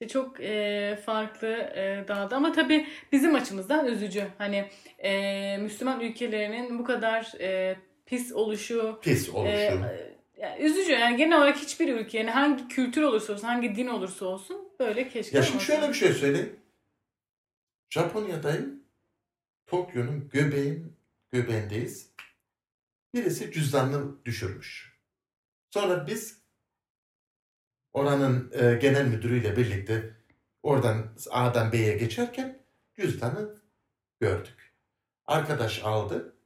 İşte 0.00 0.08
Çok 0.12 0.40
e, 0.40 0.98
farklı 1.06 1.48
e, 1.48 2.04
dağda 2.08 2.36
ama 2.36 2.52
tabii 2.52 2.86
bizim 3.12 3.34
açımızdan 3.34 3.86
üzücü. 3.86 4.24
Hani 4.38 4.70
e, 4.98 5.58
Müslüman 5.58 6.00
ülkelerinin 6.00 6.78
bu 6.78 6.84
kadar 6.84 7.32
e, 7.40 7.76
pis 8.06 8.32
oluşu 8.32 8.98
Pis 9.02 9.28
e, 9.28 9.32
oluşu. 9.32 9.52
yani 9.52 9.86
üzücü. 10.60 10.92
Yani 10.92 11.16
genel 11.16 11.38
olarak 11.38 11.56
hiçbir 11.56 11.94
ülke 11.94 12.18
yani 12.18 12.30
hangi 12.30 12.68
kültür 12.68 13.02
olursa 13.02 13.32
olsun, 13.32 13.46
hangi 13.46 13.76
din 13.76 13.86
olursa 13.86 14.26
olsun 14.26 14.68
böyle 14.80 15.08
keşke 15.08 15.36
Ya 15.36 15.42
şimdi 15.42 15.64
şöyle 15.64 15.88
bir 15.88 15.94
şey 15.94 16.12
söyleyeyim. 16.12 16.56
Japonya'dayım. 17.90 18.82
Tokyo'nun 19.66 20.28
göbeğin, 20.32 20.96
göbeğindeyiz. 21.32 22.10
Birisi 23.14 23.52
cüzdanını 23.52 24.24
düşürmüş. 24.24 24.98
Sonra 25.70 26.06
biz 26.06 26.42
oranın 27.92 28.52
e, 28.52 28.74
genel 28.74 29.06
müdürüyle 29.06 29.56
birlikte 29.56 30.16
oradan 30.62 31.16
A'dan 31.30 31.72
B'ye 31.72 31.96
geçerken 31.96 32.62
cüzdanı 32.94 33.56
gördük. 34.20 34.74
Arkadaş 35.26 35.84
aldı. 35.84 36.36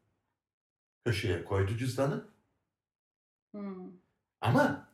Köşeye 1.05 1.45
koydu 1.45 1.77
cüzdanı. 1.77 2.29
Hmm. 3.55 3.93
Ama 4.41 4.89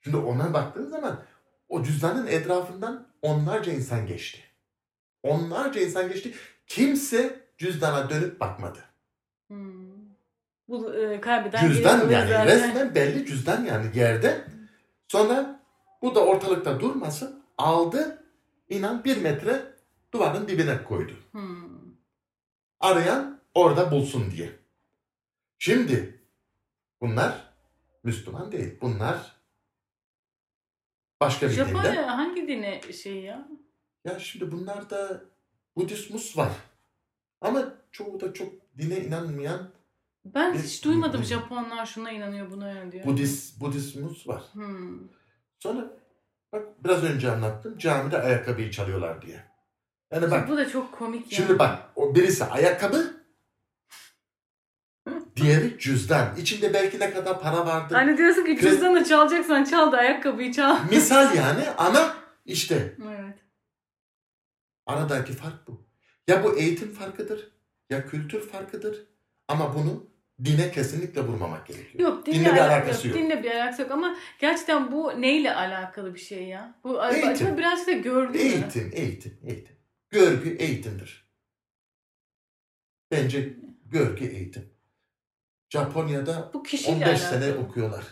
şimdi 0.00 0.16
ona 0.16 0.54
baktığın 0.54 0.90
zaman 0.90 1.24
o 1.68 1.82
cüzdanın 1.82 2.26
etrafından 2.26 3.08
onlarca 3.22 3.72
insan 3.72 4.06
geçti. 4.06 4.38
Onlarca 5.22 5.80
insan 5.80 6.08
geçti. 6.08 6.34
Kimse 6.66 7.48
cüzdana 7.58 8.10
dönüp 8.10 8.40
bakmadı. 8.40 8.84
Hmm. 9.48 9.81
Bu 10.68 10.94
e, 10.94 11.20
kaybeden 11.20 11.68
Cüzdan 11.68 12.10
yani 12.10 12.28
zaten. 12.28 12.46
resmen 12.46 12.94
belli 12.94 13.26
cüzdan 13.26 13.64
yani 13.64 13.98
yerde. 13.98 14.44
Sonra 15.08 15.60
bu 16.02 16.14
da 16.14 16.26
ortalıkta 16.26 16.80
durmasın. 16.80 17.42
Aldı 17.58 18.24
inan 18.68 19.04
bir 19.04 19.22
metre 19.22 19.62
duvarın 20.14 20.48
dibine 20.48 20.84
koydu. 20.84 21.12
Hmm. 21.32 21.68
Arayan 22.80 23.40
orada 23.54 23.90
bulsun 23.90 24.30
diye. 24.30 24.52
Şimdi 25.58 26.20
bunlar 27.00 27.54
Müslüman 28.02 28.52
değil. 28.52 28.78
Bunlar 28.80 29.36
başka 31.20 31.46
bir 31.46 31.52
dinde. 31.52 31.64
Japonya 31.64 32.18
hangi 32.18 32.48
dine 32.48 32.92
şey 32.92 33.22
ya? 33.22 33.48
Ya 34.04 34.18
şimdi 34.18 34.52
bunlarda 34.52 35.24
Budizmus 35.76 36.36
var. 36.36 36.52
Ama 37.40 37.74
çoğu 37.92 38.20
da 38.20 38.32
çok 38.32 38.52
dine 38.78 38.96
inanmayan 39.00 39.70
Ben 40.24 40.54
hiç 40.54 40.84
duymadım. 40.84 41.24
Japonlar 41.24 41.86
şuna 41.86 42.10
inanıyor 42.10 42.50
buna 42.50 42.70
inanıyor 42.70 42.92
diyor. 42.92 43.04
Budist, 43.04 43.60
Budizmus 43.60 44.28
var. 44.28 44.42
Hmm. 44.52 44.98
Sonra 45.58 45.96
bak 46.52 46.84
biraz 46.84 47.04
önce 47.04 47.30
anlattım 47.30 47.78
camide 47.78 48.22
ayakkabıyı 48.22 48.70
çalıyorlar 48.70 49.22
diye. 49.22 49.44
Yani 50.12 50.30
bak 50.30 50.48
Bu 50.48 50.56
da 50.56 50.68
çok 50.68 50.92
komik 50.92 51.32
ya. 51.32 51.36
şimdi 51.36 51.58
bak 51.58 51.78
o 51.96 52.14
birisi 52.14 52.44
ayakkabı 52.44 53.22
diğeri 55.36 55.78
cüzdan. 55.78 56.36
İçinde 56.36 56.74
belki 56.74 57.00
ne 57.00 57.12
kadar 57.12 57.40
para 57.40 57.66
vardır. 57.66 57.94
Hani 57.94 58.18
diyorsun 58.18 58.44
ki 58.44 58.58
cüzdanı 58.60 59.04
çalacaksan 59.04 59.64
çal 59.64 59.92
da 59.92 59.96
ayakkabıyı 59.96 60.52
çal. 60.52 60.78
Misal 60.90 61.34
yani 61.36 61.70
ama 61.78 62.14
işte 62.44 62.96
evet. 63.06 63.38
aradaki 64.86 65.32
fark 65.32 65.68
bu. 65.68 65.86
Ya 66.28 66.44
bu 66.44 66.56
eğitim 66.58 66.92
farkıdır 66.92 67.52
ya 67.90 68.06
kültür 68.06 68.48
farkıdır 68.48 69.06
ama 69.48 69.74
bunu 69.74 70.11
dine 70.44 70.70
kesinlikle 70.72 71.20
vurmamak 71.20 71.66
gerekiyor. 71.66 72.10
Yok 72.10 72.26
dinle, 72.26 72.38
Dinle 72.38 72.52
bir 72.54 72.58
alakası 72.58 73.08
yok. 73.08 73.16
yok. 73.16 73.24
Dinle 73.24 73.42
bir 73.42 73.50
alakası 73.50 73.82
yok 73.82 73.90
ama 73.90 74.16
gerçekten 74.38 74.92
bu 74.92 75.20
neyle 75.20 75.54
alakalı 75.54 76.14
bir 76.14 76.20
şey 76.20 76.44
ya? 76.44 76.74
Bu 76.84 77.04
Eğitim. 77.06 77.58
birazcık 77.58 77.86
da 77.86 77.92
görgü? 77.92 78.38
Eğitim, 78.38 78.90
eğitim, 78.94 79.38
eğitim. 79.44 79.76
Görgü 80.10 80.56
eğitimdir. 80.56 81.28
Bence 83.10 83.52
görgü 83.86 84.24
eğitim. 84.24 84.72
Japonya'da 85.70 86.50
Bu 86.54 86.62
kişiyle 86.62 86.94
15 87.04 87.08
alakalı. 87.22 87.40
sene 87.42 87.54
okuyorlar. 87.54 88.04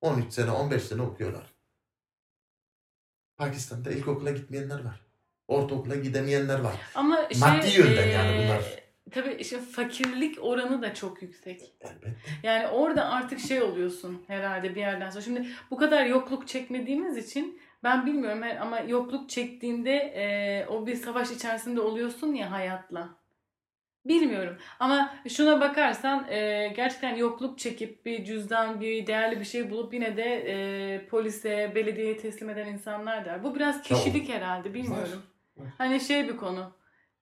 13 0.00 0.32
sene, 0.32 0.50
15 0.50 0.82
sene 0.82 1.02
okuyorlar. 1.02 1.54
Pakistan'da 3.36 3.90
ilkokula 3.90 4.30
gitmeyenler 4.30 4.84
var. 4.84 5.00
Ortaokula 5.48 5.94
gidemeyenler 5.96 6.60
var. 6.60 6.74
Ama 6.94 7.28
şey, 7.32 7.40
Maddi 7.40 7.68
yönden 7.78 8.06
yani 8.08 8.44
bunlar. 8.44 8.83
Tabii 9.10 9.32
işte 9.38 9.58
fakirlik 9.58 10.38
oranı 10.44 10.82
da 10.82 10.94
çok 10.94 11.22
yüksek. 11.22 11.72
Elbette. 11.80 12.14
Yani 12.42 12.66
orada 12.66 13.08
artık 13.10 13.40
şey 13.40 13.62
oluyorsun 13.62 14.22
herhalde 14.26 14.74
bir 14.74 14.80
yerden 14.80 15.10
sonra. 15.10 15.22
Şimdi 15.24 15.46
bu 15.70 15.76
kadar 15.76 16.06
yokluk 16.06 16.48
çekmediğimiz 16.48 17.16
için 17.16 17.60
ben 17.84 18.06
bilmiyorum 18.06 18.42
ama 18.60 18.80
yokluk 18.80 19.30
çektiğinde 19.30 19.92
eee, 19.92 20.66
o 20.70 20.86
bir 20.86 20.94
savaş 20.96 21.30
içerisinde 21.30 21.80
oluyorsun 21.80 22.34
ya 22.34 22.50
hayatla. 22.50 23.08
Bilmiyorum 24.04 24.56
ama 24.80 25.14
şuna 25.28 25.60
bakarsan 25.60 26.26
eee, 26.30 26.68
gerçekten 26.76 27.16
yokluk 27.16 27.58
çekip 27.58 28.06
bir 28.06 28.24
cüzdan, 28.24 28.80
bir 28.80 29.06
değerli 29.06 29.40
bir 29.40 29.44
şey 29.44 29.70
bulup 29.70 29.94
yine 29.94 30.16
de 30.16 30.44
eee, 30.46 31.06
polise, 31.06 31.72
belediyeye 31.74 32.16
teslim 32.16 32.50
eden 32.50 32.66
insanlar 32.66 33.24
da. 33.24 33.44
Bu 33.44 33.54
biraz 33.54 33.82
kişilik 33.82 34.28
herhalde 34.28 34.74
bilmiyorum. 34.74 35.22
Var. 35.56 35.68
Hani 35.78 36.00
şey 36.00 36.28
bir 36.28 36.36
konu, 36.36 36.72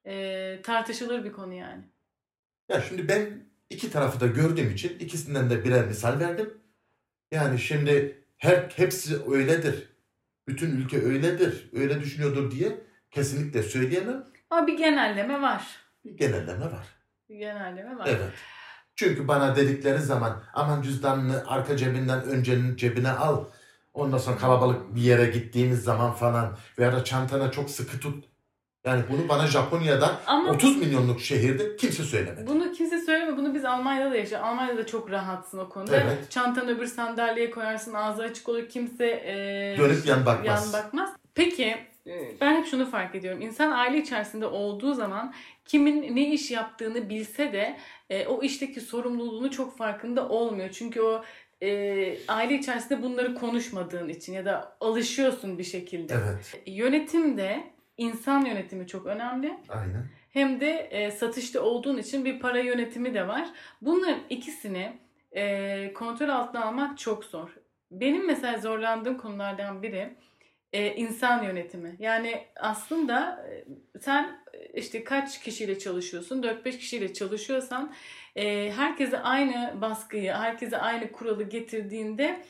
eee, 0.04 0.62
tartışılır 0.62 1.24
bir 1.24 1.32
konu 1.32 1.54
yani. 1.54 1.84
Ya 2.68 2.80
şimdi 2.80 3.08
ben 3.08 3.44
iki 3.70 3.90
tarafı 3.90 4.20
da 4.20 4.26
gördüğüm 4.26 4.70
için 4.70 4.98
ikisinden 4.98 5.50
de 5.50 5.64
birer 5.64 5.86
misal 5.86 6.20
verdim. 6.20 6.54
Yani 7.30 7.58
şimdi 7.58 8.24
her 8.38 8.56
hepsi 8.76 9.30
öyledir. 9.30 9.88
Bütün 10.48 10.70
ülke 10.76 11.02
öyledir. 11.02 11.70
Öyle 11.72 12.00
düşünüyordur 12.00 12.50
diye 12.50 12.80
kesinlikle 13.10 13.62
söyleyemem. 13.62 14.24
Ama 14.50 14.66
bir 14.66 14.78
genelleme 14.78 15.42
var. 15.42 15.66
Bir 16.04 16.16
genelleme 16.16 16.64
var. 16.64 16.86
Bir 17.28 17.36
genelleme 17.36 17.98
var. 17.98 18.06
Evet. 18.06 18.32
Çünkü 18.96 19.28
bana 19.28 19.56
dedikleri 19.56 19.98
zaman 19.98 20.42
aman 20.54 20.82
cüzdanını 20.82 21.44
arka 21.46 21.76
cebinden 21.76 22.22
öncenin 22.24 22.76
cebine 22.76 23.10
al. 23.10 23.44
Ondan 23.94 24.18
sonra 24.18 24.36
kalabalık 24.36 24.94
bir 24.94 25.00
yere 25.00 25.26
gittiğimiz 25.26 25.84
zaman 25.84 26.12
falan 26.12 26.56
veya 26.78 26.92
da 26.92 27.04
çantana 27.04 27.50
çok 27.50 27.70
sıkı 27.70 28.00
tut. 28.00 28.24
Yani 28.84 29.02
bunu 29.10 29.28
bana 29.28 29.46
Japonya'da 29.46 30.20
Ama 30.26 30.50
30 30.50 30.76
milyonluk 30.76 31.20
şehirde 31.20 31.76
kimse 31.76 32.02
söylemedi. 32.02 32.46
bunu 32.46 32.72
kimse 32.72 32.98
söylemiyor. 33.00 33.36
Bunu 33.36 33.54
biz 33.54 33.64
Almanya'da 33.64 34.10
da 34.10 34.16
yaşıyoruz. 34.16 34.46
Almanya'da 34.48 34.86
çok 34.86 35.10
rahatsın 35.10 35.58
o 35.58 35.68
konuda. 35.68 35.96
Evet. 35.96 36.30
Çantanı 36.30 36.70
öbür 36.76 36.86
sandalyeye 36.86 37.50
koyarsın. 37.50 37.94
Ağzı 37.94 38.22
açık 38.22 38.48
olur. 38.48 38.68
Kimse 38.68 39.06
e, 39.06 39.34
Dönüp 39.78 40.06
yan 40.06 40.26
bakmaz. 40.26 40.46
yan 40.46 40.82
bakmaz. 40.82 41.10
Peki 41.34 41.76
ben 42.40 42.56
hep 42.56 42.66
şunu 42.66 42.90
fark 42.90 43.14
ediyorum. 43.14 43.40
İnsan 43.40 43.70
aile 43.70 43.98
içerisinde 43.98 44.46
olduğu 44.46 44.94
zaman 44.94 45.34
kimin 45.64 46.16
ne 46.16 46.32
iş 46.32 46.50
yaptığını 46.50 47.10
bilse 47.10 47.52
de 47.52 47.76
e, 48.10 48.26
o 48.26 48.42
işteki 48.42 48.80
sorumluluğunu 48.80 49.50
çok 49.50 49.78
farkında 49.78 50.28
olmuyor. 50.28 50.68
Çünkü 50.70 51.00
o 51.00 51.24
e, 51.62 51.68
aile 52.28 52.54
içerisinde 52.54 53.02
bunları 53.02 53.34
konuşmadığın 53.34 54.08
için 54.08 54.32
ya 54.32 54.44
da 54.44 54.76
alışıyorsun 54.80 55.58
bir 55.58 55.64
şekilde. 55.64 56.14
Evet. 56.14 56.62
Yönetimde 56.66 57.71
insan 57.96 58.44
yönetimi 58.44 58.86
çok 58.86 59.06
önemli. 59.06 59.58
Aynen. 59.68 60.08
Hem 60.30 60.60
de 60.60 60.70
e, 60.70 61.10
satışta 61.10 61.60
olduğun 61.60 61.96
için 61.96 62.24
bir 62.24 62.40
para 62.40 62.58
yönetimi 62.58 63.14
de 63.14 63.28
var. 63.28 63.48
Bunların 63.82 64.20
ikisini 64.30 64.92
e, 65.32 65.92
kontrol 65.92 66.28
altına 66.28 66.64
almak 66.64 66.98
çok 66.98 67.24
zor. 67.24 67.56
Benim 67.90 68.26
mesela 68.26 68.58
zorlandığım 68.58 69.18
konulardan 69.18 69.82
biri 69.82 70.16
e, 70.72 70.94
insan 70.94 71.42
yönetimi. 71.42 71.96
Yani 71.98 72.44
aslında 72.56 73.46
e, 73.50 73.64
sen 74.00 74.40
e, 74.52 74.80
işte 74.80 75.04
kaç 75.04 75.40
kişiyle 75.40 75.78
çalışıyorsun? 75.78 76.42
4-5 76.42 76.78
kişiyle 76.78 77.12
çalışıyorsan 77.12 77.92
e, 78.36 78.72
herkese 78.72 79.18
aynı 79.18 79.80
baskıyı, 79.80 80.32
herkese 80.32 80.78
aynı 80.78 81.12
kuralı 81.12 81.42
getirdiğinde 81.42 82.42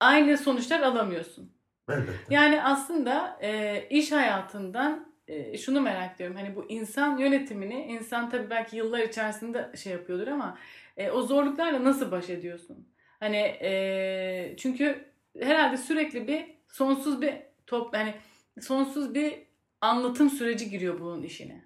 aynı 0.00 0.38
sonuçlar 0.38 0.80
alamıyorsun. 0.80 1.59
Elbette. 1.92 2.34
Yani 2.34 2.62
aslında 2.62 3.38
e, 3.42 3.82
iş 3.90 4.12
hayatından 4.12 5.12
e, 5.28 5.58
şunu 5.58 5.80
merak 5.80 6.14
ediyorum. 6.14 6.36
Hani 6.36 6.56
bu 6.56 6.66
insan 6.68 7.18
yönetimini, 7.18 7.84
insan 7.84 8.30
tabii 8.30 8.50
belki 8.50 8.76
yıllar 8.76 9.00
içerisinde 9.00 9.70
şey 9.76 9.92
yapıyordur 9.92 10.26
ama 10.26 10.58
e, 10.96 11.10
o 11.10 11.22
zorluklarla 11.22 11.84
nasıl 11.84 12.10
baş 12.10 12.30
ediyorsun? 12.30 12.88
Hani 13.20 13.56
e, 13.62 14.54
çünkü 14.58 15.04
herhalde 15.40 15.76
sürekli 15.76 16.28
bir 16.28 16.44
sonsuz 16.68 17.22
bir 17.22 17.34
top, 17.66 17.94
yani 17.94 18.14
sonsuz 18.60 19.14
bir 19.14 19.34
anlatım 19.80 20.30
süreci 20.30 20.70
giriyor 20.70 21.00
bunun 21.00 21.22
işine, 21.22 21.64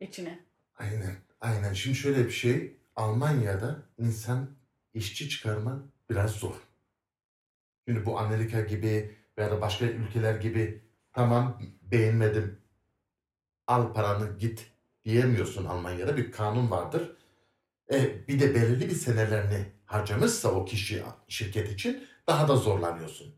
içine. 0.00 0.38
Aynen. 0.76 1.16
Aynen. 1.40 1.72
Şimdi 1.72 1.96
şöyle 1.96 2.26
bir 2.26 2.30
şey. 2.30 2.76
Almanya'da 2.96 3.82
insan 3.98 4.50
işçi 4.94 5.28
çıkarma 5.28 5.82
biraz 6.10 6.30
zor. 6.30 6.54
Şimdi 7.88 8.06
bu 8.06 8.18
Amerika 8.18 8.60
gibi 8.60 9.16
veya 9.38 9.60
başka 9.60 9.84
ülkeler 9.84 10.34
gibi 10.34 10.84
tamam 11.12 11.62
beğenmedim 11.82 12.60
al 13.66 13.92
paranı 13.92 14.38
git 14.38 14.70
diyemiyorsun 15.04 15.64
Almanya'da 15.64 16.16
bir 16.16 16.32
kanun 16.32 16.70
vardır. 16.70 17.16
E, 17.92 18.28
bir 18.28 18.40
de 18.40 18.54
belirli 18.54 18.88
bir 18.88 18.94
senelerini 18.94 19.72
harcamışsa 19.86 20.48
o 20.52 20.64
kişi 20.64 21.04
şirket 21.28 21.72
için 21.72 22.08
daha 22.26 22.48
da 22.48 22.56
zorlanıyorsun. 22.56 23.34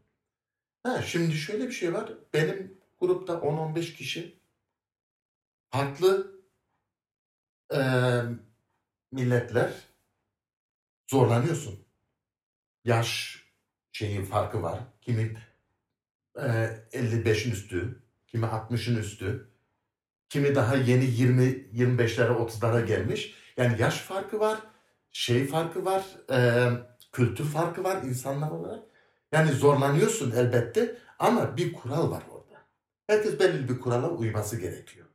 Ha, 0.83 1.03
şimdi 1.03 1.35
şöyle 1.35 1.67
bir 1.67 1.73
şey 1.73 1.95
var. 1.95 2.13
Benim 2.35 2.79
grupta 3.01 3.33
10-15 3.33 3.95
kişi 3.95 4.39
farklı 5.71 6.41
e, 7.75 7.81
milletler 9.13 9.73
zorlanıyorsun. 11.11 11.85
Yaş 12.85 13.43
şeyin 13.93 14.25
farkı 14.25 14.63
var. 14.63 14.81
Kimi 15.01 15.23
e, 15.23 15.54
55'in 16.37 17.53
üstü, 17.53 18.03
kimi 18.27 18.47
60'ın 18.47 18.97
üstü, 18.97 19.51
kimi 20.29 20.55
daha 20.55 20.77
yeni 20.77 21.05
20 21.05 21.43
25'lere 21.43 22.33
30'lara 22.33 22.87
gelmiş. 22.87 23.35
Yani 23.57 23.81
yaş 23.81 23.99
farkı 23.99 24.41
var, 24.41 24.59
şey 25.13 25.47
farkı 25.47 25.85
var, 25.85 26.05
e, 26.31 26.69
kültür 27.13 27.45
farkı 27.45 27.85
var 27.85 28.03
insanlar 28.03 28.51
olarak. 28.51 28.83
Yani 29.33 29.53
zorlanıyorsun 29.53 30.31
elbette 30.31 30.99
ama 31.19 31.57
bir 31.57 31.73
kural 31.73 32.11
var 32.11 32.23
orada. 32.31 32.61
Herkes 33.07 33.41
belirli 33.41 33.69
bir 33.69 33.81
kurala 33.81 34.11
uyması 34.11 34.61
gerekiyor. 34.61 35.07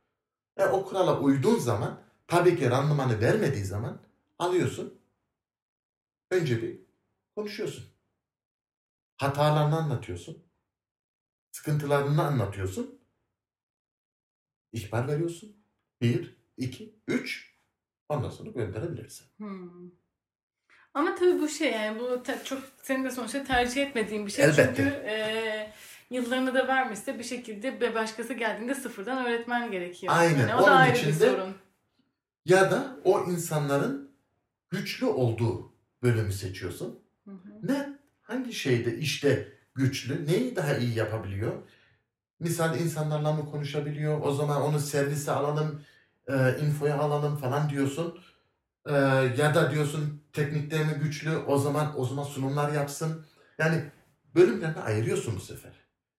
E, 0.56 0.64
o 0.64 0.84
kurala 0.84 1.20
uyduğun 1.20 1.58
zaman 1.58 2.00
tabii 2.28 2.56
ki 2.58 2.70
randımanı 2.70 3.20
vermediği 3.20 3.64
zaman 3.64 4.00
alıyorsun. 4.38 4.98
Önce 6.30 6.62
bir 6.62 6.80
konuşuyorsun. 7.34 7.84
Hatalarını 9.16 9.76
anlatıyorsun. 9.76 10.49
Sıkıntılarını 11.52 12.22
anlatıyorsun. 12.22 13.00
İhbar 14.72 15.08
veriyorsun. 15.08 15.56
Bir, 16.00 16.36
iki, 16.56 16.94
üç. 17.08 17.54
Ondan 18.08 18.30
sonra 18.30 18.50
gönderebilirsin. 18.50 19.26
Hmm. 19.36 19.90
Ama 20.94 21.14
tabii 21.14 21.40
bu 21.40 21.48
şey 21.48 21.72
yani 21.72 22.00
bu 22.00 22.22
çok 22.44 22.62
senin 22.82 23.04
de 23.04 23.10
sonuçta 23.10 23.44
tercih 23.44 23.86
etmediğin 23.86 24.26
bir 24.26 24.30
şey. 24.30 24.44
Elbette. 24.44 24.74
Çünkü 24.76 24.88
e, 24.88 25.72
yıllarını 26.10 26.54
da 26.54 26.68
vermişse 26.68 27.18
bir 27.18 27.24
şekilde 27.24 27.80
bir 27.80 27.94
başkası 27.94 28.34
geldiğinde 28.34 28.74
sıfırdan 28.74 29.26
öğretmen 29.26 29.70
gerekiyor. 29.70 30.12
Aynen. 30.16 30.38
Yani 30.38 30.54
o 30.54 30.56
Onun 30.56 30.66
da 30.66 30.72
ayrı 30.72 31.06
bir 31.06 31.12
sorun. 31.12 31.54
Ya 32.44 32.70
da 32.70 32.96
o 33.04 33.24
insanların 33.24 34.10
güçlü 34.70 35.06
olduğu 35.06 35.72
bölümü 36.02 36.32
seçiyorsun. 36.32 37.02
Hı 37.24 37.30
hı. 37.30 37.66
Ne? 37.66 37.98
Hangi 38.22 38.52
şeyde 38.52 38.98
işte 38.98 39.52
güçlü? 39.74 40.26
Neyi 40.26 40.56
daha 40.56 40.76
iyi 40.76 40.94
yapabiliyor? 40.94 41.52
Misal 42.40 42.80
insanlarla 42.80 43.32
mı 43.32 43.50
konuşabiliyor? 43.50 44.20
O 44.22 44.32
zaman 44.32 44.62
onu 44.62 44.78
servise 44.80 45.32
alalım, 45.32 45.82
e, 46.28 46.56
infoya 46.62 46.98
alalım 46.98 47.36
falan 47.36 47.70
diyorsun. 47.70 48.18
E, 48.86 48.92
ya 49.38 49.54
da 49.54 49.70
diyorsun 49.70 50.22
teknikte 50.32 50.84
mi 50.84 50.94
güçlü? 51.02 51.36
O 51.36 51.58
zaman 51.58 52.00
o 52.00 52.04
zaman 52.04 52.24
sunumlar 52.24 52.72
yapsın. 52.72 53.26
Yani 53.58 53.84
bölümlerini 54.34 54.80
ayırıyorsun 54.80 55.36
bu 55.36 55.40
sefer. 55.40 55.72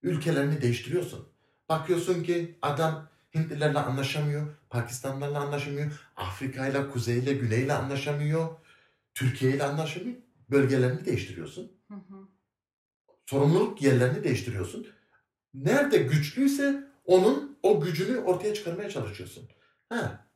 Ülkelerini 0.04 0.62
değiştiriyorsun. 0.62 1.28
Bakıyorsun 1.70 2.24
ki 2.24 2.58
adam 2.62 3.12
Hintlilerle 3.36 3.80
anlaşamıyor, 3.80 4.48
Pakistanlılarla 4.70 5.40
anlaşamıyor, 5.40 5.92
Afrika 6.16 6.68
ile 6.68 6.90
Kuzey 6.90 7.20
ile 7.20 7.34
Güney 7.34 7.64
ile 7.64 7.74
anlaşamıyor, 7.74 8.50
Türkiye 9.14 9.56
ile 9.56 9.64
anlaşamıyor. 9.64 10.18
Bölgelerini 10.50 11.06
değiştiriyorsun. 11.06 11.72
Hı 11.88 11.94
hı. 11.94 12.28
Sorumluluk 13.36 13.82
yerlerini 13.82 14.24
değiştiriyorsun. 14.24 14.88
Nerede 15.54 15.98
güçlüyse 15.98 16.84
onun 17.06 17.58
o 17.64 17.82
gücünü 17.82 18.18
ortaya 18.20 18.54
çıkarmaya 18.54 18.90
çalışıyorsun. 18.90 19.50
Ha. 19.90 20.28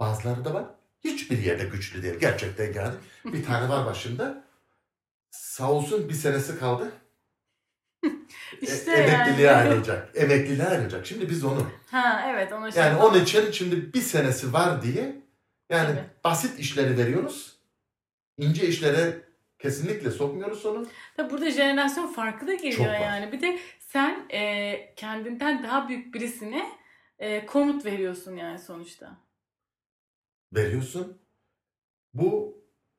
Bazıları 0.00 0.44
da 0.44 0.54
var. 0.54 0.64
Hiçbir 1.04 1.38
yerde 1.38 1.64
güçlü 1.64 2.02
değil. 2.02 2.14
Gerçekten 2.14 2.72
yani. 2.72 2.94
Bir 3.24 3.44
tane 3.44 3.68
var 3.68 3.86
başında. 3.86 4.44
Sağ 5.30 5.72
olsun 5.72 6.08
bir 6.08 6.14
senesi 6.14 6.58
kaldı. 6.58 6.92
E- 8.04 8.10
İşte 8.60 8.92
emekliliğe 8.92 9.46
yani. 9.48 9.56
ayrılacak. 9.70 10.10
Emekliliğe 10.16 10.68
ayrılacak. 10.68 11.06
Şimdi 11.06 11.30
biz 11.30 11.44
onu. 11.44 11.70
Ha 11.90 12.26
evet 12.34 12.52
ona 12.52 12.70
şey 12.70 12.82
Yani 12.82 12.96
onun 13.02 13.20
için 13.22 13.50
şimdi 13.50 13.92
bir 13.94 14.00
senesi 14.02 14.52
var 14.52 14.82
diye 14.82 15.22
yani 15.70 15.86
Tabii. 15.94 16.04
basit 16.24 16.58
işleri 16.58 16.98
veriyoruz. 16.98 17.56
ince 18.38 18.66
işlere 18.68 19.24
kesinlikle 19.58 20.10
sokmuyoruz 20.10 20.58
sonu. 20.62 20.86
Tabii 21.16 21.30
burada 21.32 21.50
jenerasyon 21.50 22.06
farkı 22.06 22.46
da 22.46 22.52
Çok 22.52 22.62
geliyor 22.62 22.88
var. 22.88 23.00
yani. 23.00 23.32
Bir 23.32 23.40
de 23.40 23.58
sen 23.80 24.26
e, 24.32 24.94
kendinden 24.96 25.62
daha 25.62 25.88
büyük 25.88 26.14
birisine 26.14 26.66
e, 27.18 27.46
komut 27.46 27.84
veriyorsun 27.84 28.36
yani 28.36 28.58
sonuçta. 28.58 29.16
Veriyorsun. 30.52 31.18
Bu 32.14 32.58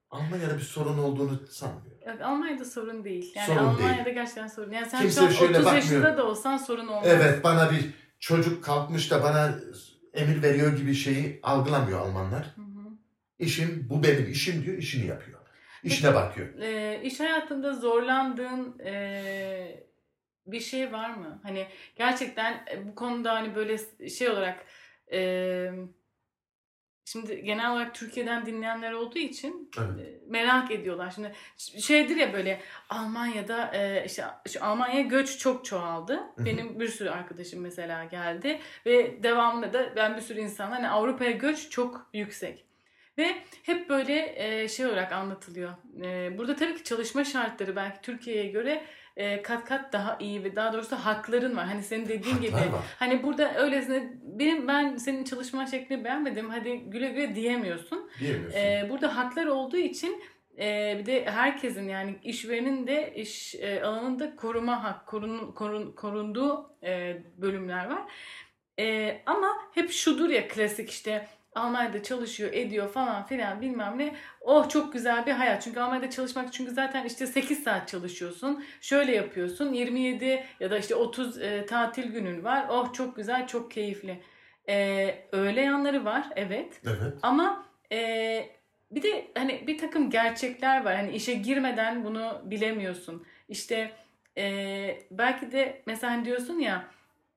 Almanya'da 0.09 0.57
bir 0.57 0.61
sorun 0.63 0.97
olduğunu 0.97 1.47
sanmıyorum. 1.49 1.99
Yok, 2.07 2.21
Almanya'da 2.21 2.65
sorun 2.65 3.03
değil. 3.03 3.31
Yani 3.35 3.45
Sorun 3.47 3.57
Almanya'da 3.57 4.05
değil. 4.05 4.15
gerçekten 4.15 4.47
sorun. 4.47 4.71
Yani 4.71 4.89
sen 4.89 5.01
Kimse 5.01 5.19
şu 5.21 5.25
an 5.27 5.31
şöyle 5.31 5.51
30 5.53 5.65
bakmıyor. 5.65 5.83
yaşında 5.83 6.17
da 6.17 6.25
olsan 6.27 6.57
sorun 6.57 6.87
olmaz. 6.87 7.03
Evet 7.07 7.43
bana 7.43 7.71
bir 7.71 7.89
çocuk 8.19 8.63
kalkmış 8.63 9.11
da 9.11 9.23
bana 9.23 9.55
emir 10.13 10.41
veriyor 10.43 10.77
gibi 10.77 10.93
şeyi 10.93 11.39
algılamıyor 11.43 11.99
Almanlar. 11.99 12.45
Hı 12.55 12.61
hı. 12.61 12.65
İşim 13.39 13.87
bu 13.89 14.03
benim 14.03 14.31
işim 14.31 14.63
diyor 14.65 14.77
işini 14.77 15.07
yapıyor. 15.07 15.34
İşine 15.85 16.15
bakıyor. 16.15 16.59
E, 16.61 17.01
iş 17.03 17.19
hayatında 17.19 17.73
zorlandığın 17.73 18.79
e, 18.79 19.85
bir 20.47 20.59
şey 20.59 20.91
var 20.91 21.09
mı? 21.09 21.39
Hani 21.43 21.67
gerçekten 21.95 22.65
e, 22.71 22.87
bu 22.87 22.95
konuda 22.95 23.33
hani 23.33 23.55
böyle 23.55 23.77
şey 24.09 24.29
olarak 24.29 24.65
e, 25.11 25.69
şimdi 27.05 27.43
genel 27.43 27.71
olarak 27.71 27.95
Türkiye'den 27.95 28.45
dinleyenler 28.45 28.91
olduğu 28.91 29.19
için 29.19 29.71
Evet. 29.77 30.07
e, 30.07 30.19
merak 30.27 30.71
ediyorlar. 30.71 31.11
Şimdi 31.11 31.33
şeydir 31.81 32.15
ya 32.15 32.33
böyle 32.33 32.61
Almanya'da 32.89 33.71
e, 33.75 34.05
işte 34.05 34.23
şu 34.49 34.65
Almanya'ya 34.65 35.01
göç 35.01 35.37
çok 35.37 35.65
çoğaldı. 35.65 36.19
Benim 36.37 36.79
bir 36.79 36.87
sürü 36.87 37.09
arkadaşım 37.09 37.61
mesela 37.61 38.03
geldi 38.03 38.59
ve 38.85 39.23
devamında 39.23 39.73
da 39.73 39.95
ben 39.95 40.15
bir 40.15 40.21
sürü 40.21 40.39
insan 40.39 40.71
hani 40.71 40.89
Avrupa'ya 40.89 41.31
göç 41.31 41.69
çok 41.69 42.09
yüksek. 42.13 42.64
Ve 43.17 43.35
hep 43.63 43.89
böyle 43.89 44.33
e, 44.35 44.67
şey 44.67 44.85
olarak 44.85 45.11
anlatılıyor. 45.11 45.71
E, 46.03 46.37
burada 46.37 46.55
tabii 46.55 46.75
ki 46.75 46.83
çalışma 46.83 47.23
şartları 47.23 47.75
belki 47.75 48.01
Türkiye'ye 48.01 48.47
göre 48.47 48.83
e, 49.17 49.41
kat 49.41 49.65
kat 49.65 49.93
daha 49.93 50.17
iyi 50.19 50.43
ve 50.43 50.55
daha 50.55 50.73
doğrusu 50.73 50.95
hakların 50.95 51.57
var. 51.57 51.65
Hani 51.65 51.83
senin 51.83 52.05
dediğin 52.05 52.41
gibi 52.41 52.53
var. 52.53 52.83
Hani 52.99 53.23
burada 53.23 53.55
öylesine 53.55 54.13
benim 54.21 54.67
ben 54.67 54.97
senin 54.97 55.23
çalışma 55.23 55.65
şeklini 55.65 56.03
beğenmedim 56.03 56.49
hadi 56.49 56.77
güle 56.79 57.09
güle 57.09 57.35
diyemiyorsun. 57.35 58.09
Diyemiyorsun. 58.19 58.89
Burada 58.89 59.17
haklar 59.17 59.45
olduğu 59.45 59.77
için 59.77 60.21
e, 60.59 60.97
bir 60.99 61.05
de 61.05 61.25
herkesin 61.25 61.89
yani 61.89 62.15
işverenin 62.23 62.87
de 62.87 63.13
iş 63.15 63.55
e, 63.55 63.83
alanında 63.83 64.35
koruma 64.35 64.83
hak 64.83 65.07
korun, 65.07 65.51
korun, 65.51 65.91
korunduğu 65.91 66.77
e, 66.83 67.23
bölümler 67.37 67.85
var. 67.85 68.01
E, 68.79 69.17
ama 69.25 69.47
hep 69.73 69.91
şudur 69.91 70.29
ya 70.29 70.47
klasik 70.47 70.89
işte 70.89 71.27
Almanya'da 71.55 72.03
çalışıyor, 72.03 72.53
ediyor 72.53 72.89
falan 72.89 73.25
filan 73.25 73.61
bilmem 73.61 73.97
ne. 73.97 74.15
Oh 74.41 74.69
çok 74.69 74.93
güzel 74.93 75.25
bir 75.25 75.31
hayat. 75.31 75.63
Çünkü 75.63 75.79
Almanya'da 75.79 76.09
çalışmak 76.09 76.53
çünkü 76.53 76.71
zaten 76.71 77.05
işte 77.05 77.27
8 77.27 77.63
saat 77.63 77.87
çalışıyorsun. 77.87 78.63
Şöyle 78.81 79.15
yapıyorsun. 79.15 79.73
27 79.73 80.43
ya 80.59 80.71
da 80.71 80.77
işte 80.77 80.95
30 80.95 81.41
e, 81.41 81.65
tatil 81.65 82.11
günün 82.11 82.43
var. 82.43 82.65
Oh 82.69 82.93
çok 82.93 83.15
güzel, 83.15 83.47
çok 83.47 83.71
keyifli. 83.71 84.21
E, 84.69 85.27
öyle 85.31 85.61
yanları 85.61 86.05
var 86.05 86.27
evet. 86.35 86.81
evet. 86.85 87.13
Ama 87.21 87.65
e, 87.91 88.49
bir 88.91 89.03
de 89.03 89.27
hani 89.35 89.67
bir 89.67 89.77
takım 89.77 90.09
gerçekler 90.09 90.85
var. 90.85 90.95
Hani 90.95 91.11
işe 91.11 91.33
girmeden 91.33 92.03
bunu 92.03 92.41
bilemiyorsun. 92.45 93.25
İşte 93.49 93.91
e, 94.37 94.99
belki 95.11 95.51
de 95.51 95.81
mesela 95.85 96.13
hani 96.13 96.25
diyorsun 96.25 96.59
ya 96.59 96.87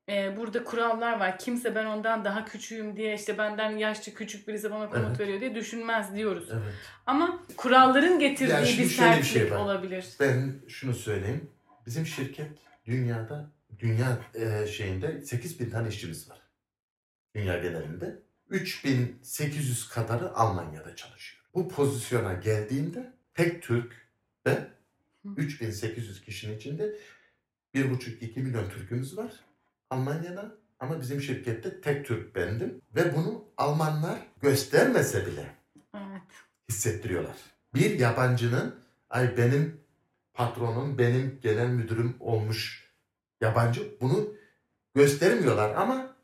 e, 0.08 0.36
burada 0.36 0.64
kurallar 0.64 1.20
var. 1.20 1.38
Kimse 1.38 1.74
ben 1.74 1.84
ondan 1.86 2.24
daha 2.24 2.44
küçüğüm 2.44 2.96
diye 2.96 3.14
işte 3.14 3.38
benden 3.38 3.70
yaşça 3.70 4.14
küçük 4.14 4.48
birisi 4.48 4.70
bana 4.70 4.90
komut 4.90 5.06
Evet. 5.08 5.20
veriyor 5.20 5.40
diye 5.40 5.54
düşünmez 5.54 6.14
diyoruz. 6.14 6.48
Evet. 6.52 6.74
Ama 7.06 7.42
kuralların 7.56 8.18
getirdiği 8.18 8.52
Yani 8.52 8.66
bir 8.78 8.84
sertlik 8.88 9.24
şey 9.24 9.50
var. 9.50 9.56
olabilir. 9.56 10.06
Ben 10.20 10.54
şunu 10.68 10.94
söyleyeyim. 10.94 11.50
Bizim 11.86 12.06
şirket 12.06 12.50
dünyada 12.86 13.50
dünya 13.78 14.18
e, 14.34 14.66
şeyinde 14.66 15.22
8000 15.22 15.70
tane 15.70 15.88
işçimiz 15.88 16.30
var. 16.30 16.38
Dünya 17.34 17.58
genelinde. 17.58 18.18
3800 18.50 19.88
kadarı 19.88 20.34
Almanya'da 20.34 20.96
çalışıyor. 20.96 21.44
Bu 21.54 21.68
pozisyona 21.68 22.32
geldiğimde 22.32 23.12
tek 23.34 23.62
Türk 23.62 24.08
ve 24.46 24.58
3800 25.36 26.20
kişinin 26.24 26.56
içinde 26.56 26.94
1,5-2 27.74 28.40
milyon 28.40 28.68
Türk'ümüz 28.70 29.18
var 29.18 29.32
Almanya'da. 29.90 30.54
Ama 30.80 31.00
bizim 31.00 31.20
şirkette 31.20 31.80
tek 31.80 32.06
Türk 32.06 32.34
bendim. 32.36 32.82
Ve 32.94 33.16
bunu 33.16 33.44
Almanlar 33.56 34.18
göstermese 34.40 35.26
bile 35.26 35.56
Evet. 35.94 36.22
hissettiriyorlar. 36.68 37.36
Bir 37.74 37.98
yabancının 37.98 38.74
ay 39.10 39.36
benim 39.36 39.80
patronum, 40.34 40.98
benim 40.98 41.38
genel 41.42 41.68
müdürüm 41.68 42.16
olmuş 42.20 42.92
yabancı 43.40 44.00
bunu 44.00 44.34
göstermiyorlar 44.94 45.74
ama 45.74 46.16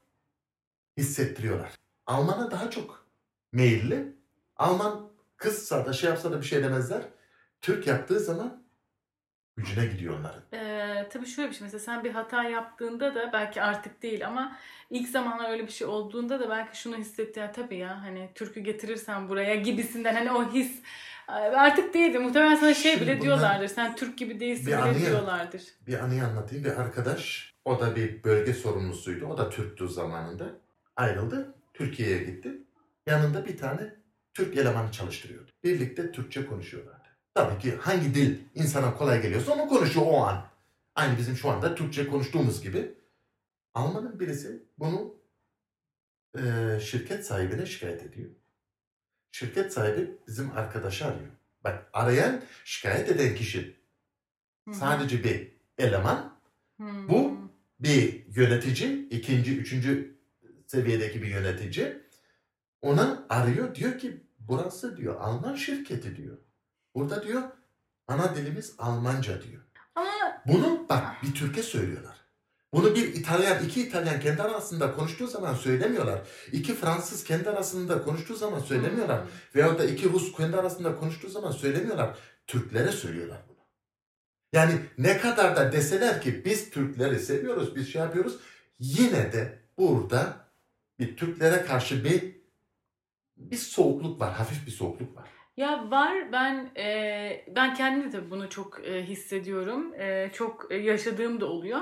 hissettiriyorlar. 0.97 1.73
Alman'a 2.07 2.51
daha 2.51 2.71
çok 2.71 3.07
meyilli. 3.53 4.15
Alman 4.57 5.11
kızsa 5.37 5.87
da 5.87 5.93
şey 5.93 6.11
yapsa 6.11 6.33
da 6.33 6.41
bir 6.41 6.47
şey 6.47 6.62
demezler. 6.62 7.03
Türk 7.61 7.87
yaptığı 7.87 8.21
zaman 8.21 8.64
gücüne 9.57 9.87
gidiyor 9.87 10.19
onların. 10.21 10.43
Ee, 10.53 11.09
tabii 11.13 11.27
şöyle 11.27 11.51
bir 11.51 11.55
şey 11.55 11.65
mesela 11.65 11.81
sen 11.81 12.05
bir 12.05 12.11
hata 12.11 12.45
yaptığında 12.45 13.15
da 13.15 13.31
belki 13.33 13.63
artık 13.63 14.03
değil 14.03 14.27
ama 14.27 14.57
ilk 14.91 15.09
zamanlar 15.09 15.51
öyle 15.51 15.67
bir 15.67 15.73
şey 15.73 15.87
olduğunda 15.87 16.41
da 16.41 16.51
belki 16.51 16.79
şunu 16.81 16.97
hissetti 16.97 17.41
ya 17.41 17.53
tabii 17.53 17.77
ya 17.77 18.03
hani 18.03 18.31
Türk'ü 18.35 18.61
getirirsen 18.61 19.29
buraya 19.29 19.55
gibisinden 19.55 20.15
hani 20.15 20.33
o 20.33 20.53
his 20.53 20.83
Ee, 21.29 21.33
artık 21.33 21.95
değildi 21.95 22.19
muhtemelen 22.19 22.57
sana 22.57 22.75
şey 22.75 22.93
Şimdi 22.93 23.05
bile 23.07 23.21
diyorlardır 23.21 23.69
sen 23.69 23.97
Türk 23.97 24.19
gibi 24.19 24.41
değilsin 24.41 24.67
bile 24.67 24.77
anıyı- 24.77 25.07
diyorlardır. 25.07 25.63
Bir 25.87 26.05
anıyı 26.05 26.25
anlatayım. 26.25 26.65
Bir 26.65 26.71
arkadaş, 26.81 27.55
o 27.65 27.81
da 27.81 27.97
bir 27.97 28.25
bölge 28.25 28.55
sorumlusuydu. 28.55 29.27
O 29.27 29.39
da 29.39 29.51
Türktü 29.51 29.89
zamanında. 29.89 30.45
Ayrıldı. 30.97 31.55
Türkiye'ye 31.75 32.19
gitti. 32.25 32.53
Yanında 33.07 33.47
bir 33.47 33.57
tane 33.57 33.95
Türk 34.35 34.57
elemanı 34.57 34.93
çalıştırıyordu. 34.93 35.51
Birlikte 35.65 36.13
Türkçe 36.13 36.47
konuşuyorlardı. 36.47 37.04
Tabii 37.35 37.59
ki 37.59 37.76
hangi 37.76 38.14
dil 38.14 38.39
insana 38.55 38.95
kolay 38.97 39.22
geliyorsa 39.22 39.53
onu 39.53 39.68
konuşuyor 39.68 40.07
o 40.09 40.16
an. 40.24 40.47
Aynı 40.95 41.18
bizim 41.18 41.37
şu 41.37 41.51
anda 41.51 41.74
Türkçe 41.74 42.07
konuştuğumuz 42.07 42.62
gibi. 42.62 42.95
Almanın 43.74 44.20
birisi 44.20 44.62
bunu 44.78 45.14
eee, 46.37 46.80
şirket 46.82 47.26
sahibine 47.26 47.66
şikayet 47.66 48.03
ediyor. 48.03 48.30
Şirket 49.32 49.72
sahibi 49.72 50.11
bizim 50.28 50.51
arkadaşı 50.57 51.07
arıyor. 51.07 51.30
Bak 51.64 51.91
arayan, 51.93 52.43
şikayet 52.64 53.09
eden 53.09 53.35
kişi 53.35 53.76
Hı 54.64 54.70
hı. 54.70 54.74
sadece 54.74 55.24
bir 55.24 55.53
eleman. 55.78 56.35
Hmm. 56.76 57.09
Bu 57.09 57.39
bir 57.80 58.26
yönetici, 58.37 59.09
ikinci, 59.09 59.59
üçüncü 59.59 60.18
seviyedeki 60.66 61.22
bir 61.22 61.28
yönetici. 61.28 62.03
Ona 62.82 63.26
arıyor 63.28 63.74
diyor 63.74 63.99
ki 63.99 64.20
burası 64.39 64.97
diyor 64.97 65.20
Alman 65.20 65.55
şirketi 65.55 66.16
diyor. 66.16 66.39
Burada 66.95 67.22
diyor 67.22 67.42
ana 68.09 68.36
dilimiz 68.36 68.74
Almanca 68.78 69.42
diyor. 69.42 69.62
Ama 69.95 70.42
Bunu 70.47 70.86
bak 70.88 71.22
bir 71.22 71.34
Türk'e 71.34 71.62
söylüyorlar. 71.62 72.14
Bunu 72.74 72.95
bir 72.95 73.14
İtalyan, 73.14 73.64
iki 73.64 73.82
İtalyan 73.82 74.20
kendi 74.20 74.42
arasında 74.42 74.95
konuştuğu 74.95 75.26
zaman 75.26 75.55
söylemiyorlar. 75.55 76.28
İki 76.53 76.74
Fransız 76.74 77.24
kendi 77.24 77.51
arasında 77.51 78.03
konuştuğu 78.03 78.34
zaman 78.34 78.59
söylemiyorlar. 78.59 79.22
Hmm. 79.22 79.30
Veyahut 79.55 79.78
da 79.78 79.84
iki 79.84 80.12
Rus 80.12 80.36
kendi 80.36 80.57
arasında 80.57 80.97
konuştuğu 80.97 81.28
zaman 81.28 81.51
söylemiyorlar. 81.51 82.18
Türklere 82.47 82.92
söylüyorlar 82.92 83.38
bunu. 83.49 83.59
Yani 84.53 84.80
ne 84.99 85.18
kadar 85.18 85.57
da 85.57 85.72
deseler 85.72 86.22
ki 86.22 86.45
biz 86.45 86.70
Türkleri 86.70 87.18
seviyoruz, 87.18 87.76
biz 87.76 87.92
şey 87.92 88.03
yapıyoruz. 88.03 88.36
Yine 88.78 89.32
de 89.32 89.59
burada 89.78 90.36
bir 90.99 91.16
Türklere 91.16 91.64
karşı 91.64 92.05
bir 92.05 92.34
bir 93.36 93.57
soğukluk 93.57 94.20
var, 94.20 94.32
hafif 94.32 94.66
bir 94.66 94.72
soğukluk 94.72 95.16
var. 95.16 95.28
Ya 95.57 95.91
var 95.91 96.33
ben 96.33 96.71
e, 96.77 97.45
ben 97.57 97.75
kendim 97.75 98.09
de 98.09 98.11
tabii 98.17 98.31
bunu 98.31 98.51
çok 98.51 98.81
e, 98.89 99.03
hissediyorum. 99.03 99.95
E, 99.95 100.31
çok 100.33 100.67
e, 100.71 100.77
yaşadığım 100.77 101.41
da 101.41 101.47
oluyor. 101.47 101.81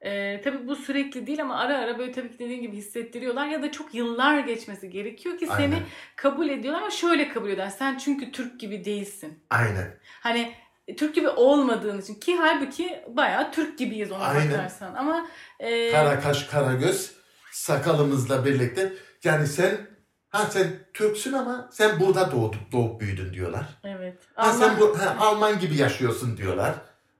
E, 0.00 0.40
tabii 0.44 0.66
bu 0.66 0.76
sürekli 0.76 1.26
değil 1.26 1.42
ama 1.42 1.58
ara 1.58 1.78
ara 1.78 1.98
böyle 1.98 2.12
tabii 2.12 2.30
ki 2.30 2.38
dediğin 2.38 2.62
gibi 2.62 2.76
hissettiriyorlar 2.76 3.46
ya 3.46 3.62
da 3.62 3.72
çok 3.72 3.94
yıllar 3.94 4.38
geçmesi 4.38 4.90
gerekiyor 4.90 5.38
ki 5.38 5.46
seni 5.46 5.74
Aynen. 5.74 5.82
kabul 6.16 6.48
ediyorlar 6.48 6.80
ama 6.80 6.90
şöyle 6.90 7.28
kabul 7.28 7.50
eder. 7.50 7.70
Sen 7.70 7.98
çünkü 7.98 8.32
Türk 8.32 8.60
gibi 8.60 8.84
değilsin. 8.84 9.38
Aynen. 9.50 9.98
Hani 10.20 10.52
e, 10.88 10.96
Türk 10.96 11.14
gibi 11.14 11.28
olmadığın 11.28 12.00
için 12.00 12.14
ki 12.14 12.36
halbuki 12.36 13.04
bayağı 13.08 13.52
Türk 13.52 13.78
gibiyiz 13.78 14.12
ona 14.12 14.24
Aynen. 14.24 14.52
bakarsan 14.52 14.94
ama 14.94 15.26
e, 15.58 15.92
Kara 15.92 16.20
kaş, 16.20 16.44
kara 16.44 16.72
göz, 16.74 17.12
sakalımızla 17.52 18.44
birlikte. 18.44 18.92
Yani 19.24 19.46
sen 19.46 19.89
ha 20.30 20.46
sen 20.46 20.66
Türksün 20.94 21.32
ama 21.32 21.68
sen 21.72 22.00
burada 22.00 22.32
doğduk, 22.32 22.72
doğup 22.72 23.00
büyüdün 23.00 23.32
diyorlar. 23.34 23.64
evet. 23.84 24.18
Ha, 24.34 24.42
Allah- 24.42 24.52
sen 24.52 24.80
bu, 24.80 24.98
ha, 24.98 25.16
Alman 25.20 25.58
gibi 25.58 25.76
yaşıyorsun 25.76 26.36
diyorlar. 26.36 26.74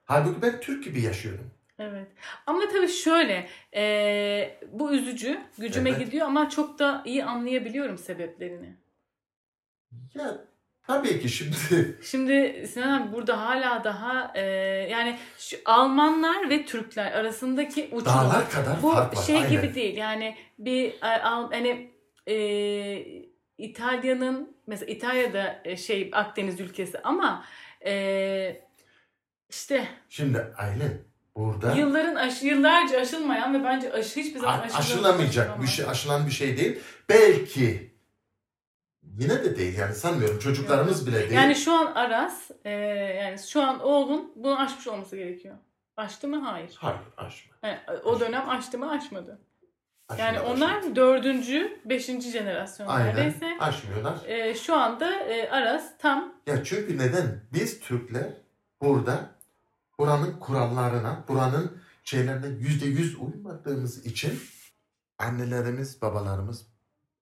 Halbuki 0.05 0.43
ben 0.43 0.61
Türk 0.61 0.85
gibi 0.85 1.01
yaşıyorum. 1.03 1.51
Evet. 1.79 2.07
Ama 2.47 2.61
tabii 2.73 2.89
şöyle, 2.89 3.49
e, 3.77 4.59
bu 4.73 4.93
üzücü, 4.93 5.41
gücüme 5.59 5.91
Evet. 5.91 6.01
gidiyor 6.05 6.27
ama 6.27 6.51
çok 6.51 6.79
da 6.79 7.03
iyi 7.05 7.25
anlayabiliyorum 7.25 7.99
sebeplerini. 7.99 8.77
Ya 10.15 10.39
Tabii 10.87 11.21
ki 11.21 11.29
şimdi 11.29 11.57
Şimdi 12.03 12.67
Sinan 12.73 13.01
abi 13.03 13.13
burada 13.13 13.41
hala 13.47 13.85
daha 13.85 14.33
e, 14.35 14.41
yani 14.91 15.19
şu 15.39 15.57
Almanlar 15.65 16.51
ve 16.51 16.65
Türkler 16.65 17.13
arasındaki 17.13 17.85
uçurum. 17.93 18.05
dağlar 18.07 18.51
kadar 18.51 18.83
Bu 18.83 18.93
fark 18.93 19.17
var. 19.17 19.23
şey 19.23 19.37
Aynen. 19.37 19.51
gibi 19.51 19.75
değil 19.75 19.97
yani 19.97 20.37
bir 20.59 20.93
e, 21.03 21.23
al- 21.23 21.53
hani 21.53 21.91
e, 22.31 23.31
İtalya'nın 23.59 24.57
mesela 24.66 24.93
İtalya'da 24.93 25.61
e, 25.64 25.76
şey 25.76 26.11
Akdeniz 26.12 26.61
ülkesi 26.61 26.99
ama 27.03 27.45
e, 27.87 28.62
işte 29.51 29.89
Şimdi 30.09 30.39
Aylin 30.57 31.05
burada 31.37 31.74
yılların 31.74 32.14
aşı, 32.14 32.47
yıllarca 32.47 33.01
aşılmayan 33.01 33.55
ve 33.55 33.64
bence 33.64 33.93
aşı 33.93 34.20
hiçbir 34.20 34.41
zaman 34.41 34.59
a- 34.59 34.62
aşılamayacak 34.62 34.81
aşılamayacak 34.81 35.62
bir 35.62 35.66
şey, 35.66 35.85
aşılan 35.89 36.26
bir 36.26 36.31
şey 36.33 36.57
değil. 36.57 36.78
Belki 37.09 37.95
yine 39.18 39.45
de 39.45 39.57
değil 39.57 39.78
yani 39.78 39.95
sanmıyorum 39.95 40.39
çocuklarımız 40.39 41.07
bile 41.07 41.20
değil. 41.20 41.33
Yani 41.33 41.55
şu 41.55 41.72
an 41.72 41.87
Aras 41.95 42.51
e, 42.64 42.70
yani 43.24 43.39
şu 43.39 43.62
an 43.62 43.81
oğlun 43.81 44.33
bunu 44.37 44.61
aşmış 44.61 44.87
olması 44.87 45.16
gerekiyor. 45.16 45.57
Aştı 45.97 46.28
mı? 46.28 46.39
Hayır. 46.39 46.74
Hayır 46.78 47.01
aşma. 47.16 47.57
Yani 47.62 47.78
o 48.05 48.20
dönem 48.20 48.49
aştı 48.49 48.78
mı? 48.78 48.91
Aşmadı. 48.91 49.39
Aşma, 50.11 50.25
Yani 50.25 50.41
onlar 50.41 50.97
dördüncü, 50.97 51.81
beşinci 51.85 52.31
jenerasyon 52.31 52.87
Aynen 52.87 53.17
neredeyse. 53.17 53.47
aşmıyorlar. 53.61 54.19
E, 54.27 54.55
şu 54.55 54.77
anda 54.77 55.21
e, 55.21 55.51
Aras 55.51 55.85
tam 55.99 56.35
Ya 56.47 56.65
çünkü 56.65 56.99
neden? 56.99 57.41
Biz 57.53 57.81
Türkler 57.81 58.33
burada 58.81 59.31
buranın 59.99 60.39
kurallarına, 60.41 61.25
buranın 61.29 61.81
şeylerine 62.05 62.47
yüzde 62.47 62.87
yüz 62.87 63.17
uymadığımız 63.17 64.07
için 64.07 64.41
annelerimiz, 65.19 66.03
babalarımız 66.03 66.67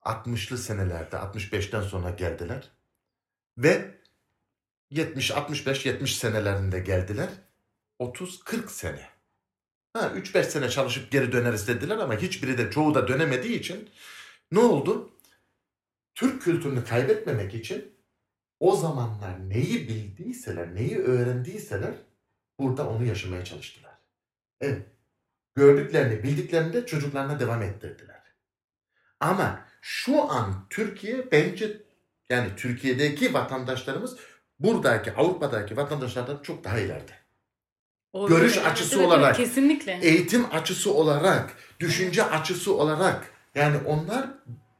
60'lı 0.04 0.58
senelerde, 0.58 1.16
65'ten 1.16 1.82
sonra 1.82 2.10
geldiler. 2.10 2.70
Ve 3.58 3.94
70, 4.90 5.30
65, 5.30 5.86
70 5.86 6.16
senelerinde 6.18 6.78
geldiler. 6.80 7.28
30-40 8.00 8.68
sene. 8.68 9.17
Ha, 9.98 10.12
3-5 10.16 10.44
sene 10.44 10.70
çalışıp 10.70 11.10
geri 11.10 11.32
döneriz 11.32 11.68
dediler 11.68 11.96
ama 11.98 12.14
hiçbiri 12.14 12.58
de 12.58 12.70
çoğu 12.70 12.94
da 12.94 13.08
dönemediği 13.08 13.58
için 13.58 13.90
ne 14.52 14.58
oldu? 14.58 15.10
Türk 16.14 16.42
kültürünü 16.42 16.84
kaybetmemek 16.84 17.54
için 17.54 17.92
o 18.60 18.76
zamanlar 18.76 19.50
neyi 19.50 19.88
bildiyseler, 19.88 20.74
neyi 20.74 20.98
öğrendiyseler 20.98 21.94
burada 22.58 22.88
onu 22.88 23.04
yaşamaya 23.04 23.44
çalıştılar. 23.44 23.92
Evet. 24.60 24.82
Gördüklerini, 25.54 26.22
bildiklerini 26.22 26.72
de 26.72 26.86
çocuklarına 26.86 27.40
devam 27.40 27.62
ettirdiler. 27.62 28.22
Ama 29.20 29.64
şu 29.80 30.30
an 30.30 30.66
Türkiye 30.70 31.32
bence 31.32 31.82
yani 32.28 32.48
Türkiye'deki 32.56 33.34
vatandaşlarımız 33.34 34.16
buradaki 34.58 35.12
Avrupa'daki 35.12 35.76
vatandaşlardan 35.76 36.42
çok 36.42 36.64
daha 36.64 36.78
ileride. 36.78 37.27
O 38.18 38.28
Görüş 38.28 38.58
açısı 38.58 39.06
olarak- 39.06 39.36
kesinlikle. 39.36 39.98
Eğitim 40.02 40.46
açısı 40.52 40.94
olarak, 40.94 41.50
düşünce 41.80 42.24
açısı 42.24 42.74
olarak 42.76 43.32
yani 43.54 43.76
onlar 43.86 44.26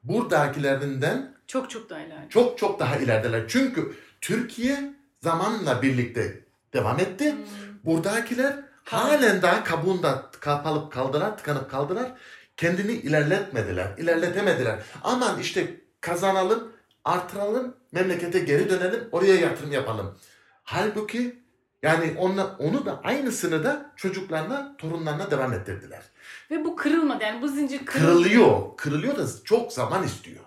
buradakilerinden 0.03 1.35
çok 1.47 1.71
çok 1.71 1.91
daha 1.91 2.01
ileride. 2.01 2.29
çok 2.29 2.59
çok 2.59 2.81
daha 2.81 2.97
ilerideler. 2.97 3.45
Çünkü 3.49 3.93
Türkiye 4.21 4.95
zamanla 5.21 5.83
birlikte 5.83 6.41
devam 6.73 7.01
etti. 7.01 7.33
Hmm. 7.33 7.39
Buradakiler 7.85 8.57
halen 8.85 9.43
daha 9.43 9.65
kabuğunda 9.65 10.31
kapalıp 10.41 10.93
kaldılar, 10.93 11.37
tıkanıp 11.39 11.71
kaldılar. 11.71 12.13
Kendini 12.57 12.93
ilerletmediler, 12.93 13.89
ilerletemediler. 13.99 14.79
Aman 15.05 15.41
işte 15.41 15.81
kazanalım, 16.01 16.73
artıralım, 17.05 17.77
memlekete 17.93 18.39
geri 18.39 18.71
dönelim, 18.71 19.09
oraya 19.13 19.35
yatırım 19.35 19.73
yapalım. 19.73 20.19
Halbuki 20.65 21.39
yani 21.83 22.15
onla, 22.19 22.57
onu 22.59 22.87
da 22.87 23.01
aynısını 23.03 23.65
da 23.65 23.93
çocuklarına, 23.97 24.77
torunlarına 24.79 25.31
devam 25.31 25.53
ettirdiler. 25.53 26.03
Ve 26.51 26.65
bu 26.65 26.77
kırılmadı 26.77 27.25
yani 27.25 27.43
bu 27.43 27.49
zincir 27.49 27.79
kırıl- 27.87 27.87
Kırılıyor, 28.01 28.77
kırılıyor 28.77 29.17
da 29.17 29.27
çok 29.45 29.73
zaman 29.73 30.05
istiyor. 30.05 30.45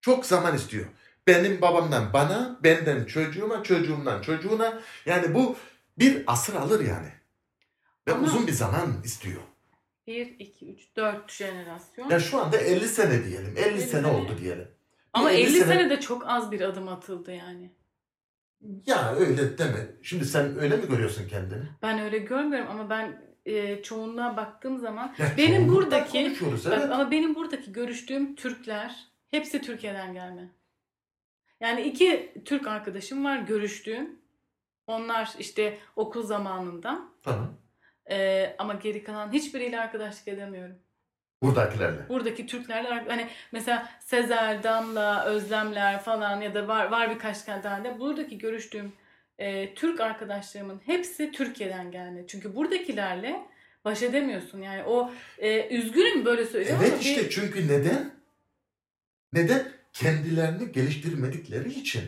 Çok 0.00 0.26
zaman 0.26 0.54
istiyor. 0.56 0.86
Benim 1.26 1.60
babamdan 1.60 2.12
bana, 2.12 2.60
benden 2.64 3.04
çocuğuma, 3.04 3.62
çocuğumdan 3.62 4.22
çocuğuna. 4.22 4.80
Yani 5.06 5.34
bu 5.34 5.56
bir 5.98 6.22
asır 6.26 6.54
alır 6.54 6.80
yani. 6.80 7.08
Ve 8.08 8.12
Ama- 8.12 8.26
uzun 8.26 8.46
bir 8.46 8.52
zaman 8.52 8.88
istiyor. 9.04 9.40
1, 10.06 10.26
2, 10.38 10.72
3, 10.72 10.96
4 10.96 11.32
jenerasyon. 11.32 12.10
Ya 12.10 12.20
şu 12.20 12.40
anda 12.42 12.56
50 12.56 12.88
sene 12.88 13.24
diyelim. 13.24 13.54
50, 13.56 13.60
50 13.68 13.80
sene, 13.80 13.90
sene. 13.90 14.06
oldu 14.06 14.38
diyelim. 14.40 14.68
Ama 15.12 15.30
50 15.30 15.60
senede 15.60 16.00
çok 16.00 16.22
az 16.26 16.50
bir 16.52 16.60
adım 16.60 16.88
atıldı 16.88 17.32
yani. 17.32 17.70
Ya 18.86 19.14
öyle 19.14 19.58
deme. 19.58 19.86
Şimdi 20.02 20.24
sen 20.24 20.58
öyle 20.58 20.76
mi 20.76 20.88
görüyorsun 20.88 21.28
kendini? 21.28 21.62
Ben 21.82 21.98
öyle 21.98 22.18
görmüyorum 22.18 22.70
ama 22.70 22.90
ben 22.90 23.22
e, 23.46 23.82
çoğunluğa 23.82 24.36
baktığım 24.36 24.78
zaman 24.78 25.14
Ya 25.18 25.26
Benim 25.36 25.68
buradaki- 25.68 26.24
konuşuyoruz, 26.24 26.66
Bak, 26.66 26.78
evet. 26.78 26.90
ama 26.90 27.10
benim 27.10 27.34
buradaki 27.34 27.72
görüştüğüm 27.72 28.34
Türkler 28.34 28.96
hepsi 29.30 29.60
Türkiye'den 29.62 30.12
gelme. 30.14 30.48
Yani 31.60 31.82
iki 31.82 32.32
Türk 32.44 32.66
arkadaşım 32.66 33.24
var 33.24 33.38
görüştüğüm. 33.38 34.18
Onlar 34.86 35.32
işte 35.38 35.78
okul 35.96 36.22
zamanından. 36.22 37.10
Tamam. 37.22 37.54
Ee, 38.10 38.54
ama 38.58 38.74
geri 38.74 39.04
kalan 39.04 39.32
hiçbiriyle 39.32 39.80
arkadaşlık 39.80 40.28
edemiyorum. 40.28 40.76
Buradakilerle. 41.46 42.08
Buradaki 42.08 42.46
Türklerle 42.46 42.88
hani 42.88 43.28
mesela 43.52 43.88
Sezer, 44.00 44.62
Damla, 44.62 45.24
Özlemler 45.24 46.00
falan 46.02 46.40
ya 46.40 46.54
da 46.54 46.68
var 46.68 46.86
var 46.86 47.10
birkaç 47.14 47.42
tane 47.42 47.84
de 47.84 47.98
buradaki 48.00 48.38
görüştüğüm 48.38 48.92
e, 49.38 49.74
Türk 49.74 50.00
arkadaşlarımın 50.00 50.80
hepsi 50.86 51.32
Türkiye'den 51.32 51.90
gelme. 51.90 52.26
Çünkü 52.26 52.56
buradakilerle 52.56 53.42
baş 53.84 54.02
edemiyorsun. 54.02 54.62
Yani 54.62 54.82
o 54.84 55.10
e, 55.38 55.76
üzgünüm 55.76 56.24
böyle 56.24 56.44
söyleyeceğim 56.46 56.80
Evet 56.82 56.92
ama 56.92 57.00
bir- 57.00 57.06
işte 57.06 57.30
çünkü 57.30 57.68
neden? 57.68 58.10
Neden? 59.32 59.68
Kendilerini 59.92 60.72
geliştirmedikleri 60.72 61.72
için. 61.72 62.02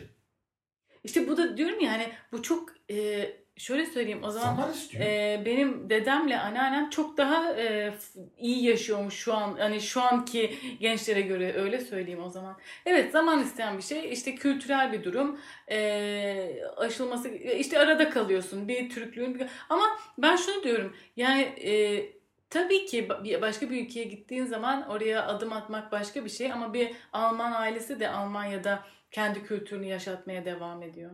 İşte 1.03 1.27
bu 1.29 1.37
da 1.37 1.57
diyorum 1.57 1.79
ya 1.79 1.91
hani 1.91 2.09
bu 2.31 2.43
çok 2.43 2.69
e, 2.91 3.29
şöyle 3.57 3.85
söyleyeyim 3.85 4.23
o 4.23 4.31
zaman 4.31 4.55
Zaman 4.55 4.71
istiyor. 4.73 5.03
e, 5.05 5.41
benim 5.45 5.89
dedemle 5.89 6.39
anneannem 6.39 6.89
çok 6.89 7.17
daha 7.17 7.53
e, 7.53 7.91
f- 7.91 8.19
iyi 8.37 8.65
yaşıyormuş 8.65 9.13
şu 9.13 9.33
an 9.33 9.55
hani 9.59 9.81
şu 9.81 10.01
anki 10.01 10.55
gençlere 10.79 11.21
göre 11.21 11.53
öyle 11.53 11.79
söyleyeyim 11.81 12.23
o 12.23 12.29
zaman. 12.29 12.57
Evet 12.85 13.11
zaman 13.11 13.43
isteyen 13.43 13.77
bir 13.77 13.83
şey 13.83 14.13
işte 14.13 14.35
kültürel 14.35 14.91
bir 14.91 15.03
durum 15.03 15.39
e, 15.71 16.59
aşılması 16.77 17.29
işte 17.29 17.79
arada 17.79 18.09
kalıyorsun 18.09 18.67
bir 18.67 18.89
Türklüğün 18.89 19.39
bir- 19.39 19.47
ama 19.69 19.85
ben 20.17 20.35
şunu 20.35 20.63
diyorum 20.63 20.95
yani 21.15 21.41
e, 21.41 22.03
Tabii 22.49 22.85
ki 22.85 23.07
ba- 23.07 23.23
bir- 23.23 23.41
başka 23.41 23.69
bir 23.69 23.85
ülkeye 23.85 24.03
gittiğin 24.05 24.45
zaman 24.45 24.89
oraya 24.89 25.27
adım 25.27 25.53
atmak 25.53 25.91
başka 25.91 26.25
bir 26.25 26.29
şey 26.29 26.51
ama 26.53 26.73
bir 26.73 26.91
Alman 27.13 27.51
ailesi 27.51 27.99
de 27.99 28.09
Almanya'da 28.09 28.83
kendi 29.11 29.43
kültürünü 29.43 29.85
yaşatmaya 29.85 30.45
devam 30.45 30.83
ediyor. 30.83 31.11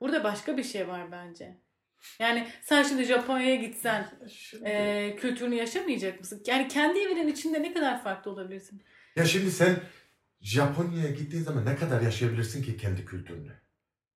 Burada 0.00 0.24
başka 0.24 0.56
bir 0.56 0.62
şey 0.62 0.88
var 0.88 1.12
bence. 1.12 1.56
Yani 2.18 2.48
sen 2.62 2.82
şimdi 2.82 3.04
Japonya'ya 3.04 3.54
gitsen 3.54 4.08
Şimdi- 4.28 4.68
e, 4.68 5.16
kültürünü 5.16 5.54
yaşamayacak 5.54 6.20
mısın? 6.20 6.42
Yani 6.46 6.68
kendi 6.68 6.98
evinin 6.98 7.28
içinde 7.28 7.62
ne 7.62 7.72
kadar 7.74 8.02
farklı 8.02 8.30
olabilirsin? 8.30 8.82
Ya 9.16 9.24
şimdi 9.24 9.50
sen 9.50 9.76
Japonya'ya 10.40 11.10
gittiğin 11.10 11.42
zaman 11.42 11.66
ne 11.66 11.76
kadar 11.76 12.00
yaşayabilirsin 12.00 12.62
ki 12.62 12.76
kendi 12.76 13.04
kültürünü? 13.04 13.52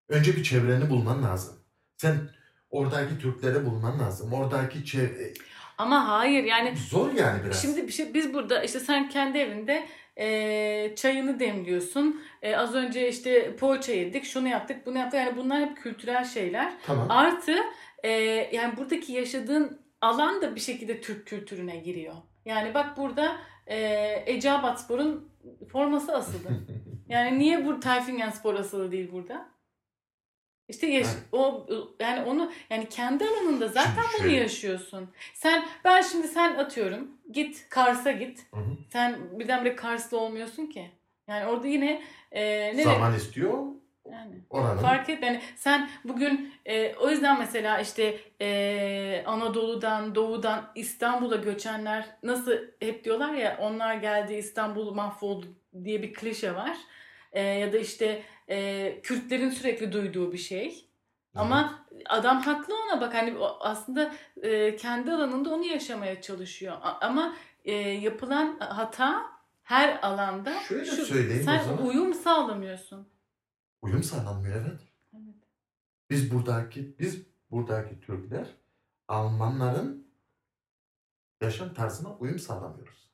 Önce 0.09 0.35
bir 0.35 0.43
çevreni 0.43 0.89
bulman 0.89 1.23
lazım. 1.23 1.55
Sen 1.97 2.29
oradaki 2.69 3.19
Türkleri 3.19 3.65
bulman 3.65 3.99
lazım. 3.99 4.33
Oradaki 4.33 4.85
çevre... 4.85 5.33
Ama 5.77 6.07
hayır 6.07 6.43
yani 6.43 6.77
Zor 6.77 7.13
yani 7.13 7.43
biraz. 7.45 7.61
Şimdi 7.61 7.87
bir 7.87 7.91
şey, 7.91 8.13
biz 8.13 8.33
burada 8.33 8.63
işte 8.63 8.79
sen 8.79 9.09
kendi 9.09 9.37
evinde 9.37 9.87
e, 10.17 10.95
çayını 10.95 11.39
demliyorsun. 11.39 12.21
E, 12.41 12.55
az 12.55 12.75
önce 12.75 13.09
işte 13.09 13.55
poğaça 13.55 13.91
yedik, 13.91 14.25
şunu 14.25 14.47
yaptık, 14.47 14.85
bunu 14.85 14.97
yaptık. 14.97 15.19
Yani 15.19 15.37
bunlar 15.37 15.61
hep 15.61 15.77
kültürel 15.77 16.25
şeyler. 16.25 16.73
Tamam. 16.85 17.07
Artı 17.09 17.55
e, 18.03 18.09
yani 18.53 18.77
buradaki 18.77 19.13
yaşadığın 19.13 19.79
alan 20.01 20.41
da 20.41 20.55
bir 20.55 20.59
şekilde 20.59 21.01
Türk 21.01 21.27
kültürüne 21.27 21.77
giriyor. 21.77 22.15
Yani 22.45 22.73
bak 22.73 22.97
burada 22.97 23.37
e, 23.67 23.77
Eceabatspor'un 24.25 25.29
forması 25.71 26.15
asılı. 26.15 26.49
Yani 27.09 27.39
niye 27.39 27.65
bu 27.65 27.79
Tayfingen 27.79 28.29
Spor 28.29 28.53
asılı 28.53 28.91
değil 28.91 29.11
burada? 29.11 29.49
İşte 30.69 30.87
yaş- 30.87 31.07
Evet. 31.13 31.23
o 31.31 31.67
yani 31.99 32.23
onu 32.29 32.51
yani 32.69 32.89
kendi 32.89 33.25
alanında 33.25 33.67
zaten 33.67 33.91
Şimdi 33.91 34.07
bunu 34.13 34.21
şöyle- 34.21 34.35
yaşıyorsun. 34.35 35.09
Sen 35.33 35.65
ben 35.83 36.01
şimdi 36.01 36.27
sen 36.27 36.55
atıyorum 36.55 37.11
git 37.31 37.65
Kars'a 37.69 38.11
git. 38.11 38.39
Hı 38.53 38.59
hı. 38.59 38.65
Sen 38.89 39.39
birdenbire 39.39 39.75
Karslı 39.75 40.19
olmuyorsun 40.19 40.65
ki. 40.65 40.91
Yani 41.27 41.45
orada 41.45 41.67
yine 41.67 42.01
e, 42.31 42.43
ne 42.77 42.83
Zaman 42.83 43.15
istiyor. 43.15 43.63
yani 44.11 44.35
Oranın. 44.49 44.81
fark 44.81 45.09
et 45.09 45.23
yani 45.23 45.41
sen 45.55 45.89
bugün 46.03 46.53
e, 46.65 46.95
o 46.95 47.09
yüzden 47.09 47.39
mesela 47.39 47.79
işte 47.79 48.17
e, 48.41 49.23
Anadolu'dan 49.25 50.15
Doğu'dan 50.15 50.71
İstanbul'a 50.75 51.35
göçenler 51.35 52.05
nasıl 52.23 52.51
hep 52.79 53.03
diyorlar 53.03 53.33
ya 53.33 53.57
onlar 53.61 53.95
geldi 53.95 54.33
İstanbul 54.33 54.93
mahvoldu 54.93 55.45
diye 55.83 56.01
bir 56.03 56.13
klişe 56.13 56.55
var. 56.55 56.77
E, 57.35 57.41
ya 57.41 57.73
da 57.73 57.77
işte 57.77 58.23
e, 58.49 58.99
Kürtlerin 59.03 59.49
sürekli 59.49 59.91
duyduğu 59.91 60.31
bir 60.33 60.37
şey. 60.37 60.89
Ama 61.35 61.85
adam 62.09 62.41
haklı 62.41 62.73
ona 62.85 63.01
bak 63.01 63.13
hani 63.13 63.37
o 63.37 63.57
aslında 63.59 64.15
e, 64.41 64.75
kendi 64.75 65.11
alanında 65.11 65.49
onu 65.49 65.65
yaşamaya 65.65 66.21
çalışıyor. 66.21 66.73
A- 66.81 67.05
ama 67.05 67.35
e, 67.65 67.73
yapılan 67.73 68.57
hata 68.59 69.25
her 69.63 69.99
alanda 70.01 70.59
Şöyle 70.59 70.85
söyleyeyim 70.85 71.41
o 71.41 71.45
sen 71.45 71.63
zaman. 71.63 71.85
uyum 71.87 72.13
sağlamıyorsun. 72.13 73.07
Uyum 73.81 74.03
sağlanmıyor 74.03 74.55
evet. 74.61 74.81
Evet. 75.13 75.35
Biz 76.09 76.33
buradaki 76.33 76.99
biz 76.99 77.21
buradaki 77.51 77.99
Türkler 77.99 78.47
Almanların 79.07 80.07
yaşam 81.41 81.73
tarzına 81.73 82.15
uyum 82.17 82.39
sağlamıyoruz. 82.39 83.04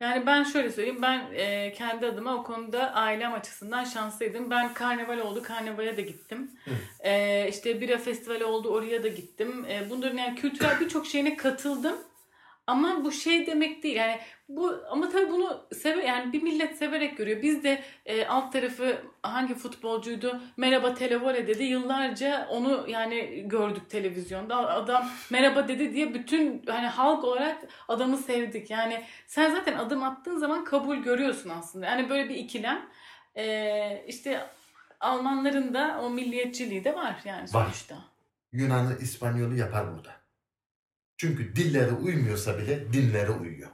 Yani 0.00 0.26
ben 0.26 0.44
şöyle 0.44 0.70
söyleyeyim 0.72 1.02
ben 1.02 1.26
e, 1.34 1.72
kendi 1.72 2.06
adıma 2.06 2.34
o 2.34 2.42
konuda 2.42 2.94
ailem 2.94 3.34
açısından 3.34 3.84
şanslıydım. 3.84 4.50
Ben 4.50 4.74
karnaval 4.74 5.18
oldu 5.18 5.42
karnavale 5.42 5.96
de 5.96 6.02
gittim. 6.02 6.50
E, 7.00 7.48
işte 7.48 7.80
bira 7.80 7.98
festivali 7.98 8.44
oldu 8.44 8.68
oraya 8.68 9.02
da 9.02 9.08
gittim. 9.08 9.64
E, 9.68 9.90
bunların 9.90 10.16
yani 10.16 10.34
kültürel 10.34 10.80
birçok 10.80 11.06
şeyine 11.06 11.36
katıldım. 11.36 11.96
Ama 12.68 13.04
bu 13.04 13.12
şey 13.12 13.46
demek 13.46 13.82
değil 13.82 13.96
yani 13.96 14.18
bu 14.48 14.80
ama 14.90 15.08
tabii 15.08 15.30
bunu 15.30 15.66
seve 15.72 16.04
yani 16.04 16.32
bir 16.32 16.42
millet 16.42 16.78
severek 16.78 17.16
görüyor. 17.16 17.42
Biz 17.42 17.64
de 17.64 17.82
e, 18.06 18.26
alt 18.26 18.52
tarafı 18.52 19.02
hangi 19.22 19.54
futbolcuydu 19.54 20.40
merhaba 20.56 20.94
televole 20.94 21.46
dedi 21.46 21.64
yıllarca 21.64 22.48
onu 22.50 22.84
yani 22.88 23.44
gördük 23.48 23.90
televizyonda 23.90 24.56
adam 24.56 25.08
merhaba 25.30 25.68
dedi 25.68 25.94
diye 25.94 26.14
bütün 26.14 26.62
hani 26.66 26.86
halk 26.86 27.24
olarak 27.24 27.56
adamı 27.88 28.16
sevdik. 28.16 28.70
Yani 28.70 29.04
sen 29.26 29.50
zaten 29.50 29.78
adım 29.78 30.02
attığın 30.02 30.38
zaman 30.38 30.64
kabul 30.64 30.96
görüyorsun 30.96 31.50
aslında. 31.50 31.86
Yani 31.86 32.10
böyle 32.10 32.28
bir 32.28 32.34
ikilem 32.34 32.88
e, 33.36 34.04
işte 34.06 34.46
Almanların 35.00 35.74
da 35.74 36.00
o 36.02 36.10
milliyetçiliği 36.10 36.84
de 36.84 36.94
var 36.94 37.16
yani 37.24 37.42
Var. 37.42 37.46
sonuçta. 37.46 37.94
Yunan'ı, 38.52 38.98
İspanyol'u 39.00 39.54
yapar 39.54 39.96
burada. 39.96 40.27
Çünkü 41.18 41.56
dilleri 41.56 41.92
uymuyorsa 41.92 42.58
bile 42.58 42.92
dinleri 42.92 43.30
uyuyor. 43.30 43.68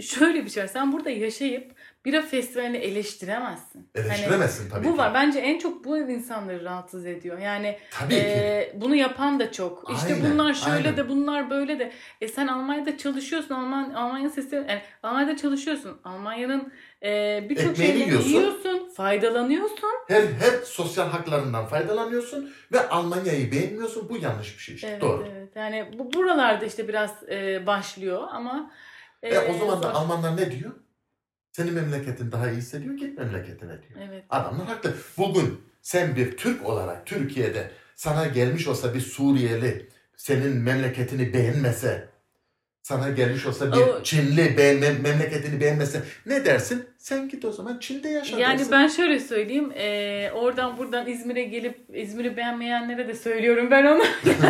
Şöyle 0.00 0.44
bir 0.44 0.50
şey 0.50 0.62
var. 0.62 0.68
Sen 0.68 0.92
burada 0.92 1.10
yaşayıp 1.10 1.72
bira 2.04 2.22
festivalini 2.22 2.76
eleştiremezsin. 2.76 3.90
Hani 3.96 4.06
Eleştiremezsin 4.06 4.70
tabii 4.70 4.86
bu 4.86 4.92
ki. 4.92 4.98
var. 4.98 5.14
Bence 5.14 5.38
en 5.38 5.58
çok 5.58 5.84
bu 5.84 5.98
insanları 5.98 6.64
rahatsız 6.64 7.06
ediyor. 7.06 7.38
Yani 7.38 7.78
Tabii 7.90 8.14
ki. 8.14 8.20
e, 8.20 8.72
bunu 8.80 8.94
yapan 8.94 9.40
da 9.40 9.52
çok. 9.52 9.90
İşte 9.94 10.14
Aynen, 10.14 10.32
bunlar 10.32 10.54
şöyle 10.54 10.76
aynen. 10.76 10.96
de 10.96 11.08
bunlar 11.08 11.50
böyle 11.50 11.78
de. 11.78 11.92
E 12.20 12.28
sen 12.28 12.46
Almanya'da 12.46 12.98
çalışıyorsun. 12.98 13.54
Alman 13.54 13.90
Almanya 13.94 14.30
sesi 14.30 14.54
yani 14.56 14.80
Almanya'da 15.02 15.36
çalışıyorsun. 15.36 16.00
Almanya'nın 16.04 16.72
e, 17.04 17.46
birçok 17.50 17.70
Ekmeğini 17.70 17.96
şeyini 17.96 18.08
yiyorsun. 18.08 18.28
yiyorsun, 18.30 18.90
faydalanıyorsun. 18.96 19.88
Her, 20.08 20.22
hep 20.22 20.64
sosyal 20.64 21.08
haklarından 21.08 21.66
faydalanıyorsun 21.66 22.52
ve 22.72 22.88
Almanya'yı 22.88 23.52
beğenmiyorsun. 23.52 24.08
Bu 24.08 24.16
yanlış 24.16 24.54
bir 24.58 24.62
şey 24.62 24.74
işte. 24.74 24.88
Evet, 24.88 25.00
Doğru. 25.02 25.26
evet. 25.32 25.56
Yani 25.56 25.90
bu 25.98 26.12
buralarda 26.12 26.64
işte 26.64 26.88
biraz 26.88 27.10
e, 27.30 27.66
başlıyor 27.66 28.22
ama 28.32 28.70
E, 29.22 29.38
o 29.38 29.58
zaman 29.58 29.82
da 29.82 29.94
Almanlar 29.94 30.36
ne 30.36 30.50
diyor? 30.50 30.70
Senin 31.52 31.74
memleketin 31.74 32.32
daha 32.32 32.50
iyi 32.50 32.56
hissediyor 32.56 32.94
git 32.94 33.18
memleketine 33.18 33.68
diyor. 33.82 34.00
Evet. 34.08 34.24
Adamlar 34.30 34.66
haklı. 34.66 34.94
Bugün 35.18 35.60
sen 35.82 36.16
bir 36.16 36.36
Türk 36.36 36.66
olarak 36.66 37.06
Türkiye'de 37.06 37.70
sana 37.96 38.26
gelmiş 38.26 38.68
olsa 38.68 38.94
bir 38.94 39.00
Suriyeli 39.00 39.88
senin 40.16 40.56
memleketini 40.56 41.32
beğenmese, 41.34 42.08
sana 42.82 43.10
gelmiş 43.10 43.46
olsa 43.46 43.72
bir 43.72 43.76
O- 43.76 44.02
Çinli 44.02 44.56
beğen, 44.56 44.76
mem- 44.76 45.00
memleketini 45.02 45.60
beğenmese 45.60 46.02
ne 46.26 46.44
dersin? 46.44 46.88
Sen 46.98 47.28
git 47.28 47.44
o 47.44 47.52
zaman 47.52 47.78
Çin'de 47.78 48.08
yaşa 48.08 48.38
Yani 48.38 48.58
dersin. 48.58 48.72
ben 48.72 48.88
şöyle 48.88 49.20
söyleyeyim, 49.20 49.70
eee, 49.76 50.32
oradan 50.34 50.78
buradan 50.78 51.06
İzmir'e 51.06 51.42
gelip 51.44 51.78
İzmir'i 51.92 52.36
beğenmeyenlere 52.36 53.08
de 53.08 53.14
söylüyorum 53.14 53.70
ben 53.70 53.86
onu. 53.86 54.02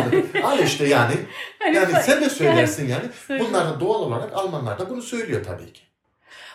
Al 0.43 0.59
işte 0.59 0.87
yani. 0.87 1.13
Hani 1.59 1.75
Yani 1.75 1.93
sen 2.03 2.21
de 2.21 2.29
söylersin 2.29 2.87
yani. 2.87 3.03
söylüyorum. 3.27 3.53
Bunlar 3.53 3.69
da 3.75 3.79
doğal 3.79 3.99
olarak 4.01 4.33
Almanlar 4.33 4.79
da 4.79 4.89
bunu 4.89 5.01
söylüyor 5.01 5.43
tabii 5.43 5.73
ki. 5.73 5.81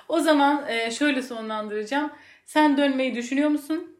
O 0.08 0.20
zaman 0.20 0.64
eee, 0.68 0.90
şöyle 0.90 1.22
sonlandıracağım. 1.22 2.10
Sen 2.44 2.76
dönmeyi 2.76 3.14
düşünüyor 3.14 3.48
musun? 3.50 3.96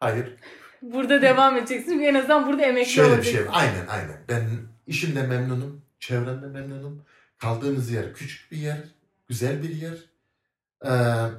Hayır. 0.00 0.34
Burada 0.82 1.22
devam 1.22 1.56
edeceksin. 1.56 2.00
En 2.00 2.14
azından 2.14 2.46
burada 2.46 2.62
emekli 2.62 2.90
Şöyle 2.90 3.08
bir 3.08 3.14
olacaksın. 3.16 3.52
şey. 3.52 3.60
Aynen 3.60 3.86
aynen. 3.88 4.16
Ben 4.28 4.42
işimde 4.86 5.22
memnunum. 5.22 5.83
Çevremde 6.04 6.46
memnunum. 6.46 7.04
Kaldığımız 7.38 7.90
yer 7.90 8.14
küçük 8.14 8.52
bir 8.52 8.56
yer. 8.56 8.84
Güzel 9.28 9.62
bir 9.62 9.68
yer. 9.68 9.98
Ee, 10.84 11.30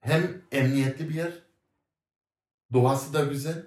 hem 0.00 0.42
emniyetli 0.52 1.08
bir 1.08 1.14
yer. 1.14 1.32
Doğası 2.72 3.12
da 3.12 3.24
güzel. 3.24 3.66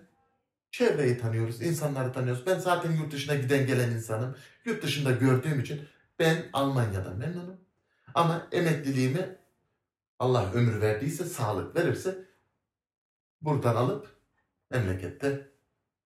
Çevreyi 0.72 1.18
tanıyoruz. 1.18 1.62
insanları 1.62 2.14
tanıyoruz. 2.14 2.46
Ben 2.46 2.60
zaten 2.60 2.92
yurt 2.92 3.12
dışına 3.12 3.36
giden 3.36 3.68
gelen 3.68 3.92
insanım. 3.92 4.36
Yurt 4.66 4.84
dışında 4.84 5.12
gördüğüm 5.12 5.60
için 5.60 5.82
ben 6.20 6.46
Almanya'da 6.54 7.10
memnunum. 7.10 7.62
Ama 8.14 8.48
emekliliğimi 8.52 9.38
Allah 10.20 10.52
ömür 10.54 10.82
verdiyse, 10.82 11.26
sağlık 11.26 11.76
verirse 11.76 12.26
buradan 13.42 13.76
alıp 13.76 14.16
memlekette 14.70 15.52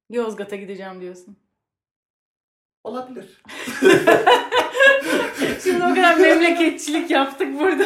Yozgat'a 0.10 0.56
gideceğim 0.56 1.02
diyorsun. 1.02 1.45
Olabilir. 2.86 3.42
Şimdi 5.64 5.84
o 5.84 5.90
kadar 5.96 6.18
memleketçilik 6.18 7.12
yaptık 7.12 7.60
burada. 7.60 7.84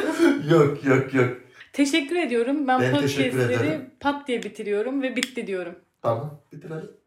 yok 0.49 0.85
yok 0.85 1.13
yok. 1.13 1.37
Teşekkür 1.73 2.15
ediyorum. 2.15 2.67
Ben, 2.67 2.81
Ben 2.81 2.91
podcastleri 2.91 3.81
pat 3.99 4.27
diye 4.27 4.43
bitiriyorum 4.43 5.01
ve 5.01 5.15
bitti 5.15 5.47
diyorum. 5.47 5.75
Tamam 6.01 6.41
bitirelim. 6.53 6.98